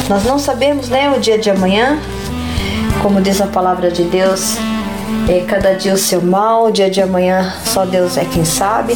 [0.09, 1.99] Nós não sabemos né, o dia de amanhã,
[3.01, 4.57] como diz a palavra de Deus,
[5.27, 8.95] é, cada dia o seu mal, o dia de amanhã só Deus é quem sabe,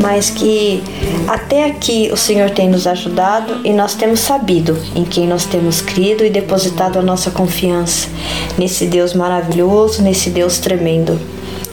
[0.00, 0.82] mas que
[1.26, 5.80] até aqui o Senhor tem nos ajudado e nós temos sabido em quem nós temos
[5.80, 8.08] crido e depositado a nossa confiança
[8.56, 11.18] nesse Deus maravilhoso, nesse Deus tremendo,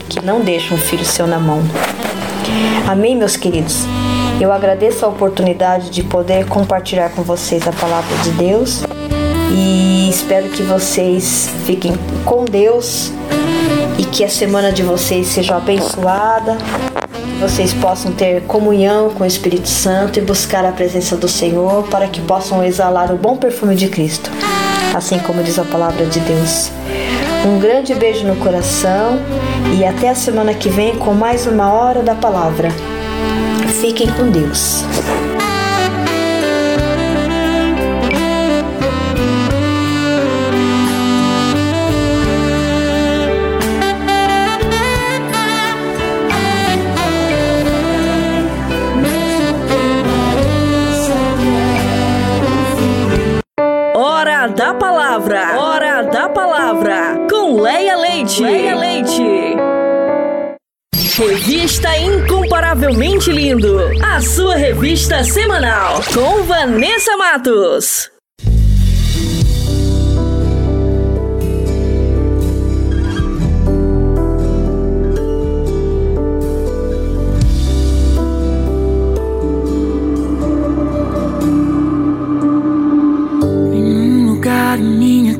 [0.08, 1.62] que não deixa um filho seu na mão.
[2.88, 3.84] Amém, meus queridos?
[4.38, 8.82] Eu agradeço a oportunidade de poder compartilhar com vocês a palavra de Deus
[9.50, 13.10] e espero que vocês fiquem com Deus
[13.98, 16.58] e que a semana de vocês seja abençoada,
[17.14, 21.84] que vocês possam ter comunhão com o Espírito Santo e buscar a presença do Senhor
[21.88, 24.30] para que possam exalar o bom perfume de Cristo,
[24.94, 26.70] assim como diz a palavra de Deus.
[27.46, 29.18] Um grande beijo no coração
[29.78, 32.68] e até a semana que vem com mais uma hora da palavra.
[33.80, 34.84] Fiquem com Deus.
[54.56, 55.58] da Palavra.
[55.58, 57.26] Hora da Palavra.
[57.28, 58.42] Com Leia Leite.
[58.42, 59.55] Leia Leite.
[61.18, 63.78] Revista Incomparavelmente Lindo.
[64.04, 66.02] A sua revista semanal.
[66.12, 68.10] Com Vanessa Matos.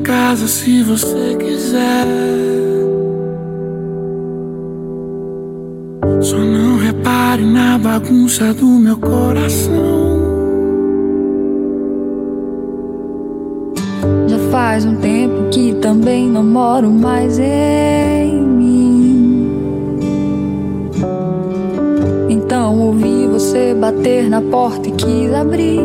[0.03, 2.66] casa se você quiser.
[7.57, 9.73] Na bagunça do meu coração.
[14.27, 19.49] Já faz um tempo que também não moro mais em mim.
[22.29, 25.81] Então ouvi você bater na porta e quis abrir.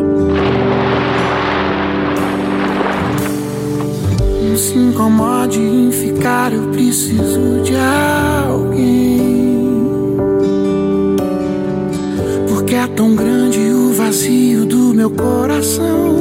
[4.47, 9.12] Não se incomode em ficar, eu preciso de alguém.
[12.95, 16.15] Tão grande o vazio do meu coração.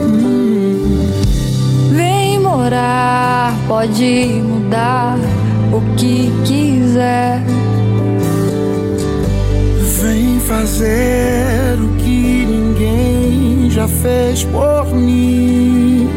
[0.00, 1.10] Hum.
[1.92, 5.18] Vem morar, pode mudar
[5.72, 7.42] o que quiser.
[10.00, 16.08] Vem fazer o que ninguém já fez por mim.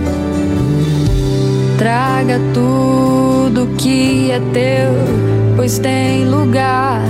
[1.78, 7.02] Traga tudo que é teu, pois tem lugar.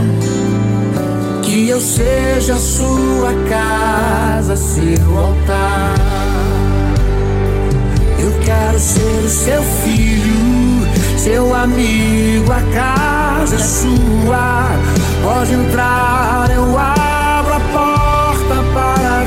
[1.72, 5.96] Eu seja sua casa, seu altar.
[8.20, 10.86] Eu quero ser o seu filho,
[11.18, 14.68] seu amigo, a casa é sua.
[15.24, 19.24] Pode entrar, eu abro a porta para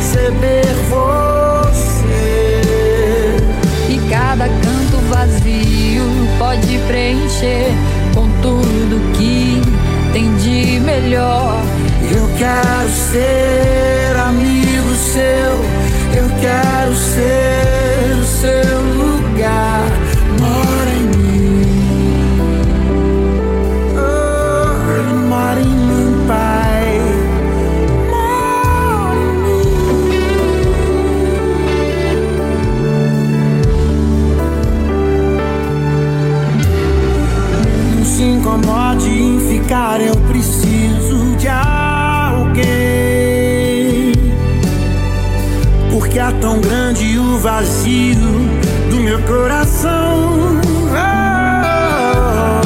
[0.00, 2.16] receber você.
[3.88, 6.02] E cada canto vazio
[6.36, 7.72] pode preencher
[8.12, 9.57] com tudo que
[10.12, 11.62] tem de melhor.
[12.10, 15.52] Eu quero ser amigo seu,
[16.20, 18.67] eu quero ser o seu
[46.60, 48.16] grande o vazio
[48.90, 50.60] do meu coração.
[50.92, 52.60] Oh,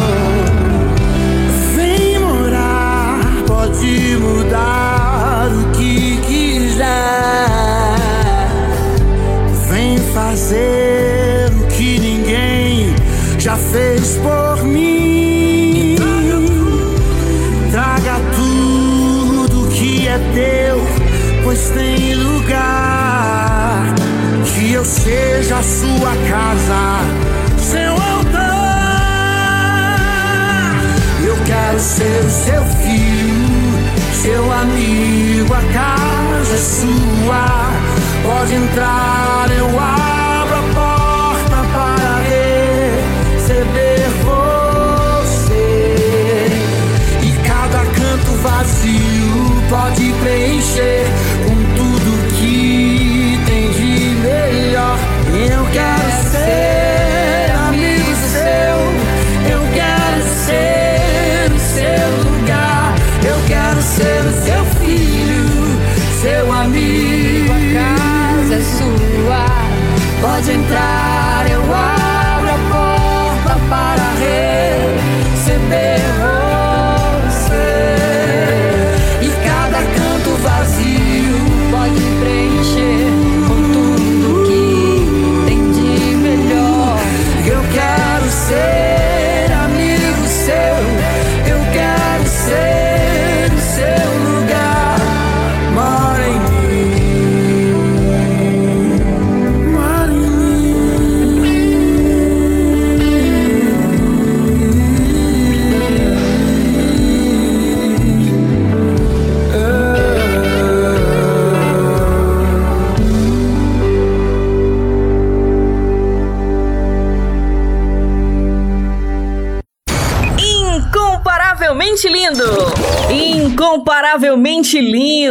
[1.76, 6.86] vem morar, pode mudar o que quiser.
[9.70, 12.94] Vem fazer o que ninguém
[13.38, 14.41] já fez por
[25.02, 27.00] seja a sua casa,
[27.58, 28.36] seu altar.
[31.24, 33.72] Eu quero ser seu filho,
[34.22, 37.70] seu amigo, a casa é sua.
[38.22, 40.01] Pode entrar, eu abro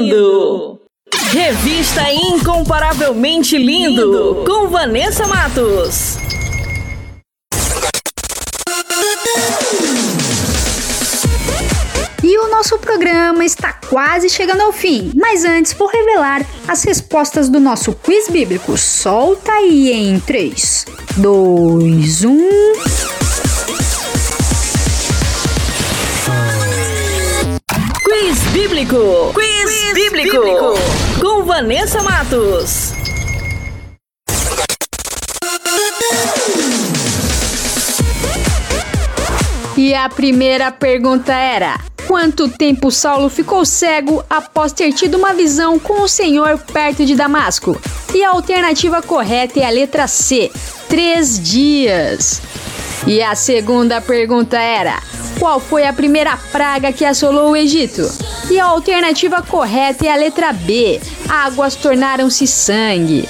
[0.01, 0.81] lindo!
[1.31, 6.17] Revista Incomparavelmente lindo, com Vanessa Matos.
[12.23, 17.49] E o nosso programa está quase chegando ao fim, mas antes vou revelar as respostas
[17.49, 18.77] do nosso quiz bíblico.
[18.77, 20.85] Solta aí em 3,
[21.17, 23.50] 2, 1.
[28.61, 29.33] Bíblico!
[29.33, 30.37] Quiz, bíblico.
[31.19, 32.93] Com Vanessa Matos.
[39.75, 45.79] E a primeira pergunta era: Quanto tempo Saulo ficou cego após ter tido uma visão
[45.79, 47.81] com o Senhor perto de Damasco?
[48.13, 50.51] E a alternativa correta é a letra C:
[50.87, 52.39] três dias.
[53.07, 55.01] E a segunda pergunta era:
[55.39, 58.09] Qual foi a primeira praga que assolou o Egito?
[58.49, 63.27] E a alternativa correta é a letra B: Águas tornaram-se sangue.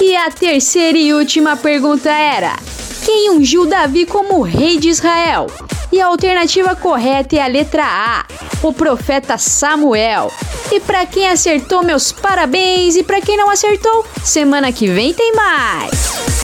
[0.00, 2.56] E a terceira e última pergunta era:
[3.04, 5.46] Quem ungiu Davi como rei de Israel?
[5.92, 8.24] E a alternativa correta é a letra A:
[8.62, 10.32] O profeta Samuel.
[10.72, 12.94] E para quem acertou, meus parabéns!
[12.94, 16.39] E para quem não acertou, semana que vem tem mais!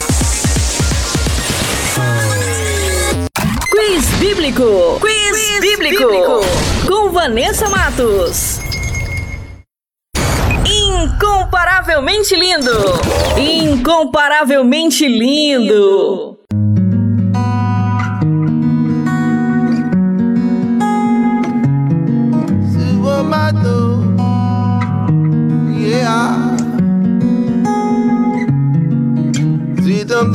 [3.77, 4.97] Quiz Bíblico!
[4.99, 6.41] Quiz, bíblico.
[6.87, 8.59] Com Vanessa Matos.
[10.65, 12.71] Incomparavelmente lindo!
[13.37, 16.39] Incomparavelmente lindo!
[25.77, 26.57] Yeah.
[29.83, 30.33] Sweet and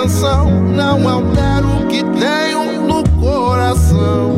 [0.00, 4.29] canção não altera o que tenho no coração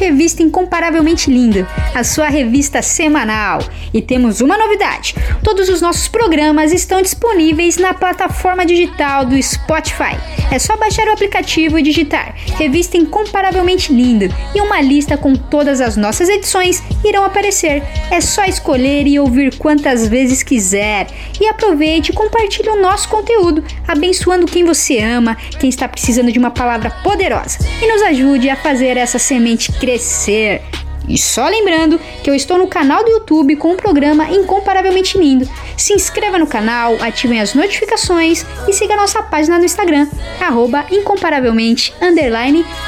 [0.00, 3.58] Revista Incomparavelmente Linda, a sua revista semanal.
[3.92, 5.14] E temos uma novidade:
[5.44, 10.16] todos os nossos programas estão disponíveis na plataforma digital do Spotify.
[10.50, 15.82] É só baixar o aplicativo e digitar Revista Incomparavelmente Linda e uma lista com todas
[15.82, 17.82] as nossas edições irão aparecer.
[18.10, 21.08] É só escolher e ouvir quantas vezes quiser.
[21.38, 23.62] E aproveite e compartilhe o nosso conteúdo,
[23.92, 27.58] abençoando quem você ama, quem está precisando de uma palavra poderosa.
[27.82, 30.62] E nos ajude a fazer essa semente crescer.
[31.08, 35.48] E só lembrando que eu estou no canal do YouTube com o programa Incomparavelmente Lindo.
[35.76, 40.06] Se inscreva no canal, ativem as notificações e siga nossa página no Instagram,
[40.40, 41.92] arroba incomparavelmente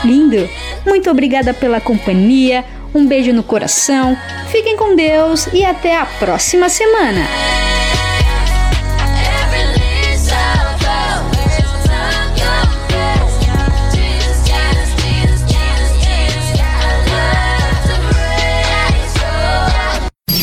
[0.04, 0.48] lindo.
[0.86, 2.64] Muito obrigada pela companhia,
[2.94, 4.16] um beijo no coração,
[4.52, 7.26] fiquem com Deus e até a próxima semana.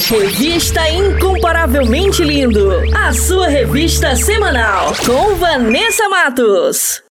[0.09, 2.71] Revista Incomparavelmente Lindo.
[2.97, 4.91] A sua revista semanal.
[5.05, 7.08] Com Vanessa Matos.